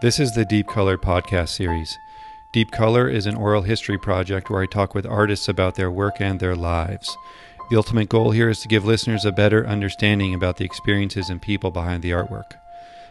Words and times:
This 0.00 0.18
is 0.18 0.32
the 0.32 0.46
Deep 0.46 0.66
Color 0.66 0.96
podcast 0.96 1.50
series. 1.50 1.98
Deep 2.52 2.70
Color 2.70 3.06
is 3.06 3.26
an 3.26 3.34
oral 3.34 3.60
history 3.60 3.98
project 3.98 4.48
where 4.48 4.62
I 4.62 4.66
talk 4.66 4.94
with 4.94 5.04
artists 5.04 5.46
about 5.46 5.74
their 5.74 5.90
work 5.90 6.22
and 6.22 6.40
their 6.40 6.56
lives. 6.56 7.18
The 7.68 7.76
ultimate 7.76 8.08
goal 8.08 8.30
here 8.30 8.48
is 8.48 8.60
to 8.60 8.68
give 8.68 8.86
listeners 8.86 9.26
a 9.26 9.30
better 9.30 9.66
understanding 9.66 10.32
about 10.32 10.56
the 10.56 10.64
experiences 10.64 11.28
and 11.28 11.42
people 11.42 11.70
behind 11.70 12.02
the 12.02 12.12
artwork. 12.12 12.52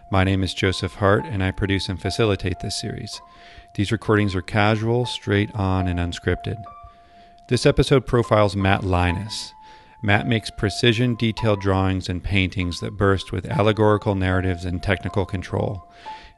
My 0.10 0.23
name 0.23 0.41
is 0.41 0.55
Joseph 0.55 0.96
Hart, 0.96 1.25
and 1.25 1.43
I 1.43 1.52
produce 1.52 1.89
and 1.89 2.02
facilitate 2.02 2.60
this 2.61 2.82
series. 2.82 3.21
These 3.75 3.92
recordings 3.92 4.33
are 4.33 4.42
casual, 4.42 5.06
straight 5.06 5.54
on, 5.54 5.87
and 5.87 6.00
unscripted. 6.00 6.57
This 7.50 7.68
episode 7.68 8.07
profiles 8.07 8.56
Matt 8.56 8.83
Leines. 8.83 9.54
Matt 10.01 10.25
makes 10.25 10.50
precision, 10.50 11.14
detailed 11.14 11.61
drawings 11.61 12.10
and 12.10 12.24
paintings 12.24 12.79
that 12.79 12.97
burst 12.97 13.32
with 13.32 13.46
allegorical 13.46 14.15
narratives 14.15 14.65
and 14.65 14.82
technical 14.82 15.28
control. 15.28 15.86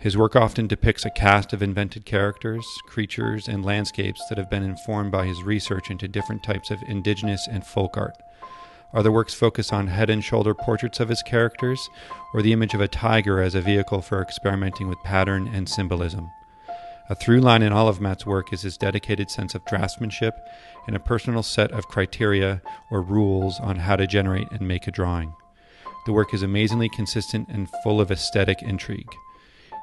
His 0.02 0.18
work 0.18 0.36
often 0.36 0.66
depicts 0.66 1.06
a 1.06 1.12
cast 1.12 1.54
of 1.54 1.62
invented 1.62 2.06
characters, 2.06 2.66
creatures, 2.88 3.48
and 3.48 3.64
landscapes 3.64 4.26
that 4.28 4.38
have 4.40 4.50
been 4.50 4.64
informed 4.64 5.12
by 5.12 5.28
his 5.28 5.44
research 5.44 5.92
into 5.92 6.08
different 6.08 6.42
types 6.42 6.72
of 6.72 6.82
indigenous 6.88 7.48
and 7.48 7.64
folk 7.64 7.98
art. 7.98 8.18
Other 8.96 9.12
works 9.12 9.36
focus 9.36 9.72
on 9.72 9.86
head 9.86 10.10
and 10.10 10.24
shoulder 10.24 10.56
portraits 10.56 11.00
of 11.00 11.10
his 11.10 11.22
characters, 11.22 11.88
or 12.34 12.42
the 12.42 12.52
image 12.52 12.74
of 12.74 12.82
a 12.82 12.88
tiger 12.88 13.44
as 13.44 13.54
a 13.54 13.62
vehicle 13.62 14.02
for 14.02 14.24
experimenting 14.24 14.88
with 14.88 14.98
pattern 15.04 15.48
and 15.54 15.70
symbolism. 15.70 16.32
A 17.08 17.14
through 17.14 17.42
line 17.42 17.62
in 17.62 17.72
all 17.72 17.88
of 17.88 18.02
Matt's 18.02 18.26
work 18.26 18.52
is 18.52 18.64
his 18.64 18.78
dedicated 18.78 19.30
sense 19.30 19.54
of 19.54 19.66
draftsmanship 19.66 20.34
and 20.88 20.96
a 20.96 21.00
personal 21.00 21.44
set 21.44 21.72
of 21.72 21.88
criteria 21.88 22.64
or 22.90 23.04
rules 23.04 23.60
on 23.60 23.76
how 23.76 23.98
to 23.98 24.08
generate 24.08 24.52
and 24.52 24.68
make 24.68 24.88
a 24.88 24.92
drawing. 24.92 25.36
The 26.08 26.14
work 26.14 26.34
is 26.34 26.42
amazingly 26.42 26.90
consistent 26.90 27.50
and 27.50 27.70
full 27.84 28.02
of 28.02 28.10
aesthetic 28.10 28.64
intrigue. 28.64 29.14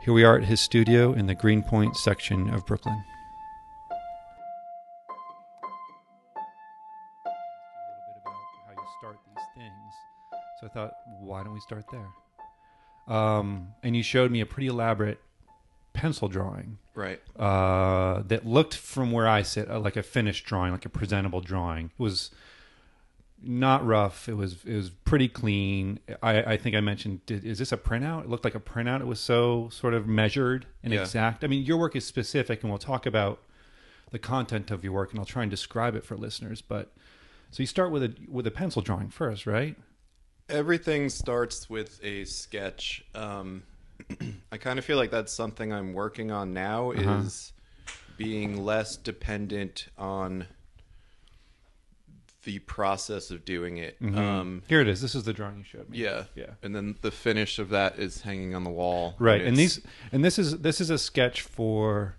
Here 0.08 0.14
we 0.14 0.24
are 0.24 0.38
at 0.38 0.44
his 0.44 0.58
studio 0.58 1.12
in 1.12 1.26
the 1.26 1.34
Greenpoint 1.34 1.94
section 1.94 2.48
of 2.54 2.64
Brooklyn. 2.64 3.04
how 8.66 8.72
you 8.72 8.88
start 8.98 9.18
these 9.26 9.44
things. 9.54 9.92
So 10.60 10.66
I 10.66 10.70
thought, 10.70 10.92
why 11.20 11.44
don't 11.44 11.52
we 11.52 11.60
start 11.60 11.84
there? 11.92 13.14
Um, 13.14 13.74
and 13.82 13.94
you 13.94 14.02
showed 14.02 14.30
me 14.30 14.40
a 14.40 14.46
pretty 14.46 14.68
elaborate 14.68 15.20
pencil 15.92 16.28
drawing 16.28 16.78
Right. 16.94 17.20
uh, 17.38 18.22
that 18.28 18.46
looked 18.46 18.76
from 18.76 19.12
where 19.12 19.28
I 19.28 19.42
sit 19.42 19.70
uh, 19.70 19.78
like 19.78 19.98
a 19.98 20.02
finished 20.02 20.46
drawing, 20.46 20.72
like 20.72 20.86
a 20.86 20.88
presentable 20.88 21.42
drawing. 21.42 21.90
It 21.98 22.02
was 22.02 22.30
not 23.42 23.86
rough. 23.86 24.28
It 24.28 24.34
was 24.34 24.64
it 24.64 24.74
was 24.74 24.90
pretty 24.90 25.28
clean. 25.28 26.00
I, 26.22 26.42
I 26.54 26.56
think 26.56 26.74
I 26.76 26.80
mentioned, 26.80 27.24
did, 27.26 27.44
is 27.44 27.58
this 27.58 27.72
a 27.72 27.76
printout? 27.76 28.24
It 28.24 28.28
looked 28.28 28.44
like 28.44 28.54
a 28.54 28.60
printout. 28.60 29.00
It 29.00 29.06
was 29.06 29.20
so 29.20 29.68
sort 29.70 29.94
of 29.94 30.06
measured 30.06 30.66
and 30.82 30.92
Yeah. 30.92 31.00
exact. 31.02 31.44
I 31.44 31.46
mean, 31.46 31.64
your 31.64 31.76
work 31.76 31.94
is 31.96 32.04
specific, 32.04 32.62
and 32.62 32.70
we'll 32.70 32.78
talk 32.78 33.06
about 33.06 33.40
the 34.10 34.18
content 34.18 34.70
of 34.70 34.82
your 34.82 34.92
work, 34.92 35.10
and 35.10 35.18
I'll 35.20 35.26
try 35.26 35.42
and 35.42 35.50
describe 35.50 35.94
it 35.94 36.04
for 36.04 36.16
listeners. 36.16 36.62
But 36.62 36.92
so 37.50 37.62
you 37.62 37.66
start 37.66 37.92
with 37.92 38.02
a 38.02 38.14
with 38.28 38.46
a 38.46 38.50
pencil 38.50 38.82
drawing 38.82 39.08
first, 39.10 39.46
right? 39.46 39.76
Everything 40.48 41.08
starts 41.10 41.68
with 41.68 42.00
a 42.02 42.24
sketch. 42.24 43.04
Um, 43.14 43.64
I 44.52 44.56
kind 44.56 44.78
of 44.78 44.84
feel 44.84 44.96
like 44.96 45.10
that's 45.10 45.32
something 45.32 45.72
I'm 45.72 45.92
working 45.92 46.30
on 46.30 46.54
now 46.54 46.92
Uh-huh. 46.92 47.18
is 47.24 47.52
being 48.16 48.64
less 48.64 48.96
dependent 48.96 49.88
on 49.98 50.46
the 52.44 52.58
process 52.60 53.30
of 53.30 53.44
doing 53.44 53.76
it. 53.78 53.96
Um, 54.00 54.62
Here 54.68 54.80
it 54.80 54.88
is. 54.88 55.02
This 55.02 55.14
is 55.14 55.24
the 55.24 55.32
drawing 55.32 55.58
you 55.58 55.64
showed 55.64 55.88
me. 55.90 55.98
yeah. 55.98 56.10
Mm-hmm. 56.10 56.38
Yeah. 56.40 56.46
And 56.62 56.74
then 56.74 56.96
the 57.02 57.10
finish 57.10 57.58
of 57.58 57.70
that 57.70 57.98
is 57.98 58.22
hanging 58.22 58.54
on 58.54 58.64
the 58.64 58.70
wall. 58.70 59.14
right 59.18 59.40
and 59.40 59.58
it's- 59.58 59.76
these 59.76 59.86
and 60.12 60.24
this 60.24 60.38
is 60.38 60.58
this 60.58 60.80
is 60.80 60.88
a 60.90 60.98
sketch 60.98 61.42
for 61.42 62.16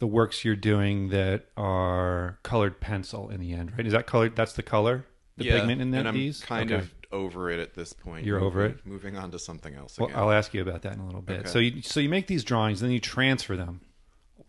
the 0.00 0.06
works 0.06 0.44
you're 0.44 0.56
doing 0.56 1.08
that 1.10 1.46
are 1.56 2.38
colored 2.42 2.80
pencil 2.80 3.30
in 3.30 3.40
the 3.40 3.52
end 3.52 3.72
right 3.76 3.86
is 3.86 3.92
that 3.92 4.06
colored 4.06 4.36
that's 4.36 4.52
the 4.52 4.62
color 4.62 5.04
the 5.36 5.44
yeah, 5.44 5.58
pigment 5.58 5.80
in 5.80 5.90
that 5.92 5.98
and 6.00 6.08
I'm 6.08 6.14
these 6.14 6.40
kind 6.40 6.70
Okay. 6.72 6.82
of 6.82 6.94
over 7.10 7.48
it 7.50 7.58
at 7.58 7.74
this 7.74 7.92
point. 7.94 8.26
You're 8.26 8.38
over 8.40 8.60
Moving- 8.62 8.78
it? 8.78 8.86
Moving 8.86 9.16
on 9.16 9.30
to 9.30 9.38
something 9.38 9.74
else 9.74 9.98
well, 9.98 10.08
again. 10.08 10.20
i'll 10.20 10.30
ask 10.32 10.52
you 10.52 10.62
about 10.62 10.82
that 10.82 10.94
in 10.94 11.00
a 11.00 11.06
little 11.06 11.22
bit 11.22 11.40
Okay. 11.40 11.48
so 11.48 11.58
you 11.60 11.80
so 11.82 12.00
you 12.00 12.08
make 12.08 12.26
these 12.26 12.44
drawings 12.44 12.80
then 12.80 12.90
you 12.90 13.00
transfer 13.00 13.56
them 13.56 13.80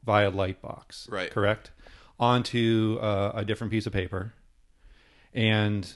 via 0.04 0.32
lightbox 0.32 1.10
Right. 1.12 1.30
correct 1.32 1.72
onto 2.20 2.98
uh, 3.02 3.32
a 3.34 3.46
different 3.46 3.72
piece 3.72 3.86
of 3.86 3.94
paper 3.94 4.34
and 5.34 5.96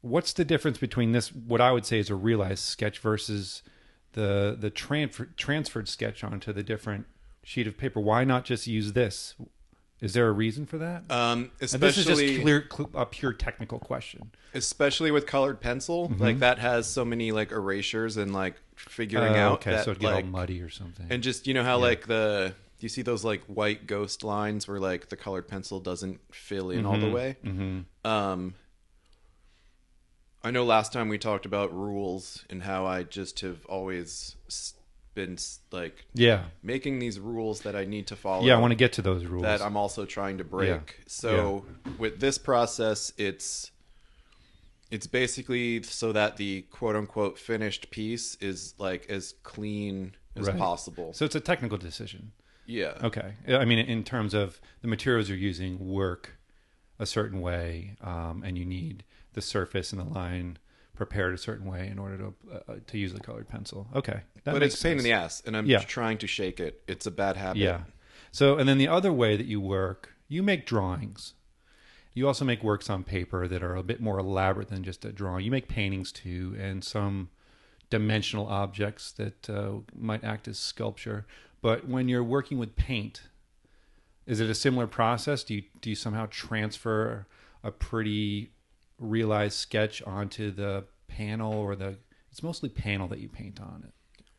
what's 0.00 0.32
the 0.32 0.44
difference 0.44 0.78
between 0.78 1.12
this 1.12 1.32
what 1.32 1.60
i 1.60 1.72
would 1.72 1.86
say 1.86 1.98
is 1.98 2.10
a 2.10 2.14
realized 2.14 2.62
sketch 2.64 2.98
versus 2.98 3.62
the 4.12 4.56
the 4.58 4.70
transfer, 4.70 5.26
transferred 5.36 5.88
sketch 5.88 6.22
onto 6.22 6.52
the 6.52 6.62
different 6.62 7.06
sheet 7.42 7.66
of 7.66 7.76
paper? 7.76 7.98
Why 8.00 8.22
not 8.22 8.44
just 8.44 8.66
use 8.68 8.92
this? 8.92 9.34
Is 10.00 10.12
there 10.12 10.28
a 10.28 10.32
reason 10.32 10.66
for 10.66 10.78
that? 10.78 11.02
Um, 11.10 11.50
And 11.60 11.68
this 11.80 11.98
is 11.98 12.04
just 12.06 12.20
clear 12.20 12.64
cl- 12.70 12.90
a 12.94 13.06
pure 13.06 13.32
technical 13.32 13.78
question. 13.80 14.30
Especially 14.54 15.10
with 15.10 15.26
colored 15.26 15.60
pencil 15.60 16.08
Mm-hmm. 16.10 16.22
like 16.22 16.38
that 16.38 16.60
has 16.60 16.86
so 16.86 17.04
many 17.04 17.32
like 17.32 17.50
erasures 17.50 18.16
and 18.16 18.32
like 18.32 18.54
figuring 18.76 19.32
Oh, 19.34 19.38
out 19.40 19.52
okay 19.54 19.72
that 19.72 19.84
so 19.84 19.90
it'd 19.90 20.00
get 20.00 20.12
like 20.12 20.24
all 20.26 20.30
muddy 20.30 20.60
or 20.62 20.70
something. 20.70 21.06
and 21.10 21.20
just 21.22 21.48
you 21.48 21.54
know 21.54 21.64
how 21.64 21.78
like 21.78 22.06
the 22.06 22.54
you 22.84 22.88
see 22.90 23.00
those 23.00 23.24
like 23.24 23.42
white 23.46 23.86
ghost 23.86 24.22
lines 24.22 24.68
where 24.68 24.78
like 24.78 25.08
the 25.08 25.16
colored 25.16 25.48
pencil 25.48 25.80
doesn't 25.80 26.20
fill 26.32 26.70
in 26.70 26.84
all 26.84 26.98
the 26.98 27.10
way 27.10 27.36
mm-hmm. 27.42 27.80
um 28.06 28.54
i 30.44 30.50
know 30.50 30.64
last 30.64 30.92
time 30.92 31.08
we 31.08 31.16
talked 31.16 31.46
about 31.46 31.74
rules 31.74 32.44
and 32.50 32.62
how 32.62 32.84
i 32.84 33.02
just 33.02 33.40
have 33.40 33.64
always 33.66 34.36
been 35.14 35.38
like 35.72 36.04
yeah 36.12 36.44
making 36.62 36.98
these 36.98 37.18
rules 37.18 37.60
that 37.60 37.74
i 37.74 37.86
need 37.86 38.06
to 38.06 38.16
follow 38.16 38.44
yeah 38.44 38.54
i 38.54 38.58
want 38.60 38.70
to 38.70 38.76
get 38.76 38.92
to 38.92 39.00
those 39.00 39.24
rules 39.24 39.44
that 39.44 39.62
I'm 39.62 39.76
also 39.76 40.04
trying 40.04 40.38
to 40.38 40.44
break. 40.44 41.00
So 41.06 41.64
with 41.98 42.20
this 42.20 42.36
process, 42.36 43.12
it's 43.16 43.70
it's 44.90 45.06
basically 45.06 45.82
so 45.82 46.12
that 46.12 46.36
the 46.36 46.62
quote 46.70 46.96
unquote 46.96 47.38
finished 47.38 47.90
piece 47.90 48.34
is 48.40 48.74
like 48.78 49.06
as 49.08 49.34
clean 49.42 50.16
as 50.36 50.48
Right. 50.48 50.58
possible. 50.58 51.12
so 51.12 51.24
it's 51.24 51.36
a 51.36 51.40
technical 51.40 51.78
decision 51.78 52.32
yeah. 52.66 52.94
Okay. 53.02 53.34
I 53.48 53.64
mean, 53.64 53.78
in 53.78 54.04
terms 54.04 54.34
of 54.34 54.60
the 54.82 54.88
materials 54.88 55.28
you're 55.28 55.38
using 55.38 55.78
work 55.88 56.36
a 56.98 57.06
certain 57.06 57.40
way, 57.40 57.96
um, 58.00 58.42
and 58.44 58.56
you 58.56 58.64
need 58.64 59.04
the 59.32 59.42
surface 59.42 59.92
and 59.92 60.00
the 60.00 60.04
line 60.04 60.58
prepared 60.94 61.34
a 61.34 61.38
certain 61.38 61.66
way 61.66 61.88
in 61.88 61.98
order 61.98 62.16
to 62.18 62.34
uh, 62.68 62.74
to 62.86 62.98
use 62.98 63.12
the 63.12 63.20
colored 63.20 63.48
pencil. 63.48 63.88
Okay. 63.94 64.20
That 64.44 64.52
But 64.52 64.62
it's 64.62 64.80
a 64.80 64.82
pain 64.82 64.98
in 64.98 65.04
the 65.04 65.12
ass, 65.12 65.42
and 65.44 65.56
I'm 65.56 65.66
Yeah. 65.66 65.80
trying 65.80 66.18
to 66.18 66.26
shake 66.26 66.60
it. 66.60 66.82
It's 66.86 67.06
a 67.06 67.10
bad 67.10 67.36
habit. 67.36 67.58
Yeah. 67.58 67.82
So, 68.30 68.58
and 68.58 68.68
then 68.68 68.78
the 68.78 68.88
other 68.88 69.12
way 69.12 69.36
that 69.36 69.46
you 69.46 69.60
work, 69.60 70.14
you 70.28 70.42
make 70.42 70.66
drawings. 70.66 71.34
You 72.12 72.28
also 72.28 72.44
make 72.44 72.62
works 72.62 72.88
on 72.88 73.02
paper 73.02 73.48
that 73.48 73.62
are 73.62 73.74
a 73.74 73.82
bit 73.82 74.00
more 74.00 74.18
elaborate 74.20 74.68
than 74.68 74.84
just 74.84 75.04
a 75.04 75.12
drawing. 75.12 75.44
You 75.44 75.50
make 75.50 75.66
paintings 75.68 76.12
too, 76.12 76.56
and 76.58 76.84
some 76.84 77.30
dimensional 77.90 78.46
objects 78.46 79.12
that 79.12 79.50
uh, 79.50 79.78
might 79.96 80.22
act 80.24 80.46
as 80.48 80.58
sculpture. 80.58 81.26
But 81.64 81.88
when 81.88 82.08
you're 82.10 82.22
working 82.22 82.58
with 82.58 82.76
paint, 82.76 83.22
is 84.26 84.38
it 84.38 84.50
a 84.50 84.54
similar 84.54 84.86
process? 84.86 85.42
Do 85.42 85.54
you 85.54 85.62
do 85.80 85.88
you 85.88 85.96
somehow 85.96 86.26
transfer 86.28 87.26
a 87.62 87.70
pretty 87.70 88.50
realized 88.98 89.56
sketch 89.56 90.02
onto 90.02 90.50
the 90.50 90.84
panel 91.08 91.54
or 91.54 91.74
the? 91.74 91.96
It's 92.30 92.42
mostly 92.42 92.68
panel 92.68 93.08
that 93.08 93.18
you 93.18 93.30
paint 93.30 93.62
on 93.62 93.82
it, 93.88 93.94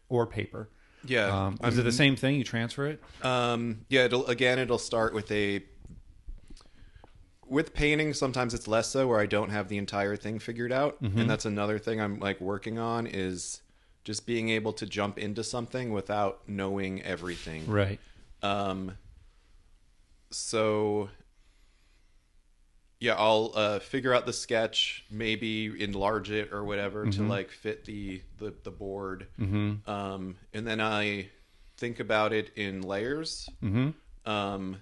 or 0.07 0.27
paper. 0.27 0.69
Yeah. 1.03 1.47
Um, 1.47 1.57
is 1.63 1.79
it 1.79 1.81
the 1.81 1.91
same 1.91 2.15
thing? 2.15 2.35
You 2.35 2.43
transfer 2.43 2.85
it? 2.85 3.01
Um, 3.23 3.87
yeah, 3.89 4.05
it'll 4.05 4.27
again 4.27 4.59
it'll 4.59 4.77
start 4.77 5.15
with 5.15 5.31
a 5.31 5.63
with 7.47 7.73
painting 7.73 8.13
sometimes 8.13 8.53
it's 8.53 8.67
less 8.67 8.89
so 8.89 9.07
where 9.07 9.19
I 9.19 9.25
don't 9.25 9.49
have 9.49 9.67
the 9.67 9.79
entire 9.79 10.15
thing 10.15 10.37
figured 10.37 10.71
out. 10.71 11.01
Mm-hmm. 11.01 11.21
And 11.21 11.27
that's 11.27 11.45
another 11.45 11.79
thing 11.79 11.99
I'm 11.99 12.19
like 12.19 12.39
working 12.39 12.77
on 12.77 13.07
is 13.07 13.63
just 14.05 14.25
being 14.25 14.47
able 14.49 14.71
to 14.71 14.85
jump 14.85 15.17
into 15.17 15.43
something 15.43 15.91
without 15.91 16.47
knowing 16.47 17.01
everything. 17.01 17.67
Right. 17.67 17.99
Um 18.41 18.93
so 20.31 21.09
yeah, 23.01 23.15
I'll 23.17 23.51
uh, 23.53 23.79
figure 23.79 24.13
out 24.13 24.25
the 24.25 24.33
sketch, 24.33 25.03
maybe 25.11 25.83
enlarge 25.83 26.31
it 26.31 26.53
or 26.53 26.63
whatever 26.63 27.05
to 27.05 27.23
like 27.23 27.51
fit 27.51 27.83
the 27.85 28.21
the, 28.37 28.53
the 28.63 28.71
board, 28.71 29.27
Mm-hmm. 29.39 29.87
um, 29.89 30.37
and 30.53 30.65
then 30.65 30.79
I 30.79 31.29
think 31.77 31.99
about 31.99 32.31
it 32.31 32.51
in 32.55 32.81
layers. 32.81 33.49
Mm-hmm. 33.61 34.29
Um, 34.29 34.77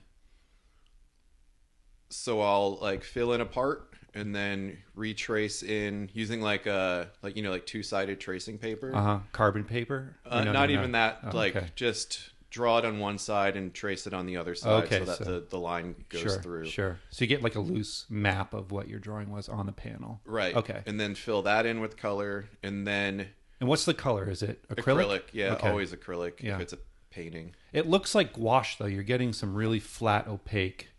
so 2.09 2.39
I'll 2.39 2.77
like 2.79 3.03
fill 3.03 3.33
in 3.33 3.41
a 3.41 3.45
part 3.45 3.93
and 4.13 4.36
then 4.36 4.77
retrace 4.95 5.63
in 5.63 6.10
using 6.13 6.42
like 6.42 6.65
a 6.65 7.10
like 7.21 7.36
you 7.36 7.44
know 7.44 7.51
like 7.51 7.65
two 7.65 7.83
sided 7.83 8.19
tracing 8.19 8.57
paper. 8.57 8.92
Uh 8.94 9.01
huh. 9.01 9.19
Carbon 9.31 9.63
paper? 9.63 10.15
Uh, 10.25 10.44
no, 10.44 10.51
not 10.51 10.69
no, 10.69 10.74
even 10.74 10.92
no. 10.92 10.98
that. 10.98 11.19
Oh, 11.25 11.36
like 11.36 11.56
okay. 11.56 11.68
just 11.75 12.31
draw 12.54 12.77
it 12.77 12.86
on 12.86 13.00
one 13.00 13.18
side 13.18 13.57
and 13.57 13.74
trace 13.74 14.06
it 14.06 14.13
on 14.13 14.27
the 14.27 14.38
other 14.38 14.54
side 14.54 14.83
Okay, 14.83 15.00
so 15.00 15.06
that 15.06 15.18
so- 15.18 15.24
the, 15.24 15.45
the 15.50 15.57
line 15.57 15.95
goes 16.10 16.21
sure, 16.21 16.42
through. 16.42 16.65
Sure. 16.65 17.00
So 17.10 17.24
you 17.24 17.27
get 17.27 17.42
like 17.42 17.56
a 17.56 17.60
loose 17.60 18.06
map 18.10 18.54
of 18.54 18.71
what 18.71 18.88
your 18.88 19.00
drawing 19.00 19.31
was 19.31 19.50
on 19.50 19.65
the 19.65 19.71
panel. 19.71 20.21
Right. 20.24 20.56
Okay. 20.56 20.83
And 20.86 21.00
then 21.00 21.16
fill 21.16 21.42
that 21.42 21.66
in 21.66 21.80
with 21.80 21.98
color 21.98 22.45
and 22.62 22.86
then 22.86 23.30
And 23.59 23.68
what's 23.68 23.86
the 23.86 23.95
color? 23.95 24.30
Is 24.30 24.44
it 24.44 24.68
acrylic? 24.69 25.24
yeah, 25.31 25.54
okay. 25.54 25.68
always 25.68 25.92
acrylic. 25.94 26.44
Yeah. 26.44 26.56
if 26.56 26.62
it's 26.62 26.74
a 26.74 26.77
painting. 27.09 27.56
It 27.71 27.88
looks 27.88 28.13
like 28.13 28.33
gouache 28.33 28.75
though. 28.77 28.86
You're 28.86 29.01
getting 29.01 29.33
some 29.33 29.56
really 29.56 29.80
flat, 29.80 30.27
opaque 30.27 30.89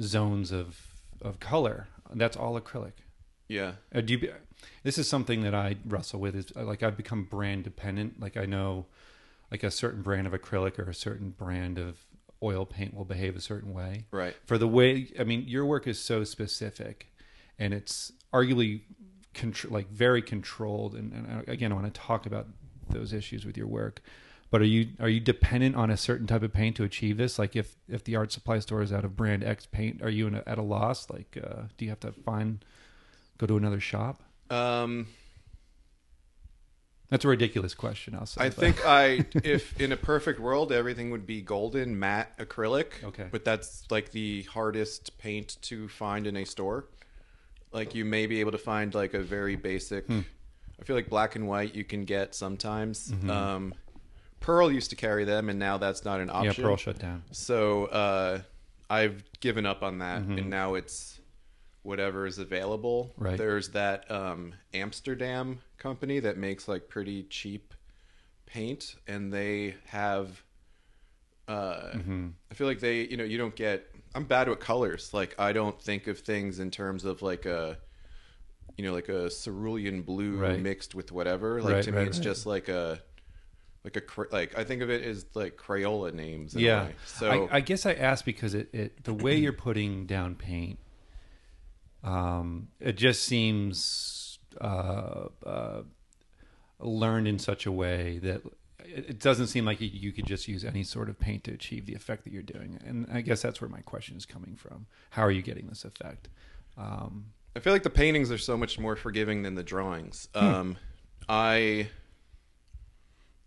zones 0.00 0.50
of 0.50 0.88
of 1.20 1.38
color. 1.38 1.86
That's 2.14 2.36
all 2.36 2.60
acrylic. 2.60 2.92
Yeah. 3.48 3.72
Uh, 3.94 4.00
do 4.00 4.14
you, 4.14 4.32
this 4.82 4.98
is 4.98 5.08
something 5.08 5.42
that 5.42 5.54
I 5.54 5.76
wrestle 5.84 6.20
with. 6.20 6.34
Is 6.34 6.52
uh, 6.56 6.64
like 6.64 6.82
I've 6.82 6.96
become 6.96 7.24
brand 7.24 7.64
dependent. 7.64 8.20
Like 8.20 8.36
I 8.36 8.46
know, 8.46 8.86
like 9.50 9.62
a 9.62 9.70
certain 9.70 10.02
brand 10.02 10.26
of 10.26 10.32
acrylic 10.32 10.78
or 10.78 10.88
a 10.88 10.94
certain 10.94 11.30
brand 11.30 11.78
of 11.78 12.04
oil 12.42 12.66
paint 12.66 12.94
will 12.94 13.04
behave 13.04 13.36
a 13.36 13.40
certain 13.40 13.72
way. 13.72 14.06
Right. 14.10 14.34
For 14.46 14.58
the 14.58 14.68
way, 14.68 15.12
I 15.18 15.24
mean, 15.24 15.44
your 15.46 15.64
work 15.66 15.86
is 15.86 15.98
so 15.98 16.24
specific, 16.24 17.12
and 17.58 17.72
it's 17.72 18.12
arguably 18.32 18.82
contr- 19.34 19.70
like 19.70 19.88
very 19.90 20.22
controlled. 20.22 20.94
And, 20.94 21.12
and 21.12 21.48
again, 21.48 21.72
I 21.72 21.74
want 21.74 21.92
to 21.92 22.00
talk 22.00 22.26
about 22.26 22.48
those 22.88 23.12
issues 23.12 23.44
with 23.44 23.56
your 23.56 23.68
work. 23.68 24.02
But 24.52 24.60
are 24.60 24.64
you 24.64 24.88
are 25.00 25.08
you 25.08 25.18
dependent 25.18 25.76
on 25.76 25.90
a 25.90 25.96
certain 25.96 26.26
type 26.26 26.42
of 26.42 26.52
paint 26.52 26.76
to 26.76 26.84
achieve 26.84 27.16
this? 27.16 27.38
Like 27.38 27.56
if 27.56 27.74
if 27.88 28.04
the 28.04 28.16
art 28.16 28.32
supply 28.32 28.58
store 28.58 28.82
is 28.82 28.92
out 28.92 29.02
of 29.02 29.16
brand 29.16 29.42
X 29.42 29.64
paint, 29.64 30.02
are 30.02 30.10
you 30.10 30.28
a, 30.28 30.46
at 30.46 30.58
a 30.58 30.62
loss? 30.62 31.08
Like 31.08 31.38
uh, 31.42 31.62
do 31.78 31.86
you 31.86 31.90
have 31.90 32.00
to 32.00 32.12
find 32.12 32.62
go 33.38 33.46
to 33.46 33.56
another 33.56 33.80
shop? 33.80 34.22
Um, 34.50 35.06
that's 37.08 37.24
a 37.24 37.28
ridiculous 37.28 37.72
question. 37.72 38.14
I'll 38.14 38.26
say. 38.26 38.42
I 38.42 38.48
but. 38.50 38.58
think 38.58 38.76
I, 38.86 39.24
if 39.42 39.80
in 39.80 39.90
a 39.90 39.96
perfect 39.96 40.38
world, 40.38 40.70
everything 40.70 41.10
would 41.12 41.26
be 41.26 41.40
golden 41.40 41.98
matte 41.98 42.36
acrylic. 42.38 43.02
Okay. 43.02 43.28
But 43.30 43.46
that's 43.46 43.90
like 43.90 44.10
the 44.10 44.42
hardest 44.42 45.16
paint 45.16 45.56
to 45.62 45.88
find 45.88 46.26
in 46.26 46.36
a 46.36 46.44
store. 46.44 46.84
Like 47.72 47.94
you 47.94 48.04
may 48.04 48.26
be 48.26 48.40
able 48.40 48.52
to 48.52 48.58
find 48.58 48.94
like 48.94 49.14
a 49.14 49.20
very 49.22 49.56
basic. 49.56 50.06
Hmm. 50.08 50.20
I 50.78 50.84
feel 50.84 50.94
like 50.94 51.08
black 51.08 51.36
and 51.36 51.48
white 51.48 51.74
you 51.74 51.84
can 51.84 52.04
get 52.04 52.34
sometimes. 52.34 53.12
Mm-hmm. 53.12 53.30
Um, 53.30 53.74
Pearl 54.42 54.70
used 54.70 54.90
to 54.90 54.96
carry 54.96 55.24
them, 55.24 55.48
and 55.48 55.58
now 55.58 55.78
that's 55.78 56.04
not 56.04 56.20
an 56.20 56.28
option. 56.30 56.62
Yeah, 56.62 56.68
Pearl 56.68 56.76
shut 56.76 56.98
down. 56.98 57.22
So 57.32 57.86
uh, 57.86 58.40
I've 58.90 59.24
given 59.40 59.64
up 59.64 59.82
on 59.82 59.98
that, 59.98 60.22
Mm-hmm. 60.22 60.38
and 60.38 60.50
now 60.50 60.74
it's 60.74 61.20
whatever 61.82 62.26
is 62.26 62.38
available. 62.38 63.12
Right. 63.16 63.36
There's 63.38 63.70
that 63.70 64.08
um, 64.10 64.54
Amsterdam 64.74 65.60
company 65.78 66.20
that 66.20 66.36
makes 66.36 66.68
like 66.68 66.88
pretty 66.88 67.22
cheap 67.24 67.72
paint, 68.46 68.96
and 69.06 69.32
they 69.32 69.74
have. 69.86 70.42
Uh, 71.48 71.90
Mm-hmm. 71.96 72.28
I 72.50 72.54
feel 72.54 72.66
like 72.66 72.80
they, 72.80 73.02
you 73.02 73.16
know, 73.16 73.24
you 73.24 73.36
don't 73.38 73.54
get. 73.56 73.86
I'm 74.14 74.24
bad 74.24 74.48
with 74.48 74.60
colors. 74.60 75.12
Like 75.14 75.34
I 75.38 75.52
don't 75.52 75.80
think 75.80 76.06
of 76.06 76.18
things 76.20 76.58
in 76.60 76.70
terms 76.70 77.04
of 77.04 77.22
like 77.22 77.46
a, 77.46 77.78
you 78.76 78.84
know, 78.84 78.92
like 78.92 79.08
a 79.08 79.28
cerulean 79.30 80.02
blue 80.02 80.36
Right. 80.36 80.60
mixed 80.60 80.94
with 80.94 81.10
whatever. 81.12 81.60
Like 81.62 81.74
Right, 81.74 81.84
to 81.84 81.92
me, 81.92 82.02
it's 82.02 82.18
just 82.18 82.44
like 82.46 82.68
a, 82.68 83.00
like 83.84 83.96
a 83.96 84.02
like 84.30 84.56
I 84.56 84.64
think 84.64 84.82
of 84.82 84.90
it 84.90 85.02
as 85.02 85.26
like 85.34 85.56
Crayola 85.56 86.12
names. 86.12 86.54
Yeah. 86.54 86.88
So 87.06 87.48
I, 87.50 87.56
I 87.56 87.60
guess 87.60 87.84
I 87.84 87.94
asked 87.94 88.24
because 88.24 88.54
it, 88.54 88.68
it 88.72 89.04
the 89.04 89.14
way 89.14 89.36
you're 89.36 89.52
putting 89.52 90.06
down 90.06 90.36
paint, 90.36 90.78
um, 92.04 92.68
it 92.80 92.96
just 92.96 93.24
seems 93.24 94.38
uh, 94.60 95.26
uh, 95.44 95.82
learned 96.78 97.26
in 97.26 97.38
such 97.38 97.66
a 97.66 97.72
way 97.72 98.18
that 98.18 98.42
it, 98.84 99.10
it 99.10 99.18
doesn't 99.18 99.48
seem 99.48 99.64
like 99.64 99.80
you, 99.80 99.90
you 99.92 100.12
could 100.12 100.26
just 100.26 100.46
use 100.46 100.64
any 100.64 100.84
sort 100.84 101.08
of 101.08 101.18
paint 101.18 101.44
to 101.44 101.52
achieve 101.52 101.86
the 101.86 101.94
effect 101.94 102.22
that 102.24 102.32
you're 102.32 102.42
doing. 102.42 102.78
And 102.86 103.08
I 103.12 103.20
guess 103.20 103.42
that's 103.42 103.60
where 103.60 103.70
my 103.70 103.80
question 103.80 104.16
is 104.16 104.26
coming 104.26 104.54
from. 104.54 104.86
How 105.10 105.22
are 105.22 105.30
you 105.32 105.42
getting 105.42 105.66
this 105.66 105.84
effect? 105.84 106.28
Um, 106.78 107.26
I 107.56 107.60
feel 107.60 107.72
like 107.72 107.82
the 107.82 107.90
paintings 107.90 108.30
are 108.30 108.38
so 108.38 108.56
much 108.56 108.78
more 108.78 108.96
forgiving 108.96 109.42
than 109.42 109.56
the 109.56 109.62
drawings. 109.62 110.28
Hmm. 110.34 110.44
Um, 110.44 110.76
I 111.28 111.88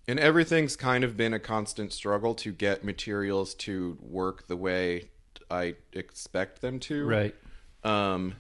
and 0.08 0.20
everything's 0.20 0.76
kind 0.76 1.04
of 1.04 1.18
been 1.18 1.34
a 1.34 1.40
constant 1.40 1.92
struggle 1.94 2.36
to 2.36 2.52
get 2.52 2.84
materials 2.84 3.54
to 3.56 3.98
work 4.02 4.48
the 4.48 4.56
way 4.56 5.10
I 5.50 5.76
expect 5.94 6.62
them 6.62 6.80
to. 6.82 7.06
right. 7.06 7.36
Um, 7.84 8.36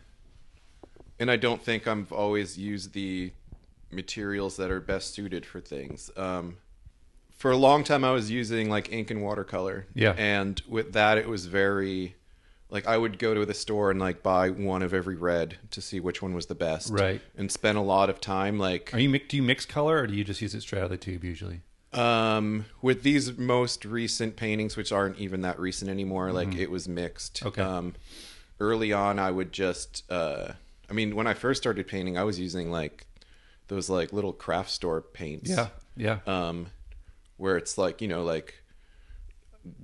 and 1.19 1.31
I 1.31 1.37
don't 1.37 1.61
think 1.61 1.87
I've 1.87 2.11
always 2.11 2.57
used 2.57 2.93
the 2.93 3.31
materials 3.91 4.57
that 4.57 4.71
are 4.71 4.81
best 4.81 5.13
suited 5.13 5.45
for 5.45 5.61
things. 5.61 6.11
Um, 6.17 6.57
for 7.31 7.51
a 7.51 7.57
long 7.57 7.83
time, 7.83 8.03
I 8.03 8.11
was 8.11 8.31
using 8.31 8.69
like 8.69 8.91
ink 8.91 9.11
and 9.11 9.21
watercolor. 9.21 9.87
Yeah. 9.93 10.13
And 10.17 10.61
with 10.67 10.93
that, 10.93 11.17
it 11.17 11.27
was 11.27 11.45
very 11.45 12.15
like 12.75 12.87
I 12.87 12.97
would 12.97 13.17
go 13.17 13.33
to 13.33 13.45
the 13.45 13.53
store 13.53 13.89
and 13.89 14.01
like 14.01 14.21
buy 14.21 14.49
one 14.49 14.83
of 14.83 14.93
every 14.93 15.15
red 15.15 15.57
to 15.71 15.81
see 15.81 16.01
which 16.01 16.21
one 16.21 16.33
was 16.33 16.47
the 16.47 16.55
best. 16.55 16.91
Right. 16.91 17.21
And 17.37 17.49
spend 17.49 17.77
a 17.77 17.81
lot 17.81 18.09
of 18.09 18.19
time 18.19 18.59
like 18.59 18.93
Are 18.93 18.99
you 18.99 19.17
do 19.17 19.37
you 19.37 19.43
mix 19.43 19.65
color 19.65 19.97
or 19.97 20.07
do 20.07 20.13
you 20.13 20.25
just 20.25 20.41
use 20.41 20.53
it 20.53 20.61
straight 20.61 20.79
out 20.79 20.85
of 20.85 20.91
the 20.91 20.97
tube 20.97 21.23
usually? 21.23 21.61
Um, 21.93 22.65
with 22.81 23.03
these 23.03 23.37
most 23.37 23.85
recent 23.85 24.35
paintings, 24.35 24.75
which 24.75 24.91
aren't 24.91 25.17
even 25.17 25.41
that 25.41 25.57
recent 25.57 25.89
anymore, 25.89 26.33
like 26.33 26.53
it 26.53 26.69
was 26.69 26.89
mixed. 26.89 27.35
Mm-hmm. 27.35 27.47
Okay. 27.47 27.61
Um, 27.61 27.95
early 28.59 28.91
on, 28.91 29.17
I 29.17 29.31
would 29.31 29.53
just, 29.53 30.03
uh, 30.11 30.51
I 30.89 30.93
mean, 30.93 31.15
when 31.15 31.25
I 31.25 31.33
first 31.33 31.63
started 31.63 31.87
painting, 31.87 32.17
I 32.17 32.25
was 32.25 32.37
using 32.37 32.69
like 32.69 33.07
those 33.69 33.89
like 33.89 34.11
little 34.11 34.33
craft 34.33 34.71
store 34.71 34.99
paints. 34.99 35.49
Yeah. 35.49 35.67
Yeah. 35.95 36.19
Um, 36.27 36.67
where 37.37 37.55
it's 37.55 37.77
like 37.77 38.01
you 38.01 38.09
know 38.09 38.23
like 38.23 38.55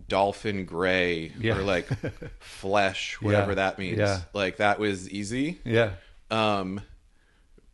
dolphin 0.08 0.66
gray 0.66 1.32
Yeah. 1.40 1.58
or 1.58 1.64
like 1.64 1.88
flesh, 2.40 3.18
whatever 3.22 3.52
Yeah. 3.52 3.56
that 3.56 3.80
means. 3.80 3.98
Yeah. 3.98 4.22
Like 4.34 4.58
that 4.58 4.80
was 4.80 5.10
easy. 5.10 5.60
yeah. 5.66 5.94
Um, 6.30 6.82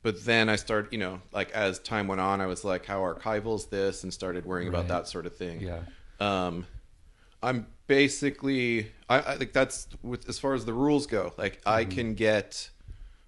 but 0.03 0.23
then 0.23 0.47
I 0.47 0.55
started, 0.55 0.91
you 0.93 0.99
know, 0.99 1.21
like 1.33 1.51
as 1.51 1.79
time 1.79 2.07
went 2.07 2.21
on, 2.21 2.39
I 2.39 2.45
was 2.45 2.63
like, 2.63 2.85
how 2.85 3.01
archival 3.01 3.55
is 3.55 3.65
this? 3.65 4.03
And 4.03 4.13
started 4.13 4.45
worrying 4.45 4.69
about 4.69 4.87
that 4.87 5.07
sort 5.07 5.25
of 5.25 5.35
thing. 5.35 5.59
Yeah. 5.61 5.81
Um, 6.19 6.65
I'm 7.43 7.67
basically, 7.87 8.91
I, 9.09 9.19
I 9.33 9.37
think 9.37 9.53
that's 9.53 9.87
with 10.01 10.27
as 10.29 10.39
far 10.39 10.53
as 10.53 10.65
the 10.65 10.73
rules 10.73 11.07
go. 11.07 11.33
Like 11.37 11.61
I 11.65 11.83
Mm-hmm. 11.83 11.91
can 11.91 12.13
get 12.13 12.69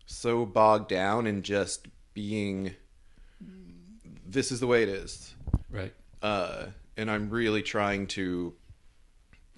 so 0.06 0.46
bogged 0.46 0.88
down 0.90 1.28
in 1.28 1.42
just 1.44 1.88
being, 2.14 2.75
this 4.25 4.52
is 4.52 4.60
the 4.60 4.68
way 4.68 4.84
it 4.84 4.90
is. 4.90 5.36
Right. 5.70 5.94
Uh, 6.22 6.68
and 6.98 7.10
I'm 7.12 7.30
really 7.30 7.62
trying 7.62 8.08
to 8.08 8.54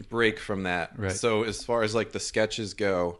break 0.10 0.40
from 0.40 0.64
that. 0.64 0.98
Right. 0.98 1.12
So 1.12 1.44
as 1.44 1.64
far 1.64 1.84
as 1.84 1.94
like 1.96 2.12
the 2.12 2.20
sketches 2.20 2.74
go, 2.74 3.20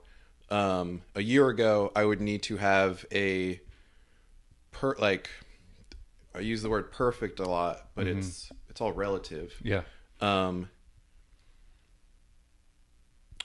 um, 0.50 1.02
a 1.16 1.22
year 1.22 1.48
ago 1.50 1.92
I 1.96 2.04
would 2.06 2.22
need 2.22 2.44
to 2.44 2.58
have 2.58 3.06
a 3.12 3.60
per 4.72 4.96
like 5.00 5.30
I 6.36 6.40
use 6.40 6.62
the 6.62 6.70
word 6.70 6.92
perfect 6.92 7.40
a 7.40 7.46
lot, 7.48 7.88
but 7.96 8.06
Mm-hmm. 8.08 8.20
it's 8.20 8.52
it's 8.70 8.80
all 8.82 8.92
relative. 8.94 9.54
Yeah. 9.64 9.82
Um, 10.22 10.70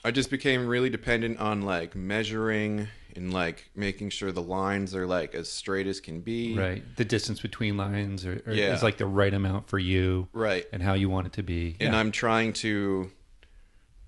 I 0.05 0.11
just 0.11 0.29
became 0.29 0.67
really 0.67 0.89
dependent 0.89 1.39
on 1.39 1.63
like 1.63 1.95
measuring 1.95 2.87
and 3.15 3.33
like 3.33 3.69
making 3.75 4.09
sure 4.11 4.31
the 4.31 4.41
lines 4.43 4.95
are 4.95 5.05
like 5.07 5.33
as 5.35 5.51
straight 5.51 5.87
as 5.87 5.99
can 5.99 6.21
be. 6.21 6.55
Right. 6.57 6.83
The 6.95 7.03
distance 7.03 7.41
between 7.41 7.75
lines 7.75 8.25
or, 8.25 8.41
or 8.45 8.53
Yeah. 8.53 8.73
is 8.73 8.83
like 8.83 8.97
the 8.97 9.05
right 9.07 9.33
amount 9.33 9.67
for 9.67 9.79
you 9.79 10.27
Right. 10.33 10.65
and 10.71 10.81
how 10.81 10.93
you 10.93 11.09
want 11.09 11.27
it 11.27 11.33
to 11.33 11.43
be. 11.43 11.75
and 11.79 11.93
yeah. 11.93 11.99
I'm 11.99 12.11
trying 12.11 12.53
to 12.53 13.11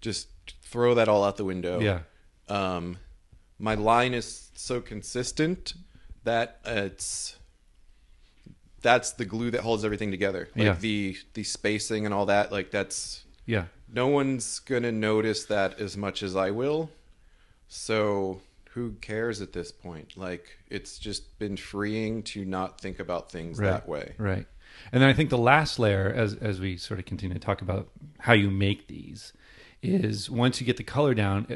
just 0.01 0.27
throw 0.63 0.93
that 0.95 1.07
all 1.07 1.23
out 1.23 1.37
the 1.37 1.45
window. 1.45 1.79
yeah. 1.79 1.99
Um, 2.47 2.97
my 3.59 3.75
line 3.75 4.13
is 4.13 4.49
so 4.55 4.81
consistent 4.81 5.73
that 6.23 6.59
it's 6.65 7.35
that's 8.81 9.11
the 9.11 9.25
glue 9.25 9.51
that 9.51 9.61
holds 9.61 9.83
everything 9.83 10.11
together. 10.11 10.49
Like 10.55 10.65
Yeah. 10.65 10.73
the 10.79 11.17
the 11.33 11.43
spacing 11.43 12.05
and 12.05 12.13
all 12.13 12.25
that. 12.27 12.51
Like 12.51 12.71
that's 12.71 13.25
Yeah. 13.45 13.65
no 13.91 14.07
one's 14.07 14.59
gonna 14.59 14.91
notice 14.91 15.45
that 15.45 15.79
as 15.79 15.97
much 15.97 16.23
as 16.23 16.35
I 16.35 16.51
will. 16.51 16.89
So 17.67 18.41
who 18.71 18.93
cares 19.01 19.41
at 19.41 19.51
this 19.53 19.71
point? 19.71 20.15
Like 20.15 20.57
it's 20.69 20.97
just 20.97 21.37
been 21.39 21.57
freeing 21.57 22.23
to 22.23 22.45
not 22.45 22.79
think 22.79 22.99
about 22.99 23.31
things 23.31 23.59
Right. 23.59 23.71
that 23.71 23.87
way. 23.87 24.13
Right. 24.17 24.45
And 24.91 25.01
then 25.01 25.09
I 25.09 25.13
think 25.13 25.29
the 25.29 25.37
last 25.37 25.77
layer, 25.77 26.09
as 26.09 26.35
as 26.35 26.59
we 26.61 26.77
sort 26.77 26.99
of 26.99 27.05
continue 27.05 27.33
to 27.33 27.39
talk 27.39 27.61
about 27.61 27.89
how 28.19 28.33
you 28.33 28.49
make 28.49 28.87
these, 28.87 29.33
is 29.81 30.29
once 30.29 30.59
you 30.59 30.65
get 30.65 30.77
the 30.77 30.83
color 30.83 31.13
down, 31.13 31.47
uh, 31.49 31.55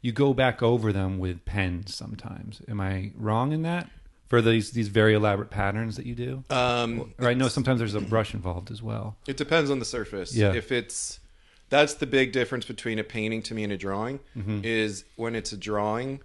you 0.00 0.12
go 0.12 0.34
back 0.34 0.62
over 0.62 0.92
them 0.92 1.18
with 1.18 1.44
pens. 1.44 1.94
Sometimes, 1.94 2.60
am 2.68 2.80
I 2.80 3.12
wrong 3.16 3.52
in 3.52 3.62
that? 3.62 3.88
For 4.28 4.40
these 4.40 4.70
these 4.70 4.88
very 4.88 5.12
elaborate 5.14 5.50
patterns 5.50 5.96
that 5.96 6.06
you 6.06 6.14
do, 6.14 6.42
Um, 6.50 7.12
or 7.18 7.28
I 7.28 7.34
know 7.34 7.48
sometimes 7.48 7.78
there's 7.80 7.94
a 7.94 8.00
brush 8.00 8.32
involved 8.32 8.70
as 8.70 8.82
well. 8.82 9.16
It 9.26 9.36
depends 9.36 9.70
on 9.70 9.78
the 9.78 9.84
surface. 9.84 10.34
Yeah. 10.34 10.54
If 10.54 10.72
it's 10.72 11.20
that's 11.68 11.94
the 11.94 12.06
big 12.06 12.32
difference 12.32 12.64
between 12.64 12.98
a 12.98 13.04
painting 13.04 13.42
to 13.42 13.54
me 13.54 13.62
and 13.64 13.72
a 13.72 13.76
drawing 13.76 14.20
Mm-hmm. 14.36 14.60
is 14.64 15.04
when 15.16 15.34
it's 15.34 15.52
a 15.52 15.56
drawing, 15.58 16.20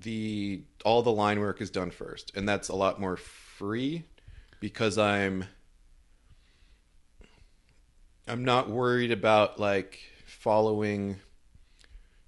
the 0.00 0.62
all 0.84 1.02
the 1.02 1.10
line 1.12 1.40
work 1.40 1.60
is 1.60 1.70
done 1.70 1.90
first, 1.90 2.30
and 2.36 2.48
that's 2.48 2.68
a 2.68 2.74
lot 2.76 3.00
more 3.00 3.16
free 3.16 4.04
because 4.60 4.96
I'm 4.96 5.44
I'm 8.28 8.44
not 8.44 8.70
worried 8.70 9.10
about 9.10 9.58
like 9.58 9.98
following 10.40 11.16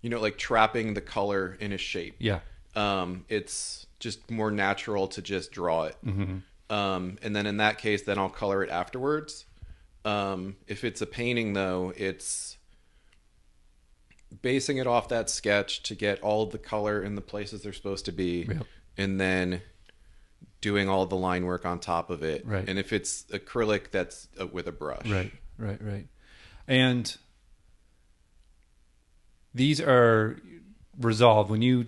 you 0.03 0.11
know 0.11 0.21
like 0.21 0.37
trapping 0.39 0.95
the 0.95 1.01
color 1.01 1.57
in 1.61 1.73
a 1.73 1.79
shape 1.79 2.15
Yeah. 2.19 2.41
um, 2.77 3.25
it's 3.29 3.87
just 3.99 4.31
more 4.31 4.51
natural 4.51 5.07
to 5.09 5.23
just 5.23 5.53
draw 5.53 5.85
it. 5.85 5.97
Mm-hmm. 6.05 6.39
Um, 6.75 7.19
and 7.23 7.37
then 7.37 7.47
in 7.47 7.59
that 7.59 7.79
case, 7.79 8.03
then 8.03 8.19
I'll 8.19 8.29
color 8.31 8.65
it 8.65 8.71
afterwards. 8.71 9.45
Um, 10.05 10.57
if 10.67 10.83
it's 10.83 11.01
a 11.03 11.07
painting, 11.07 11.53
though, 11.53 11.93
it's 11.97 12.57
basing 14.41 14.79
it 14.79 14.87
off 14.87 15.09
that 15.09 15.31
sketch 15.31 15.83
to 15.85 15.95
get 15.95 16.21
all 16.23 16.47
the 16.47 16.59
color 16.59 17.03
in 17.03 17.15
the 17.15 17.21
places 17.21 17.63
they're 17.63 17.73
supposed 17.73 18.07
to 18.07 18.13
be, 18.13 18.47
Yep. 18.49 18.67
and 18.99 19.21
then 19.21 19.63
doing 20.61 20.89
all 20.89 21.07
the 21.07 21.17
line 21.17 21.45
work 21.45 21.65
on 21.67 21.79
top 21.79 22.11
of 22.11 22.23
it. 22.25 22.47
Right. 22.47 22.69
And 22.69 22.79
if 22.79 22.93
it's 22.93 23.23
acrylic, 23.25 23.91
that's 23.93 24.29
uh, 24.41 24.47
with 24.47 24.67
a 24.67 24.73
brush. 24.73 25.09
Right, 25.09 25.33
right, 25.59 25.81
right. 25.83 26.07
And 26.67 27.17
these 29.55 29.81
are 29.81 30.41
resolved 30.99 31.51
when 31.51 31.63
you 31.63 31.87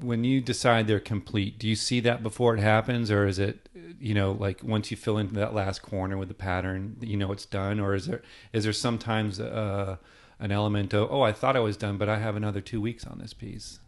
when 0.00 0.24
you 0.24 0.40
decide 0.40 0.86
they're 0.86 1.00
complete. 1.00 1.58
Do 1.58 1.68
you 1.68 1.76
see 1.76 2.00
that 2.00 2.22
before 2.22 2.54
it 2.54 2.60
happens, 2.60 3.10
or 3.10 3.26
is 3.26 3.38
it 3.38 3.68
you 3.98 4.14
know 4.14 4.32
like 4.32 4.62
once 4.62 4.90
you 4.90 4.96
fill 4.96 5.18
in 5.18 5.32
that 5.34 5.54
last 5.54 5.82
corner 5.82 6.16
with 6.16 6.28
the 6.28 6.34
pattern, 6.34 6.96
you 7.00 7.16
know 7.16 7.32
it's 7.32 7.46
done, 7.46 7.80
or 7.80 7.94
is 7.94 8.06
there 8.06 8.22
is 8.52 8.64
there 8.64 8.72
sometimes 8.72 9.40
uh, 9.40 9.96
an 10.38 10.52
element 10.52 10.92
of 10.94 11.10
oh 11.10 11.22
I 11.22 11.32
thought 11.32 11.56
I 11.56 11.60
was 11.60 11.76
done, 11.76 11.96
but 11.96 12.08
I 12.08 12.18
have 12.18 12.36
another 12.36 12.60
two 12.60 12.80
weeks 12.80 13.06
on 13.06 13.18
this 13.18 13.32
piece. 13.32 13.78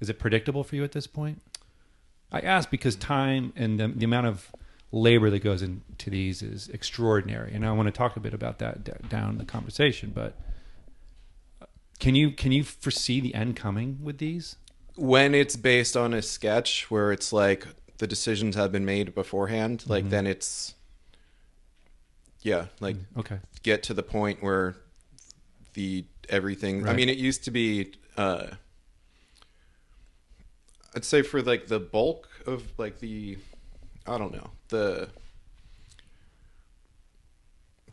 Is 0.00 0.08
it 0.10 0.18
predictable 0.18 0.64
for 0.64 0.76
you 0.76 0.84
at 0.84 0.92
this 0.92 1.06
point? 1.06 1.40
I 2.30 2.40
ask 2.40 2.68
because 2.68 2.96
time 2.96 3.52
and 3.54 3.78
the, 3.78 3.88
the 3.88 4.04
amount 4.04 4.26
of 4.26 4.50
labor 4.90 5.30
that 5.30 5.40
goes 5.40 5.62
into 5.62 6.10
these 6.10 6.42
is 6.42 6.68
extraordinary, 6.68 7.52
and 7.52 7.64
I 7.64 7.72
want 7.72 7.86
to 7.86 7.92
talk 7.92 8.16
a 8.16 8.20
bit 8.20 8.34
about 8.34 8.58
that 8.58 8.84
d- 8.84 8.92
down 9.08 9.38
the 9.38 9.44
conversation. 9.44 10.12
But 10.14 10.36
can 11.98 12.14
you 12.14 12.30
can 12.30 12.52
you 12.52 12.64
foresee 12.64 13.20
the 13.20 13.34
end 13.34 13.56
coming 13.56 13.98
with 14.02 14.18
these? 14.18 14.56
when 14.96 15.34
it's 15.34 15.56
based 15.56 15.96
on 15.96 16.14
a 16.14 16.22
sketch 16.22 16.88
where 16.88 17.10
it's 17.10 17.32
like 17.32 17.66
the 17.98 18.06
decisions 18.06 18.54
have 18.54 18.70
been 18.70 18.84
made 18.84 19.12
beforehand 19.14 19.80
Mm-hmm. 19.80 19.90
like 19.90 20.08
then 20.10 20.24
it's 20.26 20.74
yeah 22.42 22.66
like 22.78 22.96
Okay, 23.18 23.40
get 23.64 23.82
to 23.84 23.94
the 23.94 24.04
point 24.04 24.40
where 24.40 24.76
the 25.72 26.04
everything 26.28 26.86
i 26.88 26.92
mean 26.92 27.08
it 27.08 27.18
used 27.18 27.42
to 27.44 27.50
be 27.50 27.92
uh 28.16 28.46
i'd 30.94 31.04
say 31.04 31.22
for 31.22 31.42
like 31.42 31.66
the 31.66 31.80
bulk 31.80 32.28
of 32.46 32.62
like 32.78 33.00
the 33.00 33.36
i 34.06 34.16
don't 34.16 34.32
know 34.32 34.50
the 34.68 35.08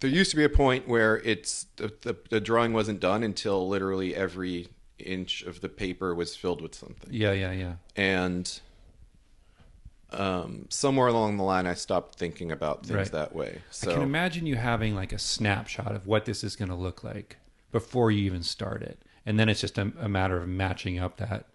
there 0.02 0.10
used 0.10 0.30
to 0.32 0.38
be 0.38 0.44
a 0.44 0.50
point 0.50 0.88
where 0.88 1.18
it's 1.20 1.68
the, 1.78 1.94
the, 2.02 2.18
the 2.30 2.42
drawing 2.42 2.74
wasn't 2.74 3.00
done 3.00 3.24
until 3.24 3.68
literally 3.68 4.14
every 4.16 4.68
inch 5.00 5.42
of 5.44 5.62
the 5.62 5.70
paper 5.70 6.14
was 6.14 6.36
filled 6.36 6.62
with 6.62 6.76
something 6.76 7.10
yeah, 7.12 7.32
yeah, 7.32 7.52
yeah. 7.52 7.74
and 7.96 8.60
um, 10.12 10.66
somewhere 10.70 11.08
along 11.08 11.38
the 11.38 11.44
line, 11.44 11.66
I 11.66 11.74
stopped 11.74 12.16
thinking 12.16 12.52
about 12.52 12.86
things 12.86 12.98
Right. 12.98 13.12
that 13.14 13.34
way. 13.34 13.48
I 13.48 13.86
can 13.86 13.96
So 13.96 14.02
imagine 14.02 14.46
you 14.46 14.58
having 14.58 14.94
like 14.94 15.14
a 15.14 15.18
snapshot 15.20 15.96
of 15.96 16.06
what 16.06 16.26
this 16.26 16.44
is 16.44 16.56
going 16.58 16.68
to 16.70 16.76
look 16.76 17.02
like 17.04 17.38
before 17.72 18.12
you 18.12 18.24
even 18.26 18.44
start 18.44 18.82
it, 18.82 19.00
and 19.26 19.40
then 19.40 19.48
it's 19.48 19.62
just 19.62 19.78
a, 19.78 19.94
a 20.00 20.10
matter 20.10 20.36
of 20.42 20.50
matching 20.50 21.00
up 21.00 21.16
that 21.18 21.46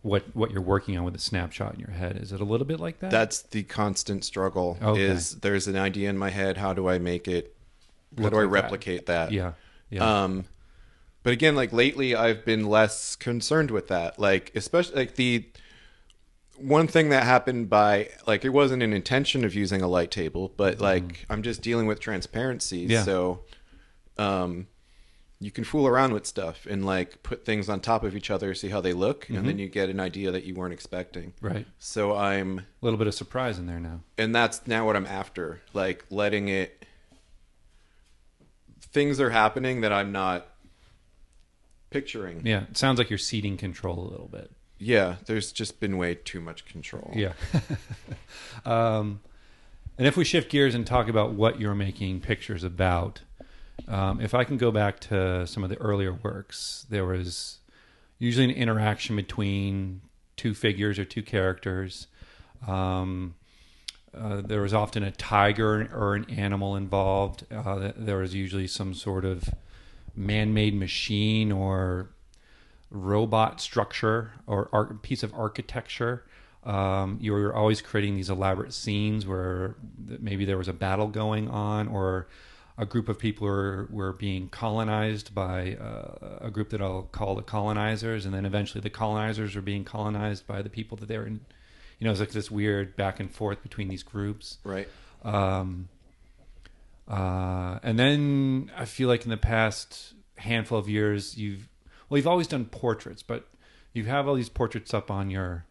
what 0.00 0.24
what 0.34 0.50
you're 0.50 0.62
working 0.62 0.96
on 0.96 1.04
with 1.04 1.14
a 1.14 1.18
snapshot 1.18 1.74
in 1.74 1.80
your 1.80 1.90
head. 1.90 2.16
Is 2.16 2.32
it 2.32 2.40
a 2.40 2.44
little 2.44 2.66
bit 2.66 2.80
like 2.80 3.00
that? 3.00 3.10
that's 3.10 3.42
the 3.42 3.62
constant 3.62 4.24
struggle. 4.24 4.78
Okay. 4.82 5.02
Is 5.02 5.40
there's 5.40 5.68
an 5.68 5.76
idea 5.76 6.08
in 6.08 6.16
my 6.16 6.30
head? 6.30 6.56
How 6.56 6.72
do 6.72 6.88
I 6.88 6.98
make 6.98 7.28
it? 7.28 7.54
How 8.20 8.28
do 8.30 8.36
I 8.36 8.40
like 8.42 8.50
that. 8.50 8.62
replicate 8.62 9.06
that? 9.06 9.32
yeah, 9.32 9.52
yeah. 9.90 10.24
Um, 10.24 10.44
but 11.22 11.32
again, 11.32 11.54
like 11.54 11.72
lately, 11.72 12.14
I've 12.14 12.44
been 12.44 12.66
less 12.66 13.14
concerned 13.16 13.70
with 13.70 13.88
that. 13.88 14.18
Like 14.18 14.50
especially 14.54 14.96
like 14.96 15.14
the 15.14 15.44
one 16.58 16.86
thing 16.86 17.08
that 17.08 17.24
happened 17.24 17.68
by 17.70 18.10
like 18.26 18.44
it 18.44 18.50
wasn't 18.50 18.82
an 18.82 18.92
intention 18.92 19.44
of 19.44 19.54
using 19.54 19.82
a 19.82 19.88
light 19.88 20.10
table, 20.10 20.52
but 20.56 20.80
like 20.80 21.24
I'm 21.30 21.42
just 21.42 21.62
dealing 21.62 21.86
with 21.86 22.00
transparency. 22.00 22.82
Mm-hmm. 22.82 22.90
Yeah. 22.92 23.02
So, 23.04 23.40
um, 24.18 24.66
you 25.40 25.50
can 25.50 25.64
fool 25.64 25.88
around 25.88 26.12
with 26.12 26.24
stuff 26.24 26.66
and 26.70 26.86
like 26.86 27.22
put 27.24 27.44
things 27.44 27.68
on 27.68 27.80
top 27.80 28.04
of 28.04 28.14
each 28.14 28.30
other, 28.30 28.54
see 28.54 28.68
how 28.68 28.80
they 28.80 28.92
look, 28.92 29.28
and 29.28 29.38
Mm-hmm. 29.38 29.46
then 29.46 29.58
you 29.58 29.68
get 29.68 29.90
an 29.90 29.98
idea 29.98 30.30
that 30.30 30.44
you 30.44 30.54
weren't 30.54 30.72
expecting. 30.72 31.32
right. 31.40 31.66
So 31.80 32.14
I'm 32.16 32.58
A 32.60 32.64
little 32.80 32.98
bit 32.98 33.08
of 33.08 33.14
surprise 33.14 33.58
in 33.58 33.66
there 33.66 33.80
now. 33.80 34.00
and 34.18 34.32
that's 34.34 34.66
now 34.68 34.86
what 34.86 34.94
I'm 34.94 35.06
after. 35.06 35.60
Like 35.72 36.04
letting 36.10 36.48
it 36.48 36.81
things 38.92 39.20
are 39.20 39.30
happening 39.30 39.80
that 39.80 39.92
I'm 39.92 40.12
not 40.12 40.46
picturing. 41.90 42.46
Yeah, 42.46 42.64
it 42.70 42.76
sounds 42.76 42.98
like 42.98 43.10
you're 43.10 43.18
ceding 43.18 43.56
control 43.56 43.98
a 43.98 44.08
little 44.08 44.28
bit. 44.28 44.50
Yeah, 44.78 45.16
there's 45.26 45.52
just 45.52 45.78
been 45.80 45.96
way 45.96 46.16
too 46.16 46.40
much 46.40 46.64
control. 46.64 47.12
Yeah. 47.14 47.34
um, 48.64 49.20
and 49.96 50.06
if 50.06 50.16
we 50.16 50.24
shift 50.24 50.50
gears 50.50 50.74
and 50.74 50.86
talk 50.86 51.08
about 51.08 51.32
what 51.34 51.60
you're 51.60 51.74
making 51.74 52.20
pictures 52.20 52.64
about, 52.64 53.20
um, 53.86 54.20
if 54.20 54.34
I 54.34 54.44
can 54.44 54.56
go 54.56 54.70
back 54.70 54.98
to 55.00 55.46
some 55.46 55.62
of 55.62 55.70
the 55.70 55.76
earlier 55.76 56.12
works, 56.12 56.86
there 56.90 57.04
was 57.04 57.58
usually 58.18 58.44
an 58.44 58.50
interaction 58.50 59.16
between 59.16 60.00
two 60.36 60.54
figures 60.54 60.98
or 60.98 61.04
two 61.04 61.22
characters. 61.22 62.08
Um, 62.66 63.34
uh, 64.16 64.42
there 64.42 64.62
was 64.62 64.74
often 64.74 65.02
a 65.02 65.10
tiger 65.10 65.88
or 65.94 66.14
an 66.14 66.28
animal 66.30 66.76
involved. 66.76 67.44
Uh, 67.50 67.92
there 67.96 68.18
was 68.18 68.34
usually 68.34 68.66
some 68.66 68.94
sort 68.94 69.24
of 69.24 69.48
man-made 70.14 70.74
machine 70.74 71.50
or 71.50 72.10
robot 72.90 73.60
structure 73.60 74.32
or 74.46 74.68
ar- 74.72 74.94
piece 74.94 75.22
of 75.22 75.32
architecture. 75.34 76.24
Um, 76.64 77.18
you 77.20 77.32
were 77.32 77.54
always 77.54 77.80
creating 77.80 78.14
these 78.14 78.30
elaborate 78.30 78.72
scenes 78.72 79.26
where 79.26 79.76
maybe 79.96 80.44
there 80.44 80.58
was 80.58 80.68
a 80.68 80.72
battle 80.72 81.08
going 81.08 81.48
on 81.48 81.88
or 81.88 82.28
a 82.78 82.86
group 82.86 83.08
of 83.08 83.18
people 83.18 83.46
were, 83.46 83.88
were 83.90 84.12
being 84.12 84.48
colonized 84.48 85.34
by 85.34 85.74
uh, 85.74 86.38
a 86.40 86.50
group 86.50 86.70
that 86.70 86.80
I'll 86.80 87.02
call 87.02 87.34
the 87.34 87.42
colonizers, 87.42 88.24
and 88.24 88.34
then 88.34 88.46
eventually 88.46 88.80
the 88.80 88.90
colonizers 88.90 89.54
were 89.54 89.62
being 89.62 89.84
colonized 89.84 90.46
by 90.46 90.62
the 90.62 90.70
people 90.70 90.96
that 90.98 91.06
they 91.06 91.18
were 91.18 91.26
in. 91.26 91.40
You 92.02 92.06
know, 92.06 92.10
it's 92.10 92.18
like 92.18 92.32
this 92.32 92.50
weird 92.50 92.96
back 92.96 93.20
and 93.20 93.30
forth 93.30 93.62
between 93.62 93.86
these 93.86 94.02
groups. 94.02 94.58
Right. 94.64 94.88
Um, 95.22 95.88
uh, 97.06 97.78
and 97.84 97.96
then 97.96 98.72
I 98.76 98.86
feel 98.86 99.06
like 99.06 99.22
in 99.22 99.30
the 99.30 99.36
past 99.36 100.14
handful 100.36 100.78
of 100.78 100.88
years, 100.88 101.38
you've 101.38 101.68
well, 102.08 102.18
you've 102.18 102.26
always 102.26 102.48
done 102.48 102.64
portraits, 102.64 103.22
but 103.22 103.46
you 103.92 104.06
have 104.06 104.26
all 104.26 104.34
these 104.34 104.48
portraits 104.48 104.92
up 104.92 105.12
on 105.12 105.30
your 105.30 105.64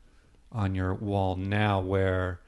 on 0.53 0.73
your 0.73 0.93
wall 0.93 1.35
now, 1.35 1.81
where 1.81 2.39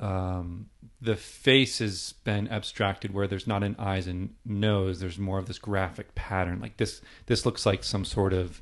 um, 0.00 0.66
the 1.00 1.14
face 1.14 1.78
has 1.78 2.14
been 2.24 2.48
abstracted, 2.48 3.14
where 3.14 3.28
there's 3.28 3.46
not 3.46 3.62
an 3.62 3.76
eyes 3.78 4.08
and 4.08 4.34
nose. 4.44 4.98
There's 4.98 5.20
more 5.20 5.38
of 5.38 5.46
this 5.46 5.60
graphic 5.60 6.16
pattern. 6.16 6.58
Like 6.60 6.78
this, 6.78 7.00
this 7.26 7.46
looks 7.46 7.64
like 7.64 7.84
some 7.84 8.04
sort 8.04 8.32
of 8.32 8.60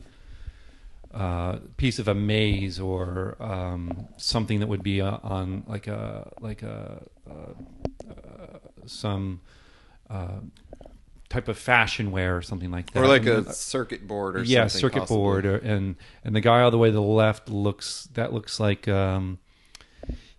uh, 1.17 1.59
piece 1.79 1.99
of 1.99 2.09
a 2.09 2.15
maze 2.15 2.79
or 2.79 3.37
um, 3.41 4.07
something 4.19 4.61
that 4.61 4.67
would 4.67 4.83
be 4.83 5.01
uh, 5.01 5.19
on 5.23 5.65
like 5.67 5.87
a 5.87 6.31
like 6.41 6.63
a 6.63 7.03
uh, 7.29 7.33
uh, 8.11 8.59
some 8.85 9.41
uh, 10.11 10.41
type 11.31 11.49
of 11.49 11.57
fashion 11.59 12.11
wear 12.11 12.37
or 12.37 12.43
something 12.43 12.71
like 12.71 12.93
that, 12.93 13.03
Or 13.03 13.09
like 13.09 13.25
And 13.27 13.47
a 13.47 13.53
circuit 13.53 14.07
board 14.07 14.37
or 14.37 14.43
yeah, 14.43 14.67
circuit 14.67 15.01
possibly. 15.01 15.17
board, 15.17 15.47
or, 15.47 15.57
and 15.57 15.97
and 16.25 16.37
the 16.37 16.41
guy 16.43 16.61
all 16.61 16.71
the 16.71 16.79
way 16.79 16.89
to 16.89 16.93
the 16.95 17.01
left 17.01 17.49
looks 17.49 18.09
that 18.15 18.33
looks 18.35 18.61
like 18.61 18.87
um, 18.87 19.39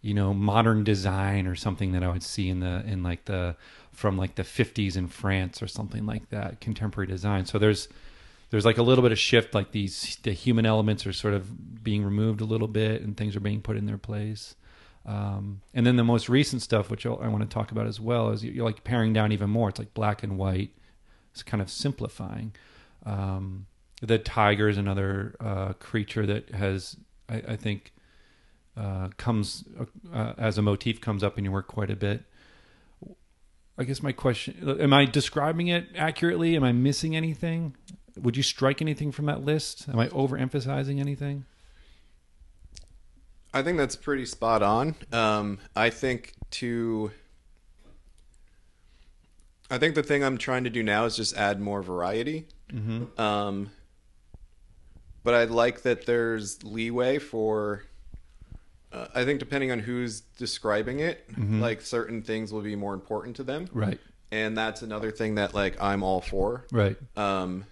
you 0.01 0.13
know 0.13 0.33
modern 0.33 0.83
design 0.83 1.47
or 1.47 1.55
something 1.55 1.91
that 1.93 2.03
I 2.03 2.09
would 2.09 2.23
see 2.23 2.49
in 2.49 2.59
the 2.59 2.83
in 2.85 3.01
like 3.03 3.25
the 3.25 3.55
from 3.91 4.15
like 4.15 4.35
the 4.35 4.43
50s 4.43 4.95
in 4.95 5.07
France 5.07 5.63
or 5.63 5.67
something 5.67 6.05
like 6.05 6.29
that, 6.29 6.61
contemporary 6.61 7.07
design. 7.07 7.47
So 7.47 7.57
there's 7.57 7.87
there's 8.49 8.65
like 8.65 8.77
a 8.77 8.83
little 8.83 9.01
bit 9.01 9.11
of 9.11 9.19
shift, 9.19 9.53
like 9.53 9.71
these 9.71 10.17
the 10.23 10.31
human 10.31 10.65
elements 10.65 11.05
are 11.05 11.13
sort 11.13 11.33
of 11.33 11.83
being 11.83 12.03
removed 12.03 12.41
a 12.41 12.45
little 12.45 12.67
bit, 12.67 13.01
and 13.01 13.15
things 13.17 13.35
are 13.35 13.41
being 13.41 13.61
put 13.61 13.77
in 13.77 13.85
their 13.85 13.97
place. 13.97 14.55
Um, 15.05 15.61
and 15.73 15.85
then 15.85 15.95
the 15.95 16.03
most 16.03 16.27
recent 16.27 16.61
stuff, 16.61 16.89
which 16.89 17.05
I'll, 17.05 17.19
I 17.21 17.29
want 17.29 17.49
to 17.49 17.53
talk 17.53 17.71
about 17.71 17.87
as 17.87 17.99
well, 17.99 18.29
is 18.29 18.43
you're 18.43 18.65
like 18.65 18.83
paring 18.83 19.13
down 19.13 19.31
even 19.31 19.49
more. 19.49 19.69
It's 19.69 19.79
like 19.79 19.93
black 19.93 20.21
and 20.21 20.37
white. 20.37 20.71
It's 21.31 21.43
kind 21.43 21.61
of 21.61 21.69
simplifying. 21.69 22.53
Um, 23.05 23.67
the 24.01 24.17
tiger 24.19 24.67
is 24.67 24.77
another 24.77 25.35
uh, 25.39 25.73
creature 25.73 26.25
that 26.25 26.49
has, 26.51 26.97
I, 27.29 27.41
I 27.49 27.55
think, 27.55 27.93
uh, 28.75 29.09
comes 29.17 29.63
uh, 30.13 30.33
as 30.37 30.57
a 30.57 30.61
motif 30.61 31.01
comes 31.01 31.23
up 31.23 31.37
in 31.37 31.43
your 31.43 31.53
work 31.53 31.67
quite 31.67 31.89
a 31.89 31.95
bit. 31.95 32.23
I 33.77 33.83
guess 33.83 34.03
my 34.03 34.11
question: 34.11 34.77
Am 34.79 34.93
I 34.93 35.05
describing 35.05 35.67
it 35.67 35.87
accurately? 35.95 36.55
Am 36.55 36.63
I 36.63 36.71
missing 36.73 37.15
anything? 37.15 37.75
Would 38.23 38.37
you 38.37 38.43
strike 38.43 38.81
anything 38.81 39.11
from 39.11 39.25
that 39.25 39.43
list? 39.45 39.87
Am 39.89 39.99
I 39.99 40.07
overemphasizing 40.09 40.99
anything? 40.99 41.45
I 43.53 43.63
think 43.63 43.77
that's 43.77 43.95
pretty 43.95 44.25
spot 44.25 44.61
on. 44.61 44.95
Um, 45.11 45.59
I 45.75 45.89
think 45.89 46.33
to. 46.51 47.11
I 49.69 49.77
think 49.77 49.95
the 49.95 50.03
thing 50.03 50.23
I'm 50.23 50.37
trying 50.37 50.63
to 50.63 50.69
do 50.69 50.81
now 50.81 51.05
is 51.05 51.15
just 51.15 51.35
add 51.35 51.59
more 51.59 51.81
variety. 51.81 52.47
Mm-hmm. 52.71 53.19
Um, 53.19 53.69
but 55.23 55.33
I 55.33 55.43
like 55.45 55.81
that 55.81 56.05
there's 56.05 56.63
leeway 56.63 57.17
for 57.19 57.83
uh, 58.93 59.07
I 59.13 59.25
think 59.25 59.39
depending 59.39 59.71
on 59.71 59.79
who's 59.79 60.21
describing 60.21 60.99
it, 61.01 61.27
Mm-hmm. 61.33 61.59
like 61.61 61.81
certain 61.81 62.21
things 62.21 62.53
will 62.53 62.61
be 62.61 62.75
more 62.77 62.93
important 62.93 63.35
to 63.37 63.43
them, 63.43 63.67
Right. 63.73 63.99
and 64.31 64.57
that's 64.57 64.81
another 64.81 65.11
thing 65.11 65.35
that 65.35 65.53
like 65.53 65.81
I'm 65.81 66.01
all 66.03 66.21
for. 66.21 66.65
Right. 66.71 66.95
Um, 67.17 67.65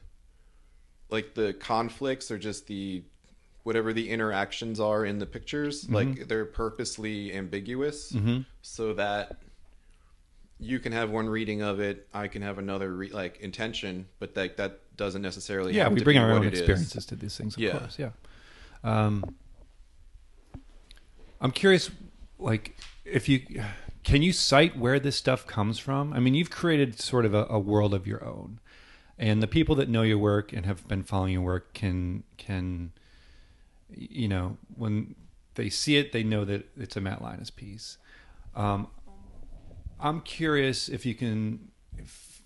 like 1.10 1.34
the 1.36 1.54
conflicts 1.54 2.32
or 2.32 2.38
just 2.38 2.68
the 2.68 3.04
whatever 3.64 3.94
the 3.94 4.10
interactions 4.10 4.80
are 4.80 5.06
in 5.06 5.18
the 5.20 5.26
pictures, 5.26 5.90
like 5.90 6.28
they're 6.28 6.46
purposely 6.46 7.34
ambiguous 7.34 8.16
so 8.62 8.94
that 8.94 9.38
you 10.60 10.80
can 10.80 10.92
have 10.94 11.10
one 11.10 11.28
reading 11.28 11.62
of 11.62 11.80
it, 11.80 12.08
I 12.14 12.28
can 12.28 12.42
have 12.42 12.60
another 12.60 12.94
re- 12.94 13.10
like 13.10 13.40
intention, 13.40 14.08
but 14.20 14.36
like 14.38 14.58
that 14.58 14.80
doesn't 14.96 15.22
necessarily. 15.22 15.74
Yeah, 15.74 15.90
we 15.90 16.02
bring 16.04 16.18
our 16.18 16.32
own 16.32 16.46
it 16.46 16.54
is. 16.54 16.60
experiences 16.60 17.06
to 17.08 17.16
these 17.16 17.36
things, 17.38 17.56
of 17.56 17.62
Yeah. 17.64 17.80
course. 17.80 17.98
Yeah. 18.00 18.12
Um, 18.84 19.36
I'm 21.42 21.52
curious, 21.52 21.92
like, 22.40 22.78
if 23.04 23.28
you 23.28 23.42
can 24.04 24.22
you 24.22 24.32
cite 24.32 24.78
where 24.78 25.00
this 25.00 25.16
stuff 25.16 25.46
comes 25.48 25.80
from? 25.80 26.14
I 26.14 26.20
mean, 26.20 26.36
you've 26.36 26.52
created 26.52 27.00
sort 27.00 27.26
of 27.26 27.34
a, 27.34 27.46
a 27.50 27.60
world 27.60 27.94
of 27.94 28.06
your 28.08 28.24
own, 28.24 28.60
and 29.18 29.42
the 29.42 29.48
people 29.48 29.76
that 29.76 29.90
know 29.90 30.02
your 30.02 30.18
work 30.18 30.52
and 30.52 30.66
have 30.66 30.88
been 30.88 31.04
following 31.04 31.34
your 31.34 31.42
work 31.42 31.74
can 31.74 32.24
can, 32.38 32.92
you 33.90 34.28
know, 34.28 34.58
when 34.76 35.16
they 35.56 35.70
see 35.70 35.98
it, 35.98 36.12
they 36.12 36.24
know 36.24 36.44
that 36.46 36.70
it's 36.78 36.98
a 36.98 37.02
Matt 37.02 37.22
Leines 37.22 37.50
piece. 37.50 37.98
Um, 38.56 38.88
I'm 40.00 40.22
curious 40.22 40.90
if 40.90 41.06
you 41.06 41.16
can 41.16 41.72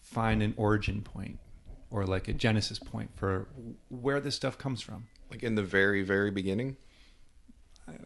find 0.02 0.42
an 0.42 0.54
origin 0.58 1.02
point 1.02 1.40
or 1.92 2.06
like 2.06 2.28
a 2.28 2.34
genesis 2.34 2.80
point 2.80 3.10
for 3.16 3.48
where 3.90 4.20
this 4.20 4.36
stuff 4.36 4.58
comes 4.58 4.82
from. 4.82 5.08
Like 5.32 5.44
in 5.44 5.56
the 5.56 5.64
very, 5.64 6.04
very 6.04 6.32
beginning. 6.32 6.78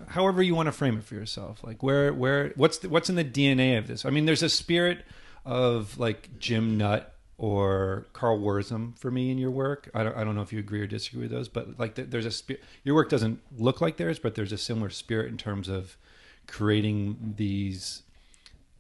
However 0.08 0.42
you 0.42 0.56
want 0.56 0.68
to 0.68 0.72
frame 0.72 0.98
it 0.98 1.04
for 1.04 1.16
yourself. 1.16 1.64
Like 1.64 1.84
where 1.84 2.14
where 2.14 2.54
what's 2.56 2.78
the, 2.78 2.88
what's 2.88 3.10
in 3.10 3.16
the 3.16 3.26
DNA 3.26 3.78
of 3.78 3.88
this? 3.88 4.06
I 4.06 4.10
mean, 4.10 4.26
there's 4.26 4.44
a 4.44 4.50
spirit 4.50 5.04
of 5.46 6.00
like 6.00 6.40
Jim 6.40 6.78
Nutt 6.78 7.13
or 7.38 8.08
Karl 8.14 8.40
Wirsum 8.40 8.98
for 8.98 9.12
me 9.12 9.32
in 9.32 9.38
your 9.38 9.52
work. 9.52 9.90
I 9.94 10.04
don't, 10.04 10.16
I 10.16 10.24
don't 10.24 10.36
know 10.36 10.42
if 10.42 10.54
you 10.54 10.60
agree 10.60 10.82
or 10.82 10.88
disagree 10.88 11.24
with 11.24 11.32
those, 11.32 11.50
but 11.50 11.80
like 11.80 11.96
th- 11.96 12.10
there's 12.10 12.26
a 12.26 12.32
spirit. 12.32 12.64
Your 12.84 12.96
work 12.96 13.10
doesn't 13.10 13.40
look 13.58 13.82
like 13.82 13.98
theirs, 13.98 14.20
but 14.20 14.36
there's 14.36 14.52
a 14.52 14.58
similar 14.58 14.90
spirit 14.90 15.30
in 15.30 15.38
terms 15.38 15.68
of 15.68 15.98
creating 16.48 17.34
these 17.38 18.04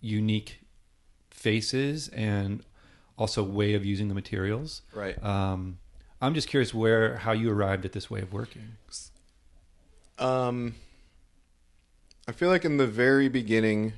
unique 0.01 0.59
faces 1.29 2.09
and 2.09 2.63
also 3.17 3.43
way 3.43 3.73
of 3.73 3.85
using 3.85 4.07
the 4.07 4.13
materials. 4.13 4.81
Right. 4.93 5.21
Um, 5.23 5.79
I'm 6.21 6.33
just 6.33 6.47
curious 6.47 6.73
where 6.73 7.17
how 7.17 7.31
you 7.33 7.51
arrived 7.51 7.85
at 7.85 7.91
this 7.91 8.09
way 8.09 8.21
of 8.21 8.31
working. 8.31 8.77
Um, 10.19 10.75
I 12.27 12.31
feel 12.31 12.49
like 12.49 12.63
in 12.63 12.77
the 12.77 12.87
very 12.87 13.27
beginning, 13.27 13.93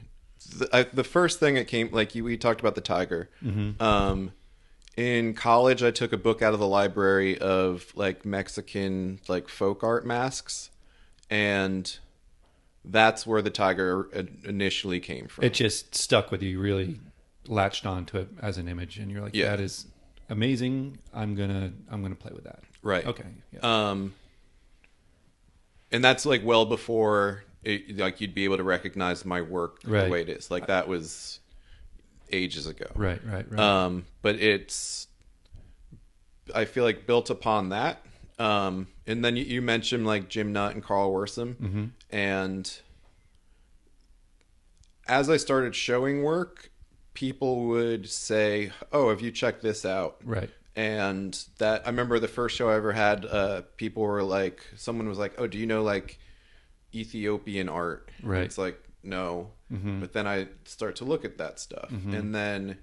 the, 0.58 0.70
I, 0.76 0.84
the 0.84 1.04
first 1.04 1.40
thing 1.40 1.56
that 1.56 1.68
came, 1.68 1.90
like 1.92 2.16
you, 2.16 2.24
we 2.24 2.38
talked 2.38 2.60
about 2.62 2.74
the 2.76 2.82
tiger. 2.82 3.30
Um, 3.80 4.32
in 4.98 5.34
college, 5.34 5.84
I 5.84 5.92
took 5.92 6.14
a 6.14 6.18
book 6.18 6.42
out 6.42 6.54
of 6.54 6.60
the 6.60 6.68
library 6.68 7.38
of 7.38 7.92
like 7.96 8.26
Mexican 8.26 9.20
like 9.28 9.50
folk 9.50 9.84
art 9.84 10.06
masks, 10.06 10.70
and 11.30 11.98
that's 12.84 13.26
where 13.28 13.42
the 13.42 13.50
tiger 13.50 14.08
initially 14.44 15.00
came 15.00 15.28
from. 15.28 15.44
It 15.44 15.54
just 15.54 15.96
stuck 15.96 16.32
with 16.32 16.42
you. 16.44 16.50
You 16.52 16.60
really 16.60 17.00
latched 17.48 17.86
onto 17.86 18.18
it 18.18 18.30
as 18.42 18.58
an 18.58 18.68
image, 18.68 18.98
and 18.98 19.12
you're 19.12 19.22
like, 19.22 19.36
Yeah. 19.36 19.50
"That 19.52 19.60
is 19.60 19.88
amazing. 20.30 20.98
I'm 21.14 21.36
gonna 21.36 21.74
I'm 21.90 22.02
gonna 22.02 22.16
play 22.16 22.32
with 22.34 22.44
that." 22.46 22.60
right. 22.82 23.06
Okay. 23.06 23.24
Yeah. 23.52 23.90
Um, 23.90 24.14
and 25.92 26.04
that's 26.04 26.26
like 26.26 26.44
well 26.46 26.66
before 26.66 27.44
it, 27.64 27.98
like 27.98 28.22
you'd 28.22 28.36
be 28.36 28.44
able 28.44 28.58
to 28.58 28.64
recognize 28.64 29.26
my 29.26 29.42
work 29.42 29.80
Right. 29.86 30.06
the 30.06 30.10
way 30.12 30.22
it 30.22 30.30
is. 30.30 30.52
Like 30.52 30.68
that 30.68 30.88
was 30.88 31.40
ages 32.32 32.68
ago. 32.68 32.88
right. 32.96 33.20
Right. 33.26 33.50
Right. 33.50 33.60
Um, 33.60 34.06
but 34.22 34.36
it's 34.36 35.08
I 36.54 36.66
feel 36.66 36.84
like 36.84 37.08
built 37.08 37.30
upon 37.30 37.70
that. 37.70 38.06
Um, 38.38 38.88
and 39.08 39.24
then 39.24 39.36
you, 39.38 39.46
you 39.46 39.62
mentioned 39.62 40.06
like 40.06 40.28
Jim 40.30 40.52
Nutt 40.52 40.74
and 40.74 40.84
Karl 40.84 41.12
Wirsum, 41.14 41.92
and 42.10 42.80
as 45.08 45.30
I 45.30 45.38
started 45.38 45.76
showing 45.76 46.24
work, 46.24 46.70
people 47.14 47.66
would 47.68 48.10
say, 48.10 48.72
"Oh, 48.92 49.10
have 49.10 49.22
you 49.22 49.32
checked 49.32 49.62
this 49.62 49.86
out?" 49.86 50.18
right. 50.24 50.50
and 50.76 51.46
that 51.60 51.84
I 51.86 51.90
remember 51.90 52.20
the 52.20 52.28
first 52.28 52.56
show 52.58 52.70
I 52.70 52.76
ever 52.76 52.92
had. 52.92 53.26
Uh, 53.26 53.62
people 53.78 54.04
were 54.04 54.24
like, 54.24 54.66
someone 54.76 55.08
was 55.08 55.18
like, 55.18 55.36
"Oh, 55.38 55.48
do 55.48 55.58
you 55.58 55.66
know 55.66 55.84
like 55.84 56.20
Ethiopian 56.94 57.70
art?" 57.70 58.12
And 58.18 58.30
Right. 58.30 58.44
It's 58.44 58.58
like 58.58 58.82
no, 59.06 59.52
Mm-hmm. 59.74 60.00
but 60.00 60.14
then 60.14 60.28
I 60.28 60.48
start 60.66 60.96
to 60.98 61.06
look 61.06 61.26
at 61.26 61.38
that 61.40 61.60
stuff, 61.60 61.90
and 61.90 62.34
then 62.36 62.78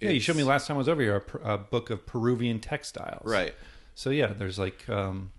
Yeah, 0.00 0.10
you 0.10 0.20
showed 0.20 0.36
me 0.36 0.42
last 0.44 0.66
time 0.66 0.76
I 0.76 0.78
was 0.78 0.88
over 0.88 1.00
here 1.02 1.22
a, 1.44 1.54
a 1.54 1.58
book 1.58 1.90
of 1.90 2.06
Peruvian 2.06 2.58
textiles. 2.60 3.22
right. 3.24 3.54
So 3.94 4.10
yeah, 4.10 4.28
there's 4.32 4.58
like 4.58 4.88
um, 4.88 5.32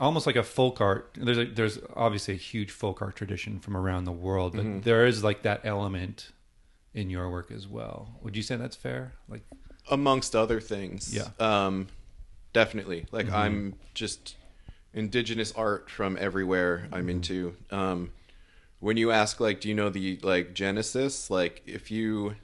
almost 0.00 0.26
like 0.26 0.36
a 0.36 0.42
folk 0.42 0.80
art. 0.80 1.10
There's 1.16 1.38
a, 1.38 1.44
there's 1.44 1.78
obviously 1.94 2.34
a 2.34 2.38
huge 2.38 2.70
folk 2.70 3.00
art 3.02 3.16
tradition 3.16 3.60
from 3.60 3.76
around 3.76 4.04
the 4.04 4.12
world, 4.12 4.52
but 4.54 4.64
Mm-hmm. 4.64 4.80
there 4.80 5.06
is 5.06 5.22
like 5.24 5.42
that 5.42 5.60
element 5.64 6.30
in 6.94 7.10
your 7.10 7.30
work 7.30 7.50
as 7.50 7.66
well. 7.66 8.18
Would 8.22 8.36
you 8.36 8.42
say 8.42 8.56
that's 8.56 8.76
fair? 8.76 9.12
Like 9.28 9.42
amongst 9.90 10.34
other 10.36 10.60
things. 10.60 11.14
Yeah. 11.14 11.28
Um, 11.38 11.88
definitely. 12.52 13.06
Like 13.12 13.26
Mm-hmm. 13.26 13.34
I'm 13.36 13.74
just 13.94 14.36
indigenous 14.94 15.52
art 15.52 15.90
from 15.90 16.16
everywhere 16.20 16.88
I'm 16.92 17.00
Mm-hmm. 17.02 17.08
into. 17.10 17.56
Um, 17.70 18.10
when 18.80 18.96
you 18.96 19.10
ask 19.10 19.40
like, 19.40 19.60
do 19.60 19.68
you 19.68 19.74
know 19.74 19.88
the 19.90 20.18
like 20.22 20.54
genesis? 20.54 21.30
Like 21.30 21.62
if 21.66 21.90
you 21.90 22.36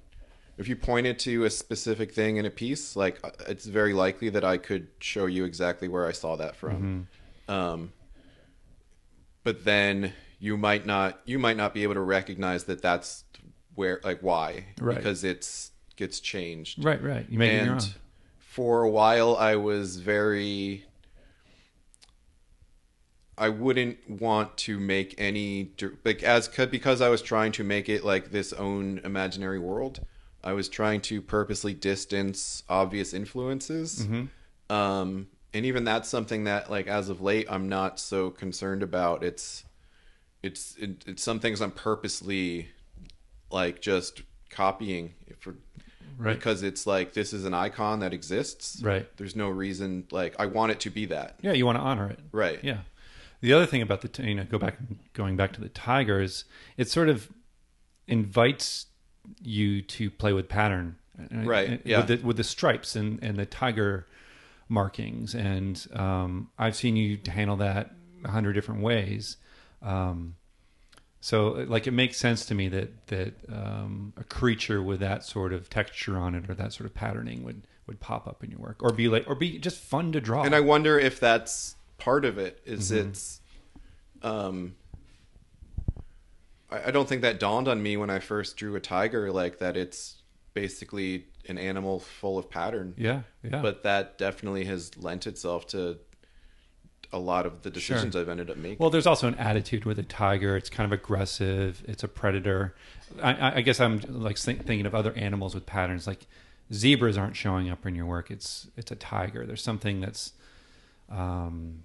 if 0.59 0.69
you 0.69 0.77
pointed 0.77 1.19
to 1.21 1.45
a 1.45 1.51
specific 1.51 2.13
thing 2.13 2.37
in 2.37 2.45
a 2.45 2.51
piece, 2.51 2.97
like 2.97 3.19
uh, 3.25 3.31
it's 3.49 3.65
very 3.67 3.93
likely 3.95 4.29
that 4.31 4.45
I 4.45 4.57
could 4.59 4.89
show 5.01 5.27
you 5.27 5.45
exactly 5.45 5.89
where 5.89 6.07
I 6.07 6.13
saw 6.13 6.37
that 6.37 6.57
from. 6.57 7.07
Mm-hmm. 7.49 7.53
Um, 7.53 7.93
but 9.43 9.65
then 9.65 10.13
you 10.39 10.57
might 10.57 10.87
not 10.87 11.21
you 11.25 11.39
might 11.39 11.57
not 11.57 11.75
be 11.75 11.83
able 11.83 11.95
to 11.95 12.01
recognize 12.01 12.65
that 12.65 12.81
that's 12.83 13.25
where 13.75 14.01
like 14.05 14.21
why 14.23 14.67
Right. 14.81 14.97
because 14.97 15.25
it's 15.25 15.71
gets 15.97 16.21
changed 16.21 16.83
right, 16.85 17.03
right. 17.03 17.27
You 17.29 17.39
make 17.39 17.53
it 17.53 17.55
your 17.65 17.73
own. 17.73 17.79
and 17.79 17.95
for 18.39 18.83
a 18.83 18.91
while 18.91 19.37
i 19.37 19.55
was 19.57 19.99
very 19.99 20.85
i 23.41 23.49
wouldn't 23.49 23.99
want 24.09 24.57
to 24.57 24.79
make 24.79 25.15
any 25.19 25.73
like 26.05 26.23
as 26.23 26.47
because 26.71 27.01
i 27.01 27.09
was 27.09 27.23
trying 27.23 27.51
to 27.51 27.65
make 27.65 27.89
it 27.89 28.05
like 28.05 28.31
this 28.31 28.53
own 28.53 29.01
imaginary 29.03 29.59
world 29.59 30.01
i 30.45 30.53
was 30.53 30.69
trying 30.69 31.01
to 31.01 31.21
purposely 31.21 31.75
distance 31.75 32.63
obvious 32.69 33.13
influences 33.15 34.07
um 34.69 35.27
and 35.53 35.67
even 35.67 35.83
that's 35.85 36.09
something 36.09 36.45
that 36.45 36.71
like 36.71 36.87
as 36.87 37.09
of 37.09 37.21
late 37.21 37.47
i'm 37.51 37.69
not 37.69 37.99
so 37.99 38.31
concerned 38.31 38.83
about 38.83 39.25
it's 39.25 39.65
it's 40.43 40.77
it, 40.77 41.03
it's 41.07 41.23
some 41.23 41.41
things 41.41 41.61
i'm 41.61 41.73
purposely 41.73 42.69
like 43.51 43.81
just 43.81 44.23
copying 44.51 45.15
for 45.41 45.57
Right. 46.19 46.35
because 46.37 46.63
it's 46.63 46.87
like 46.87 47.15
this 47.15 47.33
is 47.33 47.47
an 47.47 47.55
icon 47.55 48.01
that 48.01 48.13
exists 48.13 48.83
Right. 48.83 49.09
there's 49.17 49.35
no 49.35 49.49
reason 49.49 50.05
like 50.11 50.35
i 50.39 50.45
want 50.45 50.71
it 50.71 50.81
to 50.81 50.91
be 50.91 51.07
that 51.07 51.37
Yeah, 51.41 51.53
you 51.53 51.65
want 51.65 51.77
to 51.79 51.83
honor 51.83 52.11
it. 52.11 52.19
right 52.31 52.63
Yeah. 52.63 52.81
The 53.41 53.53
other 53.53 53.67
thing 53.67 53.83
about 53.83 54.03
the 54.03 54.23
you 54.23 54.35
know 54.35 54.45
go 54.45 54.59
back 54.59 54.77
going 55.13 55.37
back 55.37 55.53
to 55.55 55.61
the 55.61 55.69
tigers, 55.69 56.45
it 56.77 56.89
sort 56.89 57.09
of 57.09 57.31
invites 58.07 58.87
you 59.43 59.83
to 59.83 60.11
play 60.11 60.33
with 60.33 60.49
pattern, 60.49 60.97
uh, 61.19 61.45
Right, 61.45 61.71
uh, 61.71 61.77
yeah. 61.85 61.99
With 61.99 62.21
the, 62.21 62.27
with 62.27 62.37
the 62.37 62.45
stripes 62.45 62.97
and 62.97 63.19
and 63.23 63.37
the 63.37 63.47
tiger 63.47 64.07
markings, 64.69 65.35
and 65.35 65.87
um, 65.95 66.51
I've 66.59 66.77
seen 66.77 66.97
you 66.97 67.19
handle 67.27 67.57
that 67.57 67.93
a 68.25 68.31
hundred 68.31 68.53
different 68.55 68.83
ways. 68.83 69.37
Um, 69.83 70.37
so 71.21 71.65
like 71.69 71.87
it 71.87 71.93
makes 71.93 72.17
sense 72.17 72.47
to 72.47 72.55
me 72.55 72.69
that 72.69 73.07
that 73.09 73.35
um, 73.53 74.13
a 74.17 74.25
creature 74.25 74.83
with 74.83 75.01
that 75.01 75.25
sort 75.25 75.53
of 75.53 75.69
texture 75.69 76.17
on 76.17 76.35
it 76.35 76.49
or 76.49 76.55
that 76.55 76.73
sort 76.73 76.87
of 76.87 76.95
patterning 76.95 77.43
would 77.45 77.63
would 77.87 78.01
pop 78.01 78.27
up 78.27 78.43
in 78.43 78.51
your 78.51 78.61
work 78.61 78.83
or 78.83 78.93
be 78.93 79.09
like 79.09 79.25
or 79.27 79.35
be 79.35 79.59
just 79.59 79.79
fun 79.79 80.13
to 80.13 80.21
draw. 80.21 80.43
and 80.45 80.55
i 80.55 80.61
wonder 80.61 80.99
if 80.99 81.19
that's 81.19 81.75
part 82.01 82.25
of 82.25 82.39
it 82.39 82.61
is 82.65 82.91
Mm-hmm. 82.91 83.09
it's 83.11 83.41
um 84.23 84.75
I, 86.71 86.89
I 86.89 86.91
don't 86.91 87.09
think 87.09 87.23
that 87.23 87.39
dawned 87.41 87.69
on 87.69 87.83
me 87.83 87.97
when 87.97 88.11
i 88.11 88.19
first 88.19 88.57
drew 88.57 88.75
a 88.77 88.81
tiger 88.81 89.31
like 89.33 89.59
that 89.59 89.77
it's 89.77 90.23
basically 90.55 91.27
an 91.49 91.59
animal 91.59 92.01
full 92.01 92.39
of 92.39 92.51
pattern 92.51 92.95
yeah, 92.97 93.23
yeah. 93.43 93.63
but 93.63 93.83
that 93.85 94.19
definitely 94.19 94.65
has 94.65 94.97
lent 94.99 95.27
itself 95.27 95.67
to 95.69 95.99
a 97.13 97.19
lot 97.19 97.47
of 97.47 97.63
the 97.63 97.71
decisions 97.71 98.15
i've 98.15 98.29
ended 98.29 98.51
up 98.51 98.57
making 98.57 98.77
Well, 98.79 98.91
there's 98.91 99.07
also 99.07 99.27
an 99.27 99.35
attitude 99.37 99.85
with 99.85 99.99
a 99.99 100.05
tiger. 100.05 100.57
It's 100.57 100.71
kind 100.71 100.85
of 100.93 100.97
aggressive. 100.97 101.83
It's 101.89 102.05
a 102.05 102.09
predator. 102.09 102.77
I- 103.21 103.33
I, 103.35 103.55
I 103.57 103.61
guess 103.63 103.81
I'm 103.81 104.01
like 104.09 104.39
think, 104.39 104.65
thinking 104.65 104.87
of 104.87 104.95
other 104.95 105.13
animals 105.15 105.53
with 105.55 105.67
patterns. 105.67 106.07
Like 106.07 106.27
zebras 106.73 107.19
aren't 107.19 107.35
showing 107.35 107.69
up 107.69 107.85
in 107.85 107.97
your 107.97 108.07
work. 108.07 108.31
It's 108.31 108.69
it's 108.77 108.93
a 108.93 108.95
tiger. 108.97 109.45
There's 109.45 109.63
something 109.63 110.01
that's 110.01 110.35
um, 111.11 111.83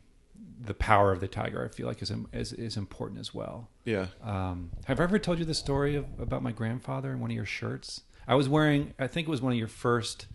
the 0.59 0.73
power 0.73 1.11
of 1.11 1.19
the 1.19 1.27
tiger. 1.27 1.63
I 1.63 1.67
feel 1.75 1.87
like 1.87 2.01
is 2.01 2.11
is, 2.33 2.53
is 2.53 2.77
important 2.77 3.19
as 3.19 3.33
well. 3.33 3.69
Yeah. 3.83 4.07
Um, 4.23 4.71
have 4.85 4.99
I 4.99 5.03
ever 5.03 5.19
told 5.19 5.39
you 5.39 5.45
the 5.45 5.53
story 5.53 5.95
of, 5.95 6.05
about 6.19 6.41
my 6.43 6.51
grandfather 6.51 7.11
and 7.11 7.21
one 7.21 7.29
of 7.31 7.35
your 7.35 7.45
shirts? 7.45 8.01
I 8.27 8.35
was 8.35 8.49
wearing, 8.49 8.93
I 8.97 9.07
think 9.07 9.27
it 9.27 9.31
was 9.31 9.41
one 9.41 9.51
of 9.53 9.59
your 9.59 9.67
first 9.67 10.25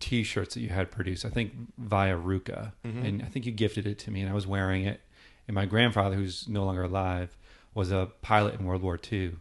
T-shirts 0.00 0.54
that 0.54 0.60
you 0.60 0.68
had 0.68 0.90
produced. 0.90 1.24
I 1.24 1.30
think 1.30 1.52
via 1.78 2.16
RVCA, 2.16 2.72
Mm-hmm. 2.84 3.04
and 3.04 3.22
I 3.22 3.26
think 3.26 3.46
you 3.46 3.52
gifted 3.52 3.86
it 3.86 3.98
to 4.00 4.10
me, 4.10 4.20
and 4.20 4.30
I 4.30 4.34
was 4.34 4.46
wearing 4.46 4.84
it. 4.84 5.00
And 5.48 5.54
my 5.54 5.64
grandfather, 5.66 6.16
who's 6.16 6.48
no 6.48 6.64
longer 6.64 6.82
alive, 6.82 7.36
was 7.74 7.90
a 7.92 8.10
pilot 8.20 8.58
in 8.58 8.66
World 8.66 8.82
War 8.82 8.98
II, 9.10 9.36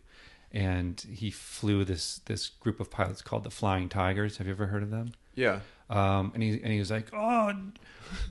and 0.52 1.04
he 1.12 1.30
flew 1.32 1.84
this 1.84 2.20
this 2.26 2.48
group 2.48 2.80
of 2.80 2.90
pilots 2.92 3.22
called 3.22 3.44
the 3.44 3.50
Flying 3.50 3.90
Tigers. 3.90 4.38
Have 4.38 4.48
you 4.48 4.54
ever 4.54 4.68
heard 4.68 4.84
of 4.84 4.92
them? 4.92 5.12
Yeah. 5.34 5.60
Um, 5.90 6.32
and 6.34 6.42
he 6.44 6.50
and 6.62 6.72
he 6.74 6.80
was 6.80 6.90
like, 6.92 7.08
"Oh, 7.14 7.54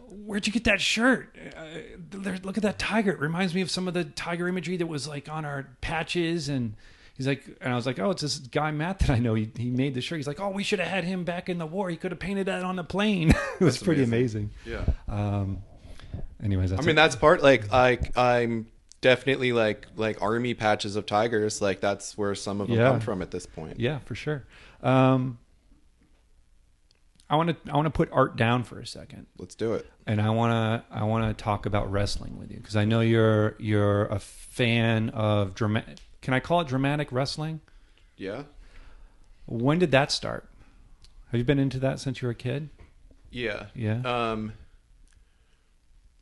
where'd 0.09 0.47
you 0.47 0.53
get 0.53 0.65
that 0.65 0.81
shirt? 0.81 1.37
Uh, 1.57 1.65
there, 2.11 2.39
look 2.43 2.57
at 2.57 2.63
that 2.65 2.79
tiger. 2.79 3.13
It 3.13 3.21
reminds 3.21 3.55
me 3.55 3.61
of 3.61 3.71
some 3.71 3.87
of 3.89 3.95
the 3.95 4.05
tiger 4.05 4.49
imagery 4.49 4.77
that 4.79 4.87
was 4.87 5.07
like 5.07 5.29
on 5.29 5.45
our 5.45 5.69
patches." 5.81 6.49
And 6.49 6.75
he's 7.17 7.27
like, 7.29 7.45
and 7.61 7.73
I 7.73 7.77
was 7.77 7.87
like, 7.87 7.99
"Oh, 8.01 8.11
it's 8.11 8.23
this 8.23 8.39
guy 8.39 8.71
Matt 8.73 8.99
that 9.01 9.11
I 9.11 9.19
know. 9.21 9.35
He, 9.35 9.51
he 9.57 9.71
made 9.71 9.95
the 9.95 10.01
shirt." 10.01 10.17
He's 10.19 10.27
like, 10.27 10.41
"Oh, 10.41 10.51
we 10.51 10.65
should 10.65 10.81
have 10.81 10.89
had 10.89 11.05
him 11.05 11.23
back 11.25 11.49
in 11.49 11.59
the 11.59 11.67
war. 11.67 11.91
He 11.91 11.97
could 11.97 12.11
have 12.11 12.19
painted 12.21 12.47
that 12.47 12.65
on 12.65 12.77
the 12.77 12.85
plane." 12.85 13.31
it 13.61 13.61
was 13.61 13.75
That's 13.75 13.83
pretty 13.85 14.03
amazing. 14.03 14.51
Yeah. 14.67 14.85
Um, 15.09 15.59
anyways, 16.43 16.71
that's 16.71 16.83
I 16.83 16.85
mean, 16.85 16.95
it. 16.95 16.97
that's 16.97 17.15
part 17.17 17.43
like 17.43 17.73
I 17.73 17.99
I'm 18.17 18.67
definitely 19.01 19.53
like 19.53 19.87
like 19.97 20.21
army 20.23 20.55
patches 20.55 20.97
of 20.97 21.07
tigers. 21.07 21.63
Like 21.63 21.81
that's 21.81 22.19
where 22.19 22.35
some 22.35 22.61
of 22.61 22.67
them 22.69 22.79
Yeah. 22.79 22.89
come 22.91 23.01
from 23.01 23.23
at 23.23 23.31
this 23.31 23.47
point. 23.47 23.79
yeah, 23.79 23.99
for 24.01 24.15
sure. 24.17 24.45
Um, 24.83 25.39
I 27.31 27.37
want 27.37 27.65
to 27.65 27.73
I 27.73 27.77
want 27.77 27.87
to 27.87 27.91
put 27.91 28.11
art 28.13 28.37
down 28.37 28.65
for 28.65 28.79
a 28.79 28.87
second. 28.87 29.27
Let's 29.39 29.55
do 29.55 29.75
it. 29.75 29.87
and 30.07 30.21
I 30.21 30.31
want 30.31 30.53
to 30.53 30.95
I 30.97 31.05
want 31.05 31.37
to 31.37 31.43
talk 31.43 31.67
about 31.67 31.91
wrestling 31.91 32.39
with 32.39 32.51
you 32.51 32.59
because 32.59 32.77
I 32.77 32.85
know 32.85 33.01
you're 33.01 33.57
you're 33.59 34.07
a 34.07 34.19
fan 34.19 35.09
of 35.11 35.55
dramatic. 35.55 35.99
Can 36.21 36.35
I 36.35 36.41
call 36.41 36.61
it 36.61 36.69
dramatic 36.69 37.11
wrestling? 37.13 37.61
Yeah. 38.17 38.45
When 39.47 39.79
did 39.79 39.91
that 39.93 40.11
start? 40.13 40.49
Have 41.31 41.39
you 41.39 41.45
been 41.45 41.59
into 41.59 41.79
that 41.81 41.99
since 42.01 42.23
you 42.23 42.29
were 42.29 42.33
a 42.33 42.37
kid? 42.37 42.69
Yeah. 43.31 43.67
Yeah. 43.75 44.01
Um. 44.05 44.53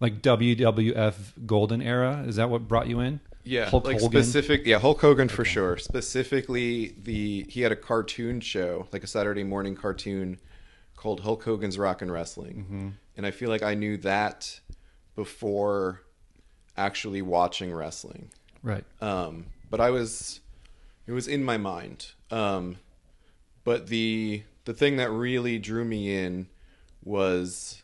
Like 0.01 0.23
WWF 0.23 1.47
Golden 1.47 1.81
era? 1.83 2.25
Is 2.27 2.37
that 2.37 2.51
what 2.51 2.67
brought 2.67 2.89
you 2.89 3.01
in? 3.01 3.21
Yeah. 3.45 3.69
Hulk 3.69 3.87
like 3.87 4.01
Hogan? 4.01 4.23
specific. 4.23 4.67
Yeah. 4.67 4.79
Hulk 4.79 5.01
Hogan 5.01 5.29
for 5.29 5.45
sure. 5.45 5.77
Specifically, 5.77 6.95
the 7.03 7.45
he 7.49 7.61
had 7.61 7.71
a 7.73 7.77
cartoon 7.77 8.41
show, 8.41 8.89
like 8.93 9.05
a 9.05 9.07
Saturday 9.07 9.45
morning 9.45 9.75
cartoon, 9.77 10.39
called 11.03 11.21
Hulk 11.21 11.43
Hogan's 11.43 11.77
Rock 11.79 12.01
and 12.01 12.13
Wrestling, 12.13 12.57
Mm-hmm. 12.65 12.89
and 13.17 13.27
I 13.27 13.33
feel 13.33 13.49
like 13.51 13.63
I 13.65 13.75
knew 13.75 13.97
that 13.99 14.61
before 15.17 16.03
actually 16.77 17.23
watching 17.23 17.73
wrestling. 17.75 18.31
Right. 18.63 18.85
um, 19.01 19.47
but 19.69 19.81
I 19.81 19.91
was 19.91 20.41
it 21.07 21.13
was 21.13 21.27
in 21.27 21.43
my 21.43 21.57
mind. 21.57 22.13
Um, 22.31 22.77
but 23.65 23.89
the 23.89 24.43
the 24.65 24.73
thing 24.75 24.97
that 24.97 25.11
really 25.11 25.59
drew 25.59 25.85
me 25.85 26.15
in 26.25 26.47
was 27.03 27.83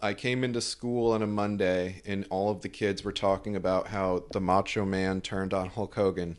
I 0.00 0.14
came 0.14 0.44
into 0.44 0.60
school 0.60 1.12
on 1.12 1.22
a 1.22 1.26
Monday 1.26 2.02
and 2.06 2.24
all 2.30 2.50
of 2.50 2.60
the 2.62 2.68
kids 2.68 3.02
were 3.04 3.12
talking 3.12 3.56
about 3.56 3.88
how 3.88 4.24
the 4.32 4.40
Macho 4.40 4.84
Man 4.84 5.20
turned 5.20 5.52
on 5.54 5.68
Hulk 5.70 5.94
Hogan. 5.94 6.38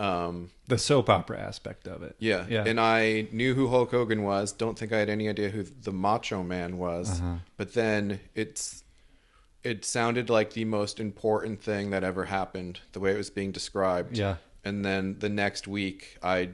Um, 0.00 0.50
The 0.66 0.78
soap 0.78 1.10
opera 1.10 1.38
aspect 1.38 1.86
of 1.86 2.02
it. 2.02 2.16
yeah. 2.18 2.46
Yeah. 2.48 2.64
And 2.66 2.80
I 2.80 3.28
knew 3.32 3.54
who 3.54 3.68
Hulk 3.68 3.90
Hogan 3.90 4.22
was. 4.22 4.52
Don't 4.52 4.78
think 4.78 4.92
I 4.92 4.98
had 4.98 5.10
any 5.10 5.28
idea 5.28 5.50
who 5.50 5.62
the 5.62 5.92
Macho 5.92 6.42
Man 6.42 6.78
was. 6.78 7.20
Uh-huh. 7.20 7.34
But 7.56 7.74
then 7.74 8.20
it's 8.34 8.82
it 9.62 9.84
sounded 9.84 10.30
like 10.30 10.54
the 10.54 10.64
most 10.64 10.98
important 10.98 11.62
thing 11.62 11.90
that 11.90 12.02
ever 12.02 12.24
happened, 12.24 12.80
the 12.92 13.00
way 13.00 13.12
it 13.12 13.18
was 13.18 13.28
being 13.28 13.52
described. 13.52 14.16
Yeah. 14.16 14.36
And 14.64 14.84
then 14.84 15.16
the 15.18 15.28
next 15.28 15.68
week 15.68 16.16
I 16.22 16.50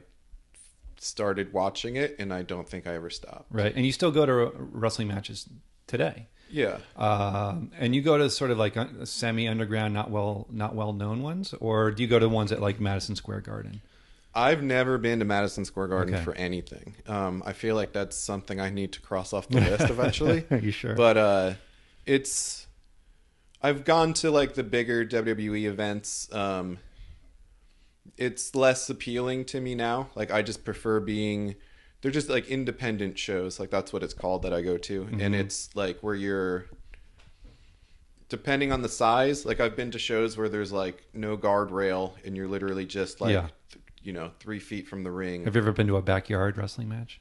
started 0.99 1.53
watching 1.53 1.95
it 1.97 2.17
and 2.19 2.33
I 2.33 2.43
don't 2.43 2.69
think 2.69 2.87
I 2.87 2.95
ever 2.95 3.11
stopped. 3.11 3.47
Right. 3.51 3.73
And 3.77 3.87
you 3.87 3.93
still 3.93 4.11
go 4.11 4.27
to 4.27 4.51
wrestling 4.57 5.09
matches 5.09 5.49
today. 5.87 6.27
Yeah. 6.51 6.79
Um, 6.97 7.71
and 7.79 7.95
you 7.95 8.03
go 8.03 8.17
to 8.19 8.31
sort 8.31 8.51
of 8.51 8.59
like 8.59 8.77
semi 9.05 9.49
underground, 9.49 9.95
not 9.95 10.11
well, 10.11 10.47
not 10.51 10.75
well 10.75 10.93
known 10.93 11.23
ones, 11.23 11.55
or 11.61 11.91
do 11.91 12.03
you 12.03 12.09
go 12.09 12.19
to 12.19 12.29
ones 12.29 12.53
at 12.53 12.61
like 12.61 12.81
Madison 12.81 13.17
Square 13.17 13.41
Garden? 13.43 13.81
I've 14.35 14.63
never 14.63 14.99
been 14.99 15.19
to 15.21 15.25
Madison 15.25 15.65
Square 15.65 15.89
Garden 15.89 16.15
Okay. 16.15 16.23
for 16.25 16.35
anything. 16.35 16.95
Um, 17.07 17.43
I 17.47 17.53
feel 17.55 17.75
like 17.75 17.93
that's 17.95 18.17
something 18.17 18.61
I 18.61 18.69
need 18.69 18.93
to 18.93 19.01
cross 19.01 19.33
off 19.33 19.49
the 19.49 19.61
list 19.61 19.89
eventually. 19.91 20.45
Are 20.51 20.59
you 20.59 20.73
sure? 20.73 20.95
But 20.95 21.17
uh, 21.17 21.53
it's 22.05 22.67
I've 23.63 23.85
gone 23.85 24.13
to 24.15 24.31
like 24.31 24.55
the 24.55 24.63
bigger 24.63 25.07
WWE 25.07 25.65
events. 25.65 26.33
Um, 26.35 26.79
it's 28.17 28.55
less 28.55 28.89
appealing 28.89 29.45
to 29.47 29.61
me 29.61 29.75
now. 29.75 30.11
Like 30.15 30.31
I 30.31 30.43
just 30.43 30.65
prefer 30.65 31.01
being. 31.01 31.57
They're 32.07 32.13
just 32.13 32.29
like 32.29 32.47
independent 32.47 33.19
shows. 33.19 33.59
Like 33.59 33.71
that's 33.71 33.93
what 33.93 34.05
it's 34.05 34.15
called 34.15 34.43
that 34.43 34.53
I 34.53 34.63
go 34.63 34.77
to, 34.79 35.03
Mm-hmm. 35.07 35.21
and 35.21 35.35
it's 35.35 35.75
like 35.75 35.99
where 36.05 36.15
you're. 36.15 36.67
Depending 38.29 38.71
on 38.71 38.83
the 38.83 38.89
size, 38.89 39.45
like 39.45 39.59
I've 39.59 39.75
been 39.75 39.91
to 39.91 39.99
shows 39.99 40.37
where 40.37 40.49
there's 40.49 40.71
like 40.71 41.03
no 41.13 41.37
guardrail 41.37 42.13
and 42.25 42.37
you're 42.37 42.47
literally 42.47 42.87
just 42.87 43.21
like, 43.21 43.33
Yeah. 43.33 43.49
th- 43.73 43.83
you 44.05 44.13
know, 44.13 44.31
three 44.39 44.61
feet 44.61 44.87
from 44.87 45.03
the 45.03 45.11
ring. 45.11 45.47
Have 45.47 45.57
you 45.57 45.61
ever 45.63 45.73
been 45.73 45.89
to 45.89 45.97
a 45.97 46.03
backyard 46.03 46.57
wrestling 46.57 46.89
match? 46.89 47.21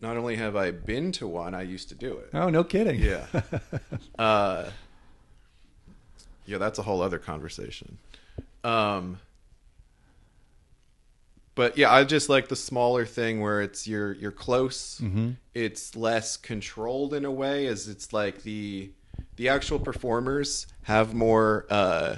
Not 0.00 0.16
only 0.16 0.36
have 0.36 0.56
I 0.56 0.70
been 0.70 1.12
to 1.12 1.26
one, 1.28 1.54
I 1.54 1.60
used 1.60 1.90
to 1.90 1.94
do 1.94 2.16
it. 2.16 2.30
Oh, 2.32 2.48
no 2.48 2.64
kidding. 2.64 3.00
Yeah. 3.02 3.26
uh, 4.18 4.70
yeah, 6.46 6.56
that's 6.56 6.78
a 6.78 6.82
whole 6.82 7.02
other 7.02 7.18
conversation. 7.18 7.98
Um, 8.64 9.18
but 11.60 11.76
yeah, 11.76 11.92
I 11.92 12.04
just 12.04 12.30
like 12.30 12.48
the 12.48 12.56
smaller 12.56 13.04
thing 13.04 13.42
where 13.42 13.60
it's 13.60 13.86
you're 13.86 14.12
you're 14.14 14.32
close. 14.32 14.98
Mhm. 14.98 15.36
It's 15.52 15.94
less 15.94 16.38
controlled 16.38 17.12
in 17.12 17.26
a 17.26 17.30
way, 17.30 17.66
as 17.66 17.86
it's 17.86 18.14
like 18.14 18.44
the 18.44 18.92
the 19.36 19.50
actual 19.50 19.78
performers 19.78 20.66
have 20.84 21.12
more. 21.12 21.66
Uh, 21.68 22.16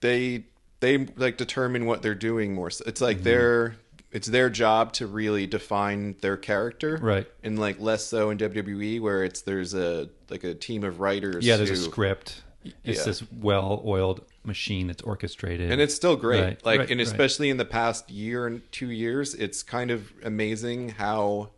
they 0.00 0.44
they 0.80 1.06
like 1.16 1.36
determine 1.38 1.86
what 1.86 2.02
they're 2.02 2.14
doing 2.14 2.54
more. 2.54 2.70
So 2.70 2.84
It's 2.86 3.00
Mm-hmm. 3.00 3.04
like 3.06 3.22
their 3.22 3.76
it's 4.12 4.28
their 4.28 4.50
job 4.50 4.92
to 4.94 5.06
really 5.06 5.46
define 5.46 6.16
their 6.20 6.36
character, 6.36 6.98
Right. 7.02 7.26
And 7.42 7.58
like 7.58 7.80
less 7.80 8.04
so 8.04 8.30
in 8.30 8.38
WWE, 8.38 9.00
where 9.00 9.24
it's 9.24 9.40
there's 9.42 9.74
a 9.74 10.08
like 10.30 10.44
a 10.44 10.54
team 10.54 10.84
of 10.84 11.00
writers. 11.00 11.46
Yeah, 11.46 11.56
there's 11.56 11.70
a 11.70 11.76
script. 11.76 12.42
It's 12.84 12.98
Yeah. 12.98 13.04
this 13.04 13.22
well-oiled 13.32 14.20
machine 14.46 14.86
that's 14.86 15.02
orchestrated, 15.02 15.70
and 15.70 15.80
it's 15.80 15.94
still 15.94 16.16
great. 16.16 16.42
Right, 16.42 16.64
like, 16.64 16.78
right, 16.80 16.90
and 16.90 16.98
right. 16.98 17.06
especially 17.06 17.50
in 17.50 17.56
the 17.56 17.64
past 17.64 18.10
year 18.10 18.46
and 18.46 18.62
two 18.72 18.90
years, 18.90 19.34
it's 19.34 19.62
kind 19.62 19.90
of 19.90 20.12
amazing 20.22 20.90
how 20.90 21.50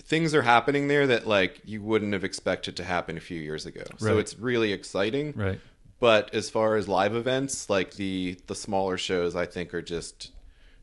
things 0.00 0.34
are 0.34 0.42
happening 0.42 0.88
there 0.88 1.06
that 1.06 1.26
like 1.26 1.60
you 1.64 1.82
wouldn't 1.82 2.12
have 2.12 2.24
expected 2.24 2.76
to 2.76 2.84
happen 2.84 3.16
a 3.16 3.20
few 3.20 3.40
years 3.40 3.66
ago. 3.66 3.82
So 3.98 4.18
it's 4.18 4.38
really 4.38 4.72
exciting. 4.72 5.32
right. 5.36 5.60
But 5.98 6.34
as 6.34 6.48
far 6.48 6.76
as 6.76 6.88
live 6.88 7.14
events, 7.14 7.68
like 7.68 7.94
the 7.94 8.38
the 8.46 8.54
smaller 8.54 8.96
shows, 8.96 9.36
I 9.36 9.44
think 9.44 9.74
are 9.74 9.82
just 9.82 10.30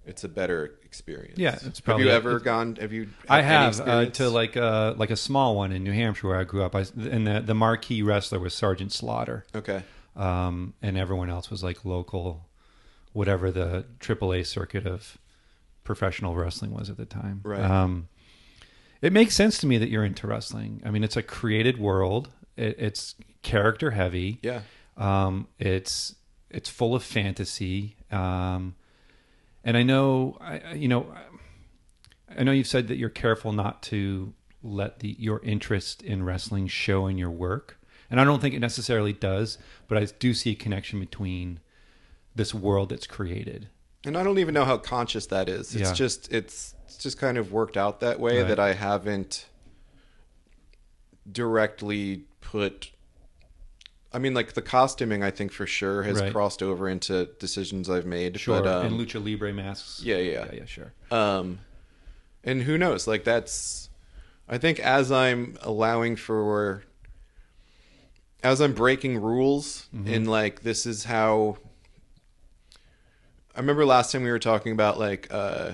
it's 0.06 0.24
a 0.24 0.30
better 0.30 0.76
experience. 0.86 1.38
Yeah, 1.38 1.58
it's 1.64 1.82
have 1.86 2.00
you 2.00 2.10
ever 2.10 2.40
gone? 2.40 2.78
Have 2.78 2.94
you? 2.94 3.10
I 3.28 3.42
have 3.42 3.80
uh, 3.82 4.06
to 4.06 4.30
like 4.30 4.56
uh, 4.56 4.94
like 4.96 5.10
a 5.10 5.16
small 5.16 5.56
one 5.56 5.72
in 5.72 5.84
New 5.84 5.92
Hampshire 5.92 6.28
where 6.30 6.38
I 6.38 6.44
grew 6.44 6.64
up. 6.64 6.76
I, 6.76 6.86
and 6.98 7.28
the 7.28 7.44
the 7.46 7.56
marquee 7.56 8.04
wrestler 8.04 8.40
was 8.40 8.54
Sergeant 8.54 8.92
Slaughter, 8.92 9.46
Okay. 9.56 9.84
Um, 10.18 10.74
and 10.82 10.98
everyone 10.98 11.30
else 11.30 11.50
was 11.50 11.64
like 11.64 11.86
local, 11.86 12.48
whatever 13.14 13.52
the 13.52 13.86
AAA 14.00 14.46
circuit 14.46 14.86
of 14.86 15.18
professional 15.84 16.36
wrestling 16.36 16.72
was 16.72 16.90
at 16.90 16.98
the 16.98 17.06
time. 17.06 17.42
Right. 17.44 17.62
Um, 17.62 18.10
it 19.02 19.14
makes 19.14 19.36
sense 19.36 19.58
to 19.60 19.68
me 19.68 19.78
that 19.78 19.90
you're 19.90 20.04
into 20.04 20.28
wrestling. 20.28 20.82
I 20.84 20.92
mean, 20.92 21.04
it's 21.04 21.16
a 21.16 21.24
created 21.24 21.80
world. 21.80 22.30
It, 22.58 22.76
it's 22.80 23.16
character 23.44 23.92
heavy. 23.92 24.40
Yeah. 24.42 24.62
Um, 24.98 25.48
it's 25.60 26.16
it's 26.50 26.70
full 26.70 26.96
of 26.96 27.04
fantasy, 27.04 27.96
um, 28.12 28.76
and 29.64 29.78
I 29.78 29.84
know 29.84 30.38
I, 30.42 30.74
you 30.74 30.88
know 30.88 31.14
I 32.36 32.44
know 32.44 32.52
you've 32.52 32.68
said 32.68 32.88
that 32.88 32.98
you're 32.98 33.10
careful 33.10 33.54
not 33.54 33.84
to 33.84 34.34
let 34.64 35.00
the 35.00 35.16
your 35.20 35.40
interest 35.44 36.02
in 36.02 36.24
wrestling 36.24 36.68
show 36.68 37.06
in 37.06 37.18
your 37.18 37.30
work, 37.30 37.77
and 38.10 38.20
I 38.22 38.24
don't 38.24 38.42
think 38.42 38.54
it 38.56 38.60
necessarily 38.60 39.14
does, 39.14 39.58
but 39.88 39.98
I 39.98 40.06
do 40.20 40.34
see 40.34 40.52
a 40.52 40.56
connection 40.56 41.00
between 41.00 41.60
this 42.36 42.54
world 42.54 42.90
that's 42.90 43.08
created. 43.08 43.70
And 44.06 44.18
I 44.18 44.24
don't 44.24 44.38
even 44.40 44.54
know 44.54 44.64
how 44.66 44.78
conscious 44.78 45.26
that 45.28 45.50
is. 45.50 45.76
It's 45.76 45.90
Yeah. 45.90 45.94
just 45.94 46.32
it's 46.32 46.74
it's 46.86 46.98
just 46.98 47.18
kind 47.20 47.38
of 47.38 47.52
worked 47.52 47.76
out 47.78 48.00
that 48.00 48.20
way 48.20 48.40
Right. 48.40 48.48
that 48.48 48.60
I 48.60 48.74
haven't 48.74 49.48
directly 51.30 52.24
put 52.42 52.92
I 54.14 54.20
mean 54.20 54.34
like 54.34 54.54
the 54.54 54.62
costuming 54.62 55.22
I 55.24 55.32
think 55.32 55.52
for 55.52 55.68
sure 55.68 56.04
has 56.04 56.22
Right. 56.22 56.32
crossed 56.32 56.64
over 56.64 56.88
into 56.88 57.26
decisions 57.40 57.90
I've 57.90 58.06
made. 58.06 58.40
Sure, 58.40 58.62
But, 58.62 58.68
um, 58.86 58.86
and 58.86 59.00
lucha 59.00 59.24
libre 59.24 59.52
masks. 59.54 60.02
yeah, 60.02 60.18
yeah. 60.18 60.46
yeah, 60.46 60.52
yeah, 60.60 60.66
sure. 60.66 60.94
Um, 61.12 61.60
and 62.44 62.64
who 62.64 62.78
knows? 62.78 63.06
Like 63.08 63.24
that's 63.26 63.90
I 64.48 64.58
think 64.58 64.80
as 64.80 65.12
I'm 65.12 65.58
allowing 65.62 66.16
for 66.16 66.84
as 68.44 68.62
I'm 68.62 68.74
breaking 68.74 69.20
rules 69.22 69.88
Mm-hmm. 69.96 70.14
and 70.14 70.30
like 70.30 70.62
this 70.64 70.86
is 70.86 71.06
how 71.06 71.58
I 73.56 73.60
remember 73.60 73.86
last 73.86 74.12
time 74.12 74.24
we 74.24 74.30
were 74.30 74.40
talking 74.40 74.72
about 74.72 75.00
like 75.00 75.28
uh 75.32 75.74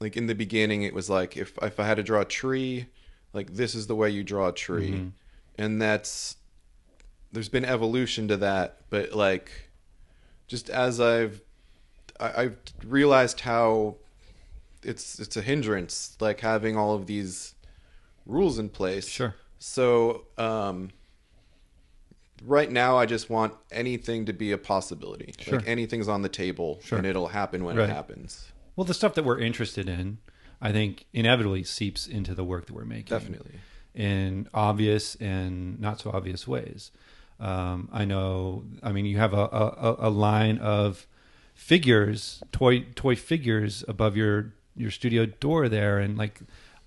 like 0.00 0.16
in 0.16 0.26
the 0.26 0.34
beginning 0.34 0.82
it 0.82 0.92
was 0.94 1.08
like 1.08 1.36
if 1.36 1.56
if 1.62 1.78
I 1.80 1.84
had 1.86 1.96
to 1.96 2.02
draw 2.02 2.20
a 2.22 2.24
tree 2.24 2.86
like 3.32 3.54
this 3.54 3.74
is 3.74 3.86
the 3.86 3.94
way 3.94 4.10
you 4.10 4.24
draw 4.24 4.48
a 4.48 4.52
tree 4.52 4.90
Mm-hmm. 4.92 5.08
and 5.58 5.80
that's 5.80 6.36
there's 7.32 7.48
been 7.48 7.64
evolution 7.64 8.28
to 8.28 8.36
that 8.38 8.78
but 8.90 9.12
like 9.12 9.70
just 10.48 10.68
as 10.70 11.00
I've 11.00 11.40
I, 12.18 12.42
I've 12.42 12.56
realized 12.84 13.40
how 13.40 13.96
it's 14.82 15.18
it's 15.18 15.36
a 15.36 15.42
hindrance 15.42 16.16
like 16.20 16.40
having 16.40 16.76
all 16.76 16.94
of 16.94 17.06
these 17.06 17.54
rules 18.26 18.58
in 18.58 18.68
place 18.68 19.08
Sure. 19.08 19.34
so 19.58 20.24
um 20.38 20.90
right 22.44 22.70
now 22.70 22.96
i 22.98 23.06
just 23.06 23.30
want 23.30 23.54
anything 23.70 24.24
to 24.26 24.32
be 24.32 24.52
a 24.52 24.58
possibility 24.58 25.34
Sure. 25.38 25.58
like 25.58 25.68
anything's 25.68 26.08
on 26.08 26.22
the 26.22 26.28
table 26.28 26.78
Sure. 26.84 26.98
and 26.98 27.06
it'll 27.06 27.28
happen 27.28 27.64
when 27.64 27.76
Right. 27.76 27.88
it 27.88 27.92
happens 27.92 28.52
Well, 28.76 28.84
the 28.84 28.92
stuff 28.94 29.14
that 29.14 29.24
we're 29.24 29.38
interested 29.40 29.88
in, 29.88 30.18
I 30.60 30.70
think, 30.70 31.06
inevitably 31.14 31.64
seeps 31.64 32.06
into 32.06 32.34
the 32.34 32.44
work 32.44 32.66
that 32.66 32.74
we're 32.74 32.84
making. 32.84 33.16
definitely 33.18 33.60
in 33.94 34.48
obvious 34.52 35.14
and 35.16 35.80
not 35.80 35.98
so 36.00 36.10
obvious 36.12 36.46
ways. 36.46 36.90
Um, 37.40 37.88
I 37.90 38.04
know. 38.04 38.64
I 38.82 38.92
mean, 38.92 39.06
you 39.06 39.16
have 39.16 39.32
a, 39.32 39.44
a, 39.46 39.96
a 40.00 40.10
line 40.10 40.58
of 40.58 41.06
figures, 41.54 42.42
toy 42.52 42.80
toy 42.94 43.16
figures 43.16 43.82
above 43.88 44.16
your 44.16 44.52
your 44.76 44.90
studio 44.90 45.24
door 45.26 45.68
there, 45.70 45.98
and 45.98 46.18
like 46.18 46.40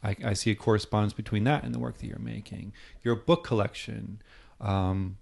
I, 0.04 0.16
I 0.24 0.34
see 0.34 0.52
a 0.52 0.56
correspondence 0.56 1.14
between 1.14 1.44
that 1.46 1.64
and 1.64 1.74
the 1.74 1.80
work 1.80 1.98
that 1.98 2.06
you're 2.06 2.20
making. 2.20 2.74
Your 3.04 3.16
book 3.16 3.44
collection. 3.44 4.22
Um, 4.62 5.18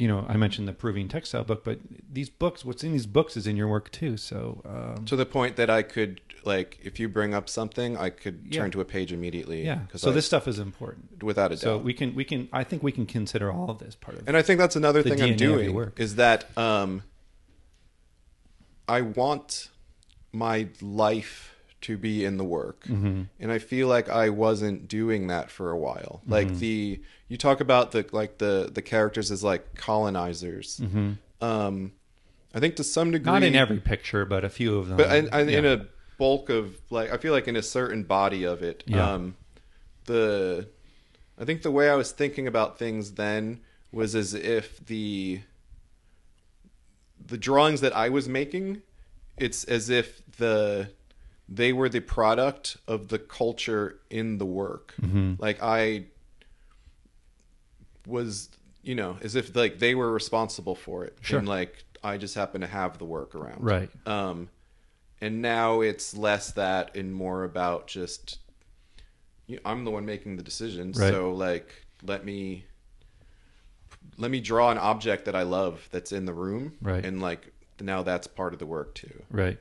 you 0.00 0.08
know, 0.08 0.24
I 0.28 0.36
mentioned 0.38 0.66
the 0.66 0.72
Peruvian 0.72 1.08
textile 1.08 1.44
book, 1.44 1.62
but 1.62 1.78
these 2.10 2.30
books, 2.30 2.64
what's 2.64 2.82
in 2.82 2.92
these 2.92 3.06
books, 3.06 3.36
is 3.36 3.46
in 3.46 3.56
your 3.56 3.68
work 3.68 3.90
too. 3.92 4.16
So, 4.16 4.62
um, 4.64 5.04
to 5.04 5.14
the 5.14 5.26
point 5.26 5.56
that 5.56 5.68
i 5.68 5.82
could 5.82 6.20
like 6.44 6.78
if 6.82 6.98
you 6.98 7.06
bring 7.06 7.34
up 7.34 7.50
something 7.50 7.98
i 7.98 8.08
could 8.08 8.46
Yeah. 8.48 8.62
turn 8.62 8.70
to 8.70 8.80
a 8.80 8.84
page 8.86 9.12
immediately 9.12 9.62
Yeah. 9.62 9.80
So 9.94 10.10
I- 10.10 10.14
this 10.14 10.24
stuff 10.24 10.48
is 10.48 10.58
important. 10.58 11.22
without 11.22 11.52
a 11.52 11.56
doubt 11.56 11.60
So 11.60 11.76
we 11.78 11.92
can 11.92 12.14
we 12.14 12.24
can 12.24 12.48
I 12.52 12.64
think 12.64 12.82
we 12.82 12.92
can 12.92 13.04
consider 13.04 13.52
all 13.52 13.68
of 13.70 13.78
this 13.78 13.94
part 13.94 14.16
of 14.16 14.22
it. 14.22 14.28
And 14.28 14.36
I 14.38 14.42
think 14.42 14.58
that's 14.58 14.74
another 14.76 15.02
thing 15.02 15.18
DNA 15.18 15.30
I'm 15.32 15.36
doing 15.36 15.92
is 15.98 16.14
that 16.16 16.56
um, 16.56 17.02
I 18.88 19.02
want 19.02 19.68
my 20.32 20.68
life 20.80 21.54
to 21.82 21.96
be 21.96 22.24
in 22.24 22.36
the 22.36 22.44
work, 22.44 22.84
Mm-hmm. 22.84 23.22
and 23.38 23.50
I 23.52 23.58
feel 23.58 23.88
like 23.88 24.08
I 24.08 24.28
wasn't 24.28 24.86
doing 24.88 25.28
that 25.28 25.50
for 25.50 25.70
a 25.70 25.78
while. 25.78 26.20
Mm-hmm. 26.22 26.32
Like 26.32 26.58
the 26.58 27.00
you 27.28 27.36
talk 27.36 27.60
about 27.60 27.92
the 27.92 28.04
like 28.12 28.38
the 28.38 28.70
the 28.72 28.82
characters 28.82 29.30
as 29.30 29.42
like 29.44 29.74
colonizers. 29.76 30.80
Um, 31.40 31.92
I 32.54 32.60
think 32.60 32.76
to 32.76 32.84
some 32.84 33.10
degree, 33.12 33.30
Mm-hmm. 33.32 33.40
Not 33.40 33.42
in 33.44 33.54
every 33.56 33.78
picture, 33.80 34.24
but 34.24 34.44
a 34.44 34.50
few 34.50 34.76
of 34.78 34.88
them. 34.88 34.96
but 34.98 35.14
in, 35.14 35.48
in 35.48 35.64
Yeah. 35.64 35.70
a 35.72 35.78
bulk 36.18 36.50
of 36.50 36.76
like 36.90 37.10
I 37.12 37.16
feel 37.16 37.32
like 37.32 37.48
in 37.48 37.56
a 37.56 37.62
certain 37.62 38.02
body 38.02 38.44
of 38.44 38.62
it. 38.62 38.82
Yeah. 38.86 39.12
Um, 39.12 39.36
the 40.04 40.68
I 41.38 41.44
think 41.46 41.62
the 41.62 41.70
way 41.70 41.88
I 41.88 41.94
was 41.94 42.12
thinking 42.12 42.46
about 42.46 42.78
things 42.78 43.12
then 43.12 43.60
was 43.92 44.14
as 44.14 44.34
if 44.34 44.84
the 44.84 45.40
the 47.24 47.38
drawings 47.38 47.80
that 47.80 47.94
I 47.96 48.08
was 48.08 48.28
making, 48.28 48.82
it's 49.38 49.64
as 49.64 49.88
if 49.90 50.20
the 50.38 50.90
they 51.50 51.72
were 51.72 51.88
the 51.88 52.00
product 52.00 52.76
of 52.86 53.08
the 53.08 53.18
culture 53.18 53.98
in 54.08 54.38
the 54.38 54.46
work. 54.46 54.94
Mm-hmm. 55.02 55.34
Like 55.38 55.60
I 55.60 56.04
was, 58.06 58.48
you 58.82 58.94
know, 58.94 59.18
as 59.20 59.34
if 59.34 59.54
like 59.56 59.78
they 59.78 59.94
were 59.94 60.12
responsible 60.12 60.74
for 60.76 61.04
it, 61.04 61.18
Sure. 61.20 61.38
and 61.40 61.48
like 61.48 61.84
I 62.02 62.16
just 62.16 62.34
happen 62.34 62.60
to 62.60 62.66
have 62.66 62.98
the 62.98 63.04
work 63.04 63.34
around. 63.34 63.62
Right. 63.64 63.90
Um, 64.06 64.48
and 65.20 65.42
now 65.42 65.80
it's 65.80 66.16
less 66.16 66.52
that 66.52 66.96
and 66.96 67.12
more 67.12 67.44
about 67.44 67.86
just 67.88 68.38
you 69.46 69.56
know, 69.56 69.62
I'm 69.64 69.84
the 69.84 69.90
one 69.90 70.06
making 70.06 70.36
the 70.36 70.42
decisions. 70.44 70.98
Right. 70.98 71.12
So 71.12 71.32
like, 71.32 71.74
let 72.04 72.24
me 72.24 72.64
let 74.16 74.30
me 74.30 74.40
draw 74.40 74.70
an 74.70 74.78
object 74.78 75.24
that 75.24 75.34
I 75.34 75.42
love 75.42 75.88
that's 75.90 76.12
in 76.12 76.24
the 76.24 76.32
room, 76.32 76.74
Right. 76.80 77.04
And 77.04 77.20
like 77.20 77.52
now 77.80 78.02
that's 78.02 78.26
part 78.26 78.52
of 78.52 78.58
the 78.60 78.66
work 78.66 78.94
too. 78.94 79.22
Right. 79.30 79.58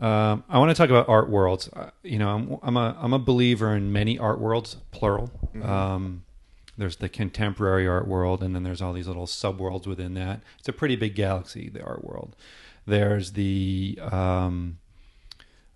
Um, 0.00 0.44
I 0.48 0.58
want 0.58 0.70
to 0.70 0.74
talk 0.74 0.90
about 0.90 1.08
art 1.08 1.28
worlds. 1.28 1.68
Uh, 1.72 1.90
you 2.02 2.18
know, 2.18 2.28
I'm, 2.30 2.58
I'm 2.62 2.76
a 2.76 2.96
I'm 3.00 3.12
a 3.12 3.18
believer 3.18 3.74
in 3.74 3.92
many 3.92 4.18
art 4.18 4.40
worlds, 4.40 4.76
plural. 4.92 5.30
Um, 5.62 6.24
there's 6.76 6.96
the 6.96 7.08
contemporary 7.08 7.88
art 7.88 8.06
world, 8.06 8.42
and 8.42 8.54
then 8.54 8.62
there's 8.62 8.80
all 8.80 8.92
these 8.92 9.08
little 9.08 9.26
subworlds 9.26 9.86
within 9.86 10.14
that. 10.14 10.40
It's 10.60 10.68
a 10.68 10.72
pretty 10.72 10.94
big 10.94 11.16
galaxy, 11.16 11.68
the 11.68 11.82
art 11.82 12.04
world. 12.04 12.36
There's 12.86 13.32
the 13.32 13.98
um, 14.00 14.78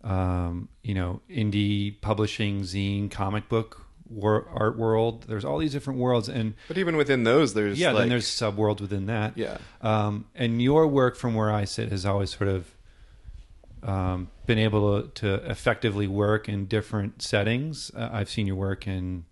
um, 0.05 0.69
you 0.83 0.95
know 0.95 1.21
indie 1.29 2.01
publishing, 2.01 2.63
zine, 2.63 3.11
comic 3.11 3.49
book 3.49 3.85
wor- 4.09 4.47
art 4.55 4.77
world. 4.79 5.25
There's 5.29 5.45
all 5.45 5.59
these 5.59 5.73
different 5.73 5.99
worlds, 5.99 6.29
and 6.29 6.55
But 6.69 6.79
even 6.79 6.97
within 6.97 7.25
those, 7.25 7.55
there's 7.55 7.79
yeah, 7.79 7.91
like, 7.91 8.03
then 8.03 8.09
there's 8.11 8.27
subworlds 8.29 8.81
within 8.81 9.07
that. 9.07 9.37
yeah, 9.37 9.59
Um, 9.81 10.27
and 10.35 10.63
your 10.63 10.87
work, 10.87 11.17
from 11.17 11.35
where 11.35 11.51
I 11.51 11.65
sit, 11.65 11.91
has 11.91 12.07
always 12.07 12.31
sort 12.37 12.49
of 12.49 12.75
um, 13.83 14.31
been 14.47 14.59
able 14.59 15.03
to, 15.03 15.09
to 15.09 15.51
effectively 15.51 16.07
work 16.07 16.49
in 16.49 16.67
different 16.67 17.23
settings. 17.23 17.91
Uh, 17.95 18.11
I've 18.13 18.31
seen 18.31 18.47
your 18.47 18.57
work 18.57 18.87
in 18.87 19.25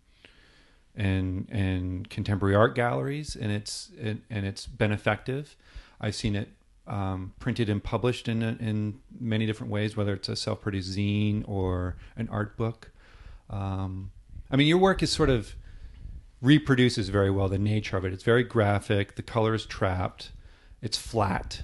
in 0.97 1.47
in 1.51 2.07
contemporary 2.11 2.55
art 2.55 2.75
galleries, 2.75 3.37
and 3.37 3.53
it's 3.53 3.91
and, 4.01 4.23
and 4.29 4.45
it's 4.45 4.67
been 4.67 4.93
effective. 4.93 5.57
I've 6.01 6.15
seen 6.15 6.35
it 6.35 6.49
um, 6.87 7.33
printed 7.39 7.69
and 7.69 7.83
published 7.83 8.29
in 8.29 8.43
in 8.43 9.01
many 9.21 9.47
different 9.47 9.73
ways, 9.73 9.97
whether 9.97 10.13
it's 10.15 10.29
a 10.29 10.37
self-produced 10.37 10.97
zine 10.97 11.45
or 11.47 11.97
an 12.17 12.29
art 12.31 12.57
book. 12.57 12.91
Um, 13.49 14.11
I 14.51 14.57
mean, 14.57 14.67
your 14.67 14.79
work 14.79 15.03
is 15.03 15.11
sort 15.11 15.31
of 15.31 15.55
reproduces 16.43 17.09
very 17.09 17.31
well 17.31 17.49
the 17.49 17.59
nature 17.59 17.97
of 17.97 18.05
it. 18.05 18.13
It's 18.13 18.25
very 18.25 18.43
graphic. 18.43 19.15
The 19.15 19.23
color 19.23 19.55
is 19.55 19.67
trapped. 19.67 20.33
It's 20.83 20.97
flat. 20.99 21.63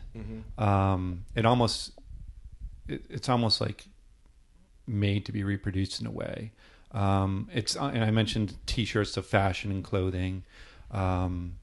Um, 0.58 1.24
it 1.34 1.46
almost 1.46 1.95
it, 2.88 3.04
it's 3.10 3.28
almost 3.28 3.60
like 3.60 3.86
made 4.86 5.26
to 5.26 5.32
be 5.32 5.42
reproduced 5.42 6.00
in 6.00 6.06
a 6.06 6.10
way. 6.10 6.52
Um, 6.92 7.48
it's 7.52 7.76
and 7.76 8.04
I 8.04 8.10
mentioned 8.10 8.54
t-shirts 8.66 9.16
of 9.16 9.26
fashion 9.26 9.70
and 9.70 9.84
clothing. 9.84 10.44
Um, 10.90 11.56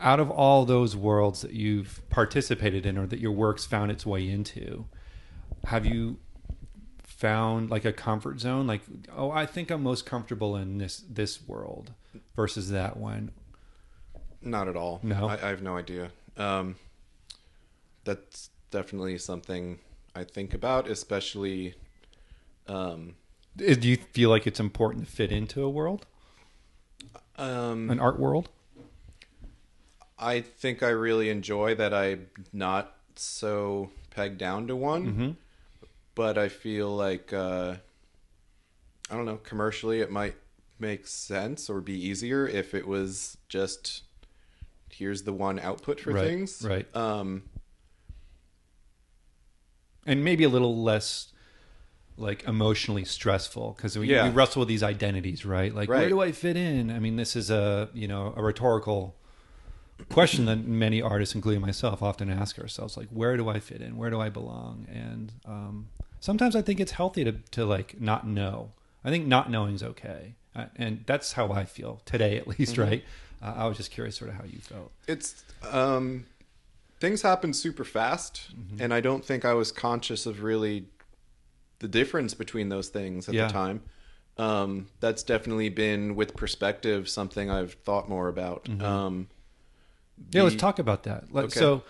out 0.00 0.20
of 0.20 0.30
all 0.30 0.64
those 0.64 0.96
worlds 0.96 1.40
that 1.42 1.52
you've 1.52 2.02
participated 2.10 2.84
in 2.84 2.98
or 2.98 3.06
that 3.06 3.18
your 3.20 3.32
work's 3.32 3.64
found 3.64 3.90
its 3.90 4.04
way 4.04 4.28
into, 4.28 4.86
have 5.66 5.86
you 5.86 6.18
found 7.02 7.70
like 7.70 7.84
a 7.84 7.92
comfort 7.92 8.40
zone? 8.40 8.66
Like, 8.66 8.82
oh, 9.14 9.30
I 9.30 9.46
think 9.46 9.70
I'm 9.70 9.82
most 9.82 10.04
comfortable 10.04 10.56
in 10.56 10.78
this 10.78 11.02
this 11.08 11.46
world 11.46 11.92
versus 12.34 12.70
that 12.70 12.96
one. 12.96 13.30
not 14.42 14.68
at 14.68 14.76
all. 14.76 15.00
No? 15.02 15.28
I, 15.28 15.34
I 15.34 15.48
have 15.48 15.62
no 15.62 15.76
idea. 15.76 16.10
Um, 16.36 16.76
that's 18.04 18.50
definitely 18.70 19.18
something 19.18 19.78
I 20.14 20.24
think 20.24 20.54
about, 20.54 20.88
especially. 20.88 21.74
Um, 22.66 23.14
Uh, 23.60 23.74
Do 23.74 23.88
you 23.88 23.96
feel 23.96 24.30
like 24.30 24.46
it's 24.46 24.60
important 24.60 25.06
to 25.06 25.10
fit 25.12 25.30
into 25.32 25.62
a 25.62 25.70
world, 25.70 26.06
um, 27.36 27.90
an 27.90 27.98
art 28.00 28.18
world? 28.18 28.48
I 30.18 30.40
think 30.40 30.82
I 30.82 30.88
really 30.88 31.28
enjoy 31.28 31.74
that 31.74 31.92
I'm 31.92 32.28
not 32.52 32.94
so 33.16 33.90
pegged 34.10 34.38
down 34.38 34.66
to 34.68 34.76
one, 34.76 35.06
Mm-hmm. 35.06 35.30
but 36.14 36.38
I 36.38 36.48
feel 36.48 36.94
like 36.94 37.32
uh, 37.32 37.76
I 39.10 39.14
don't 39.16 39.26
know. 39.26 39.36
Commercially, 39.38 40.00
it 40.00 40.10
might 40.10 40.34
make 40.78 41.06
sense 41.06 41.70
or 41.70 41.80
be 41.80 41.94
easier 41.94 42.46
if 42.48 42.74
it 42.74 42.86
was 42.86 43.36
just 43.48 44.02
here's 44.90 45.22
the 45.22 45.32
one 45.32 45.58
output 45.58 46.00
for 46.00 46.12
Right, 46.12 46.26
things. 46.26 46.62
right. 46.66 46.96
Um, 46.96 47.42
and 50.06 50.24
maybe 50.24 50.44
a 50.44 50.48
little 50.48 50.76
less 50.82 51.28
like 52.18 52.44
emotionally 52.44 53.04
stressful 53.04 53.74
because 53.76 53.98
we, 53.98 54.08
Yeah. 54.08 54.24
we 54.28 54.34
wrestle 54.34 54.60
with 54.60 54.68
these 54.68 54.82
identities, 54.82 55.44
right? 55.44 55.74
Like, 55.74 55.88
where 55.88 56.08
do 56.08 56.20
I 56.20 56.32
fit 56.32 56.56
in? 56.56 56.90
I 56.90 56.98
mean, 56.98 57.16
this 57.16 57.36
is 57.36 57.50
a 57.50 57.90
you 57.92 58.08
know 58.08 58.32
a 58.36 58.42
rhetorical 58.42 59.14
question 60.10 60.44
that 60.46 60.66
many 60.66 61.00
artists, 61.02 61.34
including 61.34 61.60
myself, 61.60 62.02
often 62.02 62.30
ask 62.30 62.58
ourselves: 62.58 62.96
like, 62.96 63.08
where 63.08 63.36
do 63.36 63.48
I 63.48 63.60
fit 63.60 63.80
in? 63.82 63.96
Where 63.96 64.10
do 64.10 64.20
I 64.20 64.28
belong? 64.30 64.86
And 64.92 65.32
um, 65.44 65.88
sometimes 66.20 66.56
I 66.56 66.62
think 66.62 66.80
it's 66.80 66.92
healthy 66.92 67.24
to 67.24 67.32
to 67.32 67.64
like 67.66 68.00
not 68.00 68.26
know. 68.26 68.70
I 69.04 69.10
think 69.10 69.26
not 69.26 69.50
knowing 69.50 69.74
is 69.74 69.82
okay, 69.82 70.34
uh, 70.54 70.66
and 70.76 71.04
that's 71.06 71.32
how 71.34 71.52
I 71.52 71.64
feel 71.64 72.00
today, 72.04 72.38
at 72.38 72.46
least. 72.48 72.78
Right? 72.78 73.04
Uh, 73.42 73.52
I 73.56 73.66
was 73.66 73.76
just 73.76 73.90
curious, 73.90 74.16
sort 74.16 74.30
of 74.30 74.36
how 74.36 74.44
you 74.44 74.58
felt. 74.58 74.90
it's 75.06 75.44
um 75.70 76.24
things 76.98 77.22
happen 77.22 77.52
super 77.52 77.84
fast 77.84 78.50
Mm-hmm. 78.56 78.82
and 78.82 78.94
i 78.94 79.00
don't 79.00 79.24
think 79.24 79.44
i 79.44 79.52
was 79.54 79.70
conscious 79.72 80.26
of 80.26 80.42
really 80.42 80.86
the 81.78 81.88
difference 81.88 82.34
between 82.34 82.68
those 82.70 82.88
things 82.88 83.28
at 83.28 83.34
Yeah. 83.34 83.46
the 83.48 83.52
time 83.52 83.82
um, 84.38 84.88
that's 85.00 85.22
definitely 85.22 85.70
been 85.70 86.14
with 86.14 86.36
perspective 86.36 87.08
something 87.08 87.50
I've 87.50 87.72
thought 87.84 88.06
more 88.06 88.28
about. 88.28 88.64
Mm-hmm. 88.64 88.84
Um, 88.84 89.28
Yeah, 90.30 90.42
let's 90.42 90.56
talk 90.56 90.78
about 90.78 91.04
that. 91.04 91.32
Let, 91.32 91.46
Okay. 91.46 91.58
So, 91.58 91.84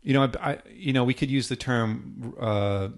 you 0.00 0.14
know, 0.14 0.22
I, 0.22 0.50
I, 0.52 0.58
you 0.72 0.92
know, 0.92 1.02
we 1.02 1.14
could 1.14 1.28
use 1.28 1.48
the 1.48 1.56
term 1.56 2.34
uh, 2.38 2.88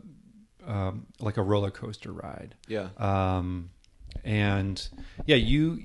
um, 0.67 1.07
like 1.19 1.39
a 1.39 1.43
roller 1.43 1.71
coaster 1.71 2.13
ride. 2.13 2.57
Yeah, 2.69 2.89
Um, 2.99 3.71
and 4.23 4.87
yeah, 5.25 5.37
you. 5.37 5.83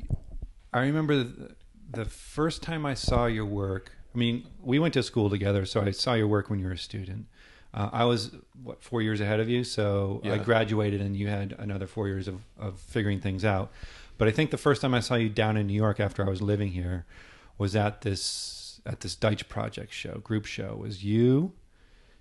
I 0.73 0.81
remember 0.81 1.23
the, 1.23 1.55
the 1.89 2.03
first 2.03 2.61
time 2.61 2.85
I 2.85 2.95
saw 2.95 3.27
your 3.27 3.45
work. 3.45 3.93
I 4.15 4.17
mean, 4.17 4.47
we 4.63 4.79
went 4.79 4.93
to 4.93 5.03
school 5.03 5.29
together, 5.29 5.65
so 5.65 5.81
I 5.81 5.91
saw 5.91 6.13
your 6.13 6.27
work 6.27 6.49
when 6.49 6.59
you 6.59 6.65
were 6.67 6.71
a 6.71 6.77
student. 6.77 7.25
Uh, 7.73 7.89
I 7.91 8.05
was 8.05 8.31
what 8.63 8.81
four 8.81 9.01
years 9.01 9.19
ahead 9.19 9.41
of 9.41 9.49
you, 9.49 9.65
so 9.65 10.21
I 10.23 10.37
graduated, 10.37 11.01
and 11.01 11.17
you 11.17 11.27
had 11.27 11.53
another 11.59 11.85
four 11.85 12.07
years 12.07 12.29
of, 12.29 12.41
of 12.57 12.79
figuring 12.79 13.19
things 13.19 13.43
out. 13.43 13.71
But 14.17 14.29
I 14.29 14.31
think 14.31 14.51
the 14.51 14.57
first 14.57 14.81
time 14.81 14.93
I 14.93 15.01
saw 15.01 15.15
you 15.15 15.27
down 15.27 15.57
in 15.57 15.67
New 15.67 15.73
York 15.73 15.99
after 15.99 16.25
I 16.25 16.29
was 16.29 16.41
living 16.41 16.69
here 16.71 17.05
was 17.57 17.75
at 17.75 18.01
this 18.01 18.79
at 18.85 19.01
this 19.01 19.15
Deitch 19.15 19.49
Project 19.49 19.91
show, 19.91 20.19
group 20.19 20.45
show. 20.45 20.73
It 20.73 20.79
was 20.79 21.03
you, 21.03 21.51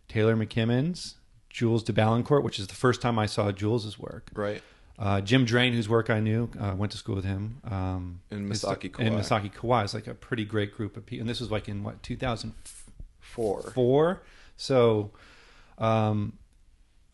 Taylor 0.08 0.34
McKimens, 0.34 1.14
Jules 1.50 1.84
de 1.84 1.92
Balincourt, 1.92 2.42
which 2.42 2.58
is 2.58 2.66
the 2.66 2.74
first 2.74 3.00
time 3.00 3.18
I 3.18 3.26
saw 3.26 3.52
Jules's 3.52 3.98
work. 3.98 4.30
right. 4.34 4.62
Uh, 4.98 5.20
Jim 5.20 5.44
Drain, 5.44 5.72
whose 5.72 5.88
work 5.88 6.08
I 6.08 6.20
knew, 6.20 6.48
uh, 6.60 6.74
went 6.76 6.92
to 6.92 6.98
school 6.98 7.16
with 7.16 7.24
him. 7.24 7.60
Um, 7.64 8.20
And 8.30 8.48
Misaki 8.50 8.96
And 8.98 9.14
Kawai. 9.14 9.20
Misaki 9.20 9.52
Kawai 9.52 9.84
is 9.84 9.92
like 9.94 10.06
a 10.06 10.14
pretty 10.14 10.44
great 10.44 10.72
group 10.72 10.96
of 10.96 11.04
people. 11.04 11.22
And 11.22 11.28
this 11.28 11.40
was 11.40 11.50
like 11.50 11.68
in 11.68 11.82
what 11.82 12.02
2004. 12.02 13.62
Four. 13.72 14.22
So, 14.56 15.10
um, 15.78 16.34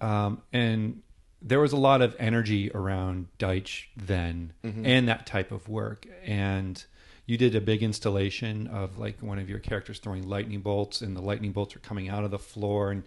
um, 0.00 0.42
and 0.52 1.02
there 1.42 1.60
was 1.60 1.72
a 1.72 1.76
lot 1.76 2.02
of 2.02 2.14
energy 2.18 2.70
around 2.74 3.28
Deitch 3.38 3.84
then, 3.96 4.52
Mm-hmm. 4.62 4.84
and 4.84 5.08
that 5.08 5.26
type 5.26 5.50
of 5.52 5.68
work. 5.68 6.06
And 6.24 6.84
you 7.24 7.38
did 7.38 7.54
a 7.54 7.60
big 7.60 7.82
installation 7.82 8.66
of 8.66 8.98
like 8.98 9.22
one 9.22 9.38
of 9.38 9.48
your 9.48 9.58
characters 9.58 9.98
throwing 10.00 10.28
lightning 10.28 10.60
bolts, 10.60 11.00
and 11.00 11.16
the 11.16 11.22
lightning 11.22 11.52
bolts 11.52 11.74
are 11.76 11.80
coming 11.80 12.08
out 12.10 12.24
of 12.24 12.30
the 12.30 12.38
floor, 12.38 12.90
and 12.90 13.04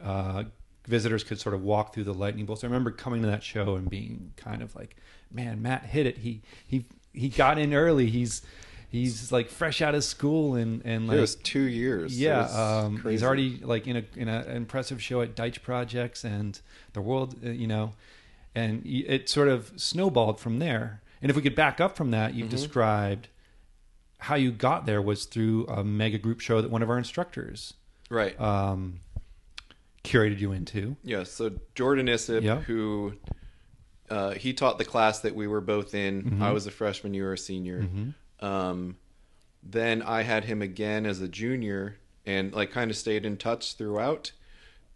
uh, 0.00 0.44
visitors 0.86 1.24
could 1.24 1.40
sort 1.40 1.54
of 1.54 1.62
walk 1.62 1.94
through 1.94 2.04
the 2.04 2.14
lightning 2.14 2.46
bolts. 2.46 2.64
I 2.64 2.66
remember 2.66 2.90
coming 2.90 3.22
to 3.22 3.28
that 3.28 3.42
show 3.42 3.76
and 3.76 3.88
being 3.88 4.32
kind 4.36 4.62
of 4.62 4.74
like, 4.76 4.96
"Man, 5.32 5.62
Matt 5.62 5.84
hit 5.84 6.06
it. 6.06 6.18
He 6.18 6.42
he 6.66 6.86
he 7.12 7.28
got 7.28 7.58
in 7.58 7.74
early. 7.74 8.06
He's." 8.10 8.42
He's 8.90 9.32
like 9.32 9.50
fresh 9.50 9.82
out 9.82 9.96
of 9.96 10.04
school 10.04 10.54
and 10.54 10.80
and 10.84 11.08
like 11.08 11.16
it 11.16 11.20
was 11.20 11.34
two 11.34 11.62
years. 11.62 12.16
Yeah, 12.16 12.42
um, 12.42 13.02
he's 13.02 13.24
already 13.24 13.58
like 13.60 13.88
in 13.88 13.96
a 13.96 14.04
in 14.14 14.28
a, 14.28 14.44
an 14.46 14.56
impressive 14.56 15.02
show 15.02 15.20
at 15.20 15.34
Deitch 15.34 15.62
Projects 15.62 16.22
and 16.22 16.60
the 16.92 17.00
world, 17.00 17.34
uh, 17.44 17.50
you 17.50 17.66
know, 17.66 17.94
and 18.54 18.86
it 18.86 19.28
sort 19.28 19.48
of 19.48 19.72
snowballed 19.74 20.38
from 20.38 20.60
there. 20.60 21.02
And 21.20 21.28
if 21.28 21.34
we 21.34 21.42
could 21.42 21.56
back 21.56 21.80
up 21.80 21.96
from 21.96 22.12
that, 22.12 22.34
you've 22.34 22.46
Mm-hmm. 22.46 22.56
described 22.56 23.28
how 24.18 24.36
you 24.36 24.52
got 24.52 24.86
there 24.86 25.02
was 25.02 25.24
through 25.24 25.66
a 25.66 25.82
mega 25.82 26.18
group 26.18 26.38
show 26.38 26.60
that 26.62 26.70
one 26.70 26.80
of 26.82 26.88
our 26.88 26.96
instructors 26.98 27.74
right. 28.10 28.40
um, 28.40 29.00
curated 30.04 30.38
you 30.38 30.52
into. 30.52 30.96
Yeah, 31.02 31.24
so 31.24 31.50
Jordin 31.74 32.08
Isip, 32.08 32.42
Yeah. 32.42 32.60
who 32.60 33.14
uh, 34.10 34.32
he 34.32 34.52
taught 34.52 34.78
the 34.78 34.84
class 34.84 35.20
that 35.20 35.34
we 35.34 35.46
were 35.48 35.60
both 35.62 35.94
in. 35.94 36.22
Mm-hmm. 36.22 36.42
I 36.42 36.52
was 36.52 36.66
a 36.66 36.70
freshman, 36.70 37.14
you 37.14 37.24
were 37.24 37.32
a 37.32 37.38
senior. 37.38 37.88
Um, 38.40 38.96
then 39.62 40.02
I 40.02 40.22
had 40.22 40.44
him 40.44 40.60
again 40.62 41.06
as 41.06 41.20
a 41.20 41.28
junior, 41.28 41.96
and 42.26 42.52
like 42.52 42.70
kind 42.70 42.90
of 42.90 42.96
stayed 42.96 43.24
in 43.24 43.36
touch 43.38 43.74
throughout. 43.74 44.32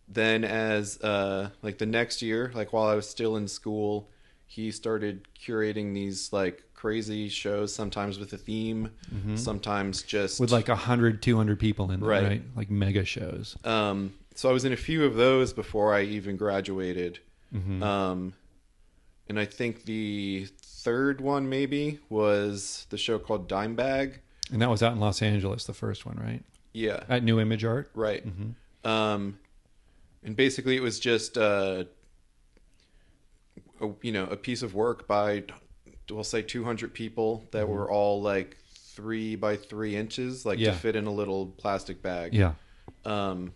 Then 0.07 0.45
as 0.45 1.01
uh, 1.03 1.51
like 1.63 1.79
the 1.79 1.87
next 1.87 2.23
year, 2.23 2.53
like 2.55 2.73
while 2.73 2.87
I 2.89 2.95
was 2.95 3.09
still 3.09 3.37
in 3.37 3.49
school, 3.49 4.11
he 4.47 4.71
started 4.71 5.27
curating 5.39 5.95
these 5.95 6.33
like 6.33 6.65
crazy 6.75 7.29
shows. 7.31 7.75
Sometimes 7.75 8.19
with 8.19 8.33
a 8.35 8.39
theme, 8.39 8.91
sometimes 9.37 10.03
just 10.03 10.35
Mm-hmm. 10.37 10.43
With 10.45 10.53
like 10.53 10.69
100, 10.69 11.23
200 11.23 11.59
people 11.59 11.91
in 11.91 12.01
them, 12.01 12.09
Right. 12.09 12.23
right? 12.25 12.43
Like 12.57 12.71
mega 12.71 13.05
shows. 13.07 13.57
Um, 13.65 14.13
so 14.39 14.49
I 14.49 14.53
was 14.53 14.65
in 14.65 14.73
a 14.73 14.77
few 14.77 15.05
of 15.05 15.17
those 15.17 15.53
before 15.53 15.93
I 15.93 16.03
even 16.03 16.37
graduated. 16.37 17.19
Mm-hmm. 17.53 17.83
Um, 17.83 18.35
and 19.29 19.37
I 19.41 19.45
think 19.47 19.85
the 19.85 20.47
third 20.63 21.21
one 21.21 21.49
maybe 21.49 21.99
was 22.09 22.87
the 22.91 22.97
show 22.97 23.19
called 23.19 23.49
Dime 23.49 23.75
Bag. 23.75 24.21
And 24.53 24.63
that 24.63 24.71
was 24.71 24.81
out 24.81 24.93
in 24.93 25.01
Los 25.01 25.23
Angeles, 25.23 25.65
the 25.65 25.75
first 25.75 26.07
one, 26.07 26.17
right? 26.23 26.45
Yeah, 26.73 27.03
At 27.09 27.25
New 27.25 27.41
Image 27.41 27.65
Art. 27.65 27.91
right. 27.95 28.25
Mm-hmm. 28.25 28.89
Um, 28.89 29.41
and 30.23 30.37
basically 30.37 30.77
it 30.77 30.83
was 30.83 31.01
just 31.01 31.37
uh, 31.37 31.85
a, 33.81 33.89
you 34.03 34.13
know 34.13 34.25
a 34.27 34.37
piece 34.37 34.63
of 34.63 34.73
work 34.75 35.09
by 35.09 35.43
we'll 36.11 36.23
say 36.23 36.43
200 36.43 36.95
people 36.95 37.45
that 37.51 37.69
were 37.69 37.91
all 37.91 38.23
like 38.23 38.57
three 38.73 39.35
by 39.35 39.57
three 39.57 39.97
inches, 39.97 40.47
like 40.47 40.59
Mm-hmm. 40.59 40.65
Yeah. 40.67 40.73
to 40.75 40.79
fit 40.79 40.95
in 40.95 41.07
a 41.07 41.13
little 41.13 41.47
plastic 41.47 42.03
bag. 42.03 42.35
Yeah. 42.35 42.53
um, 43.05 43.53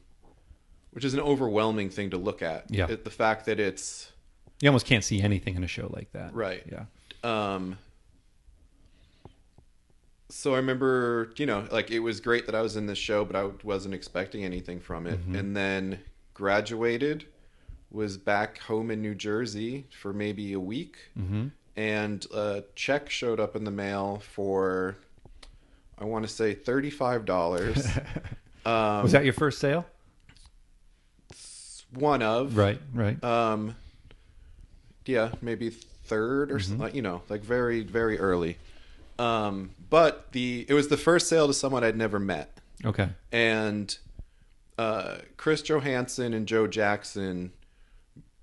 which 0.92 1.04
is 1.04 1.14
an 1.14 1.20
overwhelming 1.20 1.90
thing 1.90 2.10
to 2.10 2.16
look 2.16 2.42
at. 2.42 2.64
Yeah. 2.70 2.86
It- 2.90 3.04
the 3.04 3.10
fact 3.10 3.46
that 3.46 3.58
it's 3.60 4.10
You 4.60 4.68
almost 4.68 4.86
can't 4.86 5.02
see 5.04 5.20
anything 5.20 5.56
in 5.56 5.64
a 5.64 5.68
show 5.68 5.90
like 5.92 6.12
that. 6.12 6.34
Right. 6.34 6.62
Yeah. 6.70 6.84
um, 7.24 7.78
so 10.28 10.54
I 10.54 10.56
remember, 10.56 11.30
you 11.36 11.44
know, 11.46 11.66
like 11.70 11.90
it 11.90 11.98
was 11.98 12.20
great 12.20 12.46
that 12.46 12.54
I 12.54 12.62
was 12.62 12.76
in 12.76 12.86
this 12.86 12.98
show, 12.98 13.24
but 13.24 13.36
I 13.36 13.50
wasn't 13.62 13.94
expecting 13.94 14.44
anything 14.44 14.80
from 14.80 15.06
it. 15.06 15.20
Mm-hmm. 15.20 15.34
And 15.36 15.56
then 15.56 15.98
graduated, 16.34 17.26
was 17.90 18.16
back 18.16 18.58
home 18.58 18.90
in 18.90 19.02
New 19.02 19.14
Jersey 19.14 19.86
for 20.00 20.12
maybe 20.14 20.54
a 20.54 20.60
week, 20.60 20.96
Mm-hmm. 21.18 21.48
and 21.76 22.26
a 22.32 22.64
check 22.74 23.10
showed 23.10 23.40
up 23.40 23.54
in 23.56 23.64
the 23.64 23.70
mail 23.70 24.22
for, 24.32 24.96
I 25.98 26.04
want 26.06 26.24
to 26.26 26.32
say 26.32 26.54
thirty-five 26.54 27.26
dollars. 27.26 27.86
um, 28.64 29.02
was 29.02 29.12
that 29.12 29.24
your 29.24 29.34
first 29.34 29.58
sale? 29.58 29.84
One 31.94 32.22
of 32.22 32.56
Right. 32.56 32.80
Right. 32.94 33.22
Um, 33.22 33.76
yeah, 35.06 35.32
maybe 35.42 35.70
third 35.70 36.50
or 36.52 36.58
something. 36.58 36.94
You 36.94 37.02
know, 37.02 37.22
like 37.28 37.42
very 37.42 37.82
very 37.82 38.18
early. 38.18 38.58
Um, 39.18 39.70
but 39.90 40.32
the 40.32 40.64
it 40.68 40.74
was 40.74 40.88
the 40.88 40.96
first 40.96 41.28
sale 41.28 41.46
to 41.46 41.54
someone 41.54 41.84
I'd 41.84 41.96
never 41.96 42.18
met, 42.18 42.58
okay. 42.84 43.10
and 43.30 43.96
uh, 44.78 45.18
Chris 45.36 45.62
Johanson 45.62 46.32
and 46.34 46.46
Jo 46.48 46.66
Jackson 46.66 47.52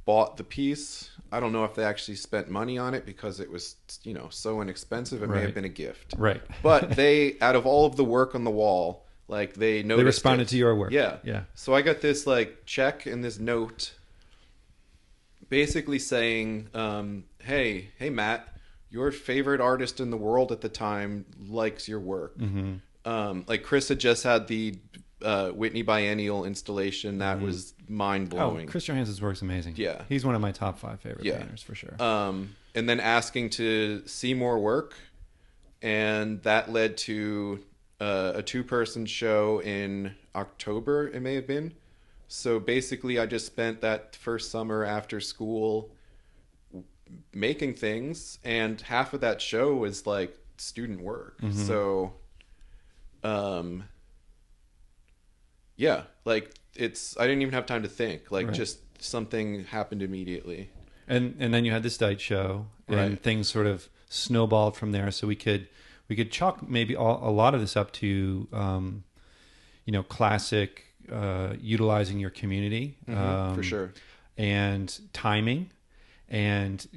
bought 0.06 0.38
the 0.38 0.44
piece. 0.44 1.10
I 1.32 1.40
don't 1.40 1.52
know 1.52 1.66
if 1.66 1.74
they 1.76 1.84
actually 1.84 2.16
spent 2.16 2.50
money 2.50 2.78
on 2.78 2.94
it 2.94 3.06
because 3.06 3.40
it 3.40 3.52
was 3.52 3.76
you 4.04 4.14
know 4.14 4.28
so 4.30 4.62
inexpensive. 4.62 5.24
It 5.24 5.28
may 5.30 5.42
have 5.42 5.54
been 5.56 5.66
a 5.66 5.70
gift, 5.70 6.14
Right. 6.18 6.42
but 6.64 6.92
they 6.96 7.38
out 7.42 7.56
of 7.56 7.66
all 7.66 7.86
of 7.86 7.96
the 7.96 8.06
work 8.06 8.36
on 8.36 8.44
the 8.44 8.52
wall, 8.52 9.06
like 9.30 9.54
they 9.54 9.84
noticed 9.84 9.98
they 10.00 10.04
responded 10.06 10.44
it. 10.44 10.50
to 10.50 10.58
your 10.58 10.76
work. 10.76 10.92
Yeah. 10.92 11.18
Yeah. 11.24 11.44
So 11.56 11.74
I 11.74 11.82
got 11.82 12.02
this 12.02 12.26
like 12.28 12.66
check 12.66 13.06
and 13.06 13.24
this 13.24 13.40
note 13.40 13.94
basically 15.50 16.00
saying, 16.00 16.68
um, 16.74 17.24
hey, 17.42 17.90
hey, 17.98 18.10
Matt, 18.10 18.48
your 18.90 19.12
favorite 19.12 19.62
artist 19.62 20.00
in 20.00 20.10
the 20.12 20.18
world 20.18 20.52
at 20.52 20.62
the 20.62 20.70
time 20.70 21.26
likes 21.48 21.88
your 21.88 22.00
work. 22.00 22.38
Mm-hmm. 22.38 22.76
Um, 23.06 23.46
like 23.48 23.64
Chris 23.64 23.88
had 23.90 24.00
just 24.00 24.24
had 24.24 24.48
the 24.48 24.78
uh, 25.24 25.50
Whitney 25.50 25.82
Biennial 25.82 26.46
installation 26.46 27.20
that 27.20 27.42
was 27.42 27.74
mind 27.88 28.30
Oh, 28.34 28.38
blowing. 28.38 28.68
Chris 28.68 28.86
Johanson's 28.86 29.22
work's 29.22 29.42
amazing. 29.42 29.74
Yeah. 29.78 30.04
He's 30.10 30.26
one 30.26 30.36
of 30.36 30.42
my 30.42 30.52
top 30.52 30.80
five 30.80 31.00
favorite 31.02 31.26
Yeah. 31.26 31.38
painters 31.40 31.62
for 31.64 31.76
sure. 31.76 32.02
um, 32.02 32.56
and 32.76 32.88
then 32.88 33.00
asking 33.00 33.50
to 33.52 34.04
see 34.06 34.34
more 34.36 34.60
work, 34.60 34.94
and 35.82 36.42
that 36.44 36.72
led 36.72 36.98
to 36.98 37.64
uh, 38.00 38.34
a 38.36 38.42
two-person 38.44 39.06
show 39.06 39.62
in 39.62 40.16
October. 40.36 41.08
It 41.08 41.22
may 41.22 41.36
have 41.36 41.48
been. 41.48 41.74
So 42.28 42.60
basically, 42.60 43.20
I 43.20 43.26
just 43.26 43.46
spent 43.46 43.82
that 43.82 44.16
first 44.16 44.52
summer 44.52 44.84
after 44.86 45.20
school 45.20 45.92
making 47.34 47.74
things, 47.74 48.38
and 48.44 48.80
half 48.82 49.14
of 49.14 49.22
that 49.22 49.42
show 49.42 49.74
was 49.76 50.06
like 50.06 50.38
student 50.58 51.02
work. 51.02 51.42
Mm-hmm. 51.42 51.58
So, 51.64 52.14
um, 53.24 53.86
yeah, 55.76 56.04
like 56.26 56.54
it's 56.76 57.18
I 57.18 57.24
didn't 57.24 57.42
even 57.42 57.54
have 57.54 57.66
time 57.66 57.84
to 57.84 57.90
think. 57.90 58.32
Like 58.32 58.48
Right. 58.48 58.56
just 58.56 58.80
something 59.02 59.64
happened 59.66 60.02
immediately. 60.02 60.70
and 61.08 61.36
and 61.40 61.52
then 61.54 61.66
you 61.66 61.72
had 61.72 61.82
this 61.84 61.98
Deitch 61.98 62.20
show, 62.20 62.68
and 62.88 62.98
Right. 62.98 63.20
things 63.20 63.50
sort 63.50 63.66
of 63.66 63.90
snowballed 64.10 64.78
from 64.78 64.92
there. 64.92 65.10
So 65.12 65.26
we 65.28 65.36
could 65.36 65.68
we 66.10 66.16
could 66.16 66.32
chalk 66.32 66.68
maybe 66.68 66.96
all, 66.96 67.20
a 67.24 67.32
lot 67.32 67.54
of 67.56 67.62
this 67.62 67.78
up 67.78 67.92
to 67.94 68.48
um, 68.52 69.04
you 69.86 69.94
know 69.94 70.04
classic 70.04 70.86
uh, 71.12 71.54
utilizing 71.62 72.20
your 72.20 72.30
community 72.30 72.98
um, 73.08 73.16
Mm-hmm, 73.16 73.56
for 73.56 73.64
sure. 73.64 73.94
and 74.38 75.00
timing 75.14 75.70
and 76.32 76.88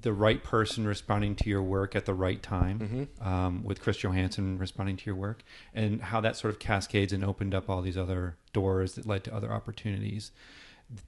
the 0.00 0.12
right 0.12 0.42
person 0.42 0.86
responding 0.86 1.34
to 1.36 1.50
your 1.50 1.62
work 1.62 1.94
at 1.94 2.06
the 2.06 2.14
right 2.14 2.42
time 2.42 2.78
Mm-hmm. 3.18 3.28
um, 3.28 3.62
with 3.64 3.80
Chris 3.82 3.98
Johanson 3.98 4.56
responding 4.58 4.96
to 4.96 5.04
your 5.06 5.14
work 5.16 5.42
and 5.74 6.00
how 6.00 6.20
that 6.22 6.36
sort 6.36 6.52
of 6.54 6.58
cascades 6.60 7.12
and 7.12 7.22
opened 7.24 7.54
up 7.54 7.68
all 7.68 7.82
these 7.82 7.98
other 7.98 8.36
doors 8.54 8.94
that 8.94 9.04
led 9.06 9.24
to 9.24 9.34
other 9.34 9.52
opportunities 9.52 10.32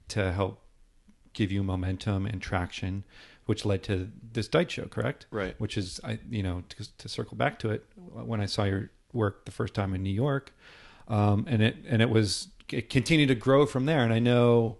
to 0.09 0.31
help 0.31 0.59
give 1.33 1.51
you 1.51 1.63
momentum 1.63 2.27
and 2.27 2.41
traction. 2.43 3.03
Which 3.45 3.65
led 3.65 3.83
to 3.83 4.09
this 4.31 4.47
Deitch 4.47 4.71
show, 4.71 4.85
correct? 4.85 5.25
Right. 5.29 5.59
Which 5.59 5.77
is, 5.77 5.99
I 6.03 6.19
you 6.29 6.43
know, 6.43 6.63
to, 6.69 6.97
to 6.97 7.09
circle 7.09 7.35
back 7.35 7.59
to 7.59 7.71
it, 7.71 7.85
when 7.95 8.39
I 8.39 8.45
saw 8.45 8.63
your 8.63 8.89
work 9.11 9.45
the 9.45 9.51
first 9.51 9.73
time 9.73 9.93
in 9.93 10.01
New 10.01 10.13
York, 10.13 10.53
um, 11.07 11.45
and 11.47 11.61
it 11.61 11.77
and 11.87 12.01
it 12.01 12.09
was 12.09 12.49
it 12.71 12.89
continued 12.89 13.27
to 13.27 13.35
grow 13.35 13.65
from 13.65 13.85
there. 13.85 14.03
And 14.03 14.13
I 14.13 14.19
know 14.19 14.77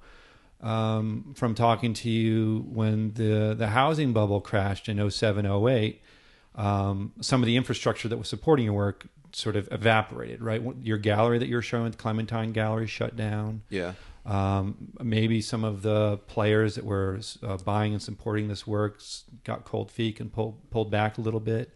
um, 0.61 1.34
from 1.36 1.55
talking 1.55 1.93
to 1.93 2.09
you 2.09 2.66
when 2.70 3.14
the 3.14 3.53
the 3.57 3.68
housing 3.68 4.14
bubble 4.14 4.41
crashed 4.41 4.89
in 4.89 5.09
07, 5.09 5.45
08, 5.45 6.01
um, 6.55 7.14
some 7.22 7.41
of 7.41 7.47
the 7.47 7.57
infrastructure 7.57 8.07
that 8.07 8.18
was 8.18 8.28
supporting 8.28 8.66
your 8.66 8.74
work 8.74 9.07
sort 9.34 9.55
of 9.55 9.68
evaporated. 9.72 10.41
Right, 10.41 10.61
your 10.82 10.97
gallery 10.97 11.38
that 11.39 11.47
you 11.47 11.55
were 11.55 11.61
showing, 11.61 11.91
the 11.91 11.97
Clementine 11.97 12.53
Gallery, 12.53 12.88
shut 12.88 13.16
down. 13.16 13.61
Yeah. 13.70 13.93
Um, 14.26 14.93
maybe 15.01 15.41
some 15.41 15.65
of 15.65 15.82
the 15.82 16.17
players 16.28 16.76
that 16.76 16.86
were 16.86 17.19
uh, 17.41 17.57
buying 17.57 17.93
and 17.93 18.01
supporting 18.01 18.47
this 18.47 18.65
work 18.65 19.01
got 19.43 19.65
cold 19.65 19.91
feet 19.91 20.19
and 20.21 20.32
pulled 20.32 20.69
pulled 20.69 20.91
back 20.91 21.17
a 21.17 21.21
little 21.21 21.41
bit. 21.41 21.71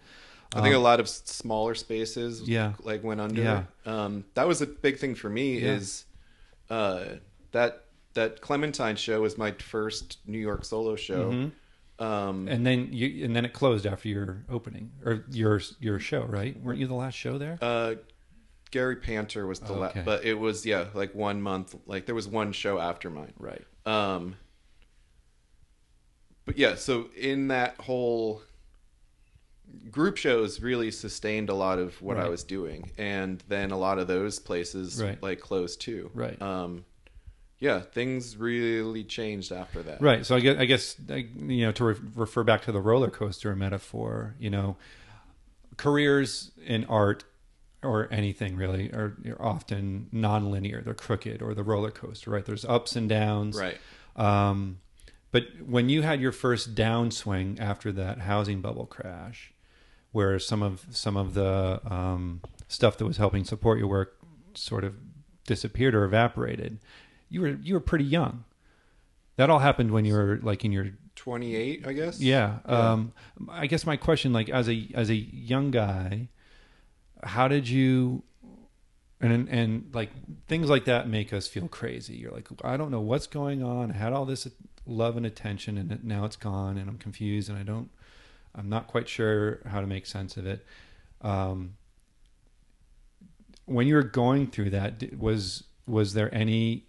I 0.56 0.62
think 0.62 0.74
um, 0.74 0.80
a 0.80 0.84
lot 0.84 1.02
of 1.02 1.10
smaller 1.10 1.76
spaces, 1.76 2.48
yeah, 2.48 2.74
like 2.82 3.04
went 3.04 3.20
under. 3.20 3.41
Yeah. 3.41 3.64
Um, 3.86 4.24
that 4.36 4.48
was 4.48 4.62
a 4.62 4.66
big 4.66 4.98
thing 4.98 5.14
for 5.14 5.30
me. 5.30 5.60
Yeah. 5.60 5.74
Is 5.74 6.06
uh, 6.70 7.06
that 7.52 7.84
that 8.14 8.41
Clementine 8.41 8.95
show 8.95 9.22
was 9.22 9.38
my 9.38 9.52
first 9.52 10.20
New 10.26 10.39
York 10.39 10.64
solo 10.64 10.95
show. 10.95 11.32
Mm-hmm. 11.32 12.04
Um, 12.04 12.48
and 12.48 12.66
then 12.66 12.89
you 12.91 13.26
and 13.26 13.36
then 13.36 13.43
it 13.43 13.54
closed 13.54 13.86
after 13.86 14.08
your 14.08 14.45
opening 14.50 14.91
or 15.04 15.26
your 15.32 15.62
your 15.80 16.00
show, 16.00 16.24
right? 16.24 16.60
Weren't 16.62 16.80
you 16.80 16.88
the 16.88 16.93
last 16.93 17.16
show 17.16 17.38
there? 17.38 17.58
Uh, 17.62 17.95
Gary 18.72 18.95
Panter 18.97 19.47
was 19.47 19.59
the 19.59 19.74
Oh, 19.74 19.80
last, 19.80 19.97
but 20.05 20.26
it 20.26 20.34
was 20.36 20.65
yeah, 20.65 20.86
like 20.93 21.13
one 21.15 21.41
month. 21.41 21.76
Like 21.86 22.05
there 22.05 22.15
was 22.15 22.28
one 22.28 22.51
show 22.51 22.80
after 22.80 23.09
mine. 23.09 23.34
right. 23.39 23.63
Um, 23.86 24.36
but 26.45 26.57
yeah, 26.57 26.76
so 26.76 27.09
in 27.15 27.49
that 27.49 27.76
whole 27.82 28.41
group 29.91 30.18
shows 30.18 30.61
really 30.61 30.91
sustained 30.91 31.49
a 31.49 31.53
lot 31.53 31.78
of 31.80 32.01
what 32.01 32.18
I 32.18 32.30
was 32.30 32.43
doing, 32.43 32.91
and 32.97 33.43
then 33.49 33.72
a 33.72 33.78
lot 33.78 33.99
of 33.99 34.07
those 34.07 34.39
places 34.39 35.01
Right. 35.01 35.22
like 35.22 35.39
closed 35.41 35.82
too. 35.82 36.09
Right. 36.13 36.41
Um, 36.41 36.86
yeah, 37.59 37.80
things 37.82 38.38
really 38.38 39.03
changed 39.03 39.51
after 39.51 39.82
that. 39.84 40.01
Right. 40.01 40.26
So 40.26 40.36
I 40.36 40.39
guess, 40.39 40.57
I 40.59 40.65
guess 40.65 40.95
you 41.09 41.65
know, 41.65 41.72
to 41.74 41.86
re- 41.86 41.95
refer 42.15 42.43
back 42.43 42.61
to 42.63 42.72
the 42.72 42.80
roller 42.80 43.09
coaster 43.09 43.55
metaphor, 43.55 44.36
you 44.39 44.49
know, 44.49 44.78
careers 45.76 46.51
in 46.65 46.86
art 46.86 47.24
or 47.88 48.08
anything 48.12 48.56
really 48.56 48.92
are, 48.92 49.18
are 49.28 49.42
often 49.42 50.08
non-linear. 50.12 50.82
They're 50.82 50.94
crooked 50.94 51.42
or 51.42 51.54
the 51.54 51.64
roller 51.64 51.92
coaster, 51.92 52.32
right? 52.32 52.46
There's 52.46 52.66
ups 52.66 52.96
and 52.96 53.08
downs. 53.10 53.58
Right. 53.58 53.78
Um, 54.16 54.80
but 55.32 55.44
when 55.66 55.90
you 55.90 56.02
had 56.02 56.22
your 56.22 56.32
first 56.32 56.76
downswing 56.76 57.60
after 57.60 57.92
that 57.94 58.20
housing 58.20 58.62
bubble 58.62 58.86
crash, 58.86 59.54
where 60.12 60.40
some 60.40 60.64
of 60.64 60.86
some 60.90 61.18
of 61.18 61.34
the 61.34 61.82
um, 61.86 62.42
stuff 62.68 62.98
that 62.98 63.06
was 63.06 63.18
helping 63.18 63.44
support 63.44 63.78
your 63.78 63.88
work 63.88 64.18
sort 64.54 64.84
of 64.84 64.96
disappeared 65.46 65.94
or 65.94 66.04
evaporated, 66.04 66.80
you 67.30 67.42
were 67.42 67.58
you 67.62 67.74
were 67.74 67.80
pretty 67.80 68.06
young. 68.06 68.46
That 69.36 69.50
all 69.50 69.60
happened 69.60 69.92
when 69.92 70.06
you 70.06 70.14
were 70.14 70.40
like 70.42 70.66
in 70.66 70.72
your 70.72 70.88
Twenty 71.16 71.56
eight, 71.56 71.86
I 71.86 71.94
guess. 71.94 72.22
yeah. 72.22 72.60
Yeah. 72.68 72.92
Um, 72.92 73.12
I 73.50 73.66
guess 73.66 73.86
my 73.86 73.98
question, 73.98 74.34
like 74.34 74.50
as 74.50 74.70
a 74.70 74.88
as 74.94 75.10
a 75.10 75.16
young 75.16 75.72
guy, 75.72 76.30
how 77.24 77.47
did 77.47 77.68
you 77.68 78.24
and 79.20 79.49
and 79.49 79.89
like 79.93 80.11
things 80.47 80.70
like 80.70 80.86
that 80.86 81.07
make 81.07 81.34
us 81.34 81.47
feel 81.47 81.68
crazy. 81.68 82.15
You're 82.15 82.32
like, 82.32 82.47
I 82.63 82.78
don't 82.78 82.91
know 82.91 83.01
what's 83.01 83.28
going 83.28 83.63
on. 83.63 83.91
I 83.91 83.95
had 83.95 84.13
all 84.13 84.26
this 84.26 84.47
love 84.86 85.18
and 85.18 85.26
attention, 85.26 85.78
and 85.78 86.03
now 86.03 86.26
it's 86.26 86.36
gone, 86.36 86.78
and 86.78 86.89
I'm 86.89 86.97
confused, 86.97 87.49
and 87.49 87.57
I 87.57 87.63
don't. 87.63 87.89
I'm 88.55 88.70
not 88.70 88.88
quite 88.88 89.07
sure 89.07 89.59
how 89.68 89.82
to 89.82 89.88
make 89.88 90.05
sense 90.05 90.38
of 90.38 90.45
it. 90.45 90.65
Um, 91.22 91.76
when 93.65 93.88
you 93.88 93.95
were 93.95 94.03
going 94.03 94.47
through 94.47 94.72
that, 94.72 95.18
was 95.18 95.63
was 95.88 96.13
there 96.13 96.34
any? 96.34 96.86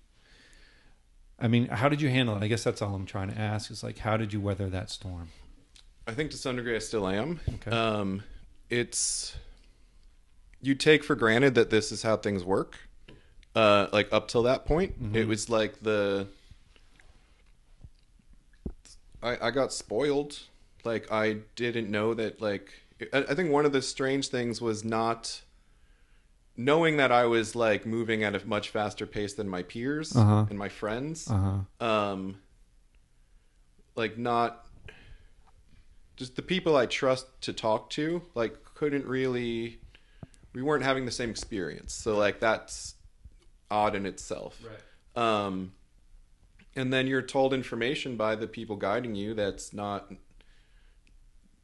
I 1.40 1.48
mean, 1.48 1.68
how 1.68 1.88
did 1.88 2.00
you 2.00 2.08
handle 2.08 2.36
it? 2.36 2.42
I 2.42 2.48
guess 2.48 2.64
that's 2.64 2.82
all 2.82 2.94
I'm 2.94 3.06
trying 3.06 3.30
to 3.30 3.38
ask. 3.38 3.70
Is 3.70 3.82
like, 3.82 3.98
how 3.98 4.16
did 4.16 4.32
you 4.32 4.40
weather 4.40 4.68
that 4.68 4.90
storm? 4.90 5.28
I 6.06 6.12
think 6.12 6.30
to 6.32 6.36
some 6.36 6.56
degree 6.56 6.74
I 6.74 6.80
still 6.80 7.06
am. 7.06 7.40
Okay. 7.54 7.70
Um, 7.70 8.22
it's 8.70 9.36
you 10.61 10.74
take 10.74 11.04
for 11.04 11.14
granted 11.14 11.54
that 11.54 11.70
this 11.70 11.92
is 11.92 12.02
how 12.02 12.16
things 12.16 12.44
work. 12.44 12.78
Uh, 13.54 13.86
like 13.92 14.09
up 14.12 14.28
till 14.28 14.42
that 14.44 14.64
point, 14.66 15.00
Mhm. 15.02 15.16
it 15.16 15.26
was 15.26 15.48
like 15.48 15.80
the 15.82 16.26
I, 19.22 19.48
I 19.48 19.50
got 19.50 19.72
spoiled. 19.72 20.38
Like 20.84 21.11
I 21.11 21.38
didn't 21.56 21.90
know 21.90 22.14
that. 22.14 22.40
Like 22.40 22.72
I, 23.12 23.18
I 23.30 23.34
think 23.34 23.50
one 23.50 23.66
of 23.66 23.72
the 23.72 23.82
strange 23.82 24.28
things 24.28 24.61
was 24.61 24.84
not 24.84 25.42
knowing 26.56 26.96
that 26.96 27.12
I 27.12 27.24
was 27.26 27.54
like 27.56 27.86
moving 27.86 28.22
at 28.24 28.34
a 28.34 28.46
much 28.46 28.68
faster 28.70 29.06
pace 29.06 29.34
than 29.34 29.48
my 29.48 29.62
peers 29.62 30.14
Uh-huh. 30.16 30.46
and 30.50 30.59
my 30.59 30.68
friends 30.68 31.28
Uh 31.30 31.62
huh. 31.80 31.84
um 31.86 32.36
like 33.94 34.16
not 34.18 34.66
just 36.16 36.34
the 36.36 36.42
people 36.42 36.76
i 36.76 36.84
trust 36.86 37.26
to 37.42 37.52
talk 37.52 37.90
to 37.90 38.22
like 38.34 38.56
couldn't 38.74 39.04
really 39.06 39.78
we 40.59 40.64
weren't 40.64 40.82
having 40.82 41.04
the 41.06 41.12
same 41.12 41.30
experience 41.30 41.92
so 41.94 42.16
like 42.16 42.40
that's 42.40 42.96
odd 43.70 43.94
in 43.94 44.04
itself 44.06 44.61
Right. 44.68 45.24
um 45.46 45.72
and 46.74 46.92
then 46.92 47.06
you're 47.06 47.22
told 47.22 47.54
information 47.54 48.16
by 48.16 48.34
the 48.34 48.48
people 48.48 48.74
guiding 48.74 49.14
you 49.14 49.34
that's 49.34 49.72
not 49.72 50.11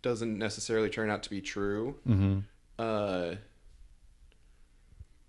doesn't 0.01 0.39
necessarily 0.39 0.89
turn 0.91 1.11
out 1.11 1.25
to 1.25 1.31
be 1.31 1.41
true 1.41 1.97
Mm-hmm. 2.09 2.39
uh 2.79 3.35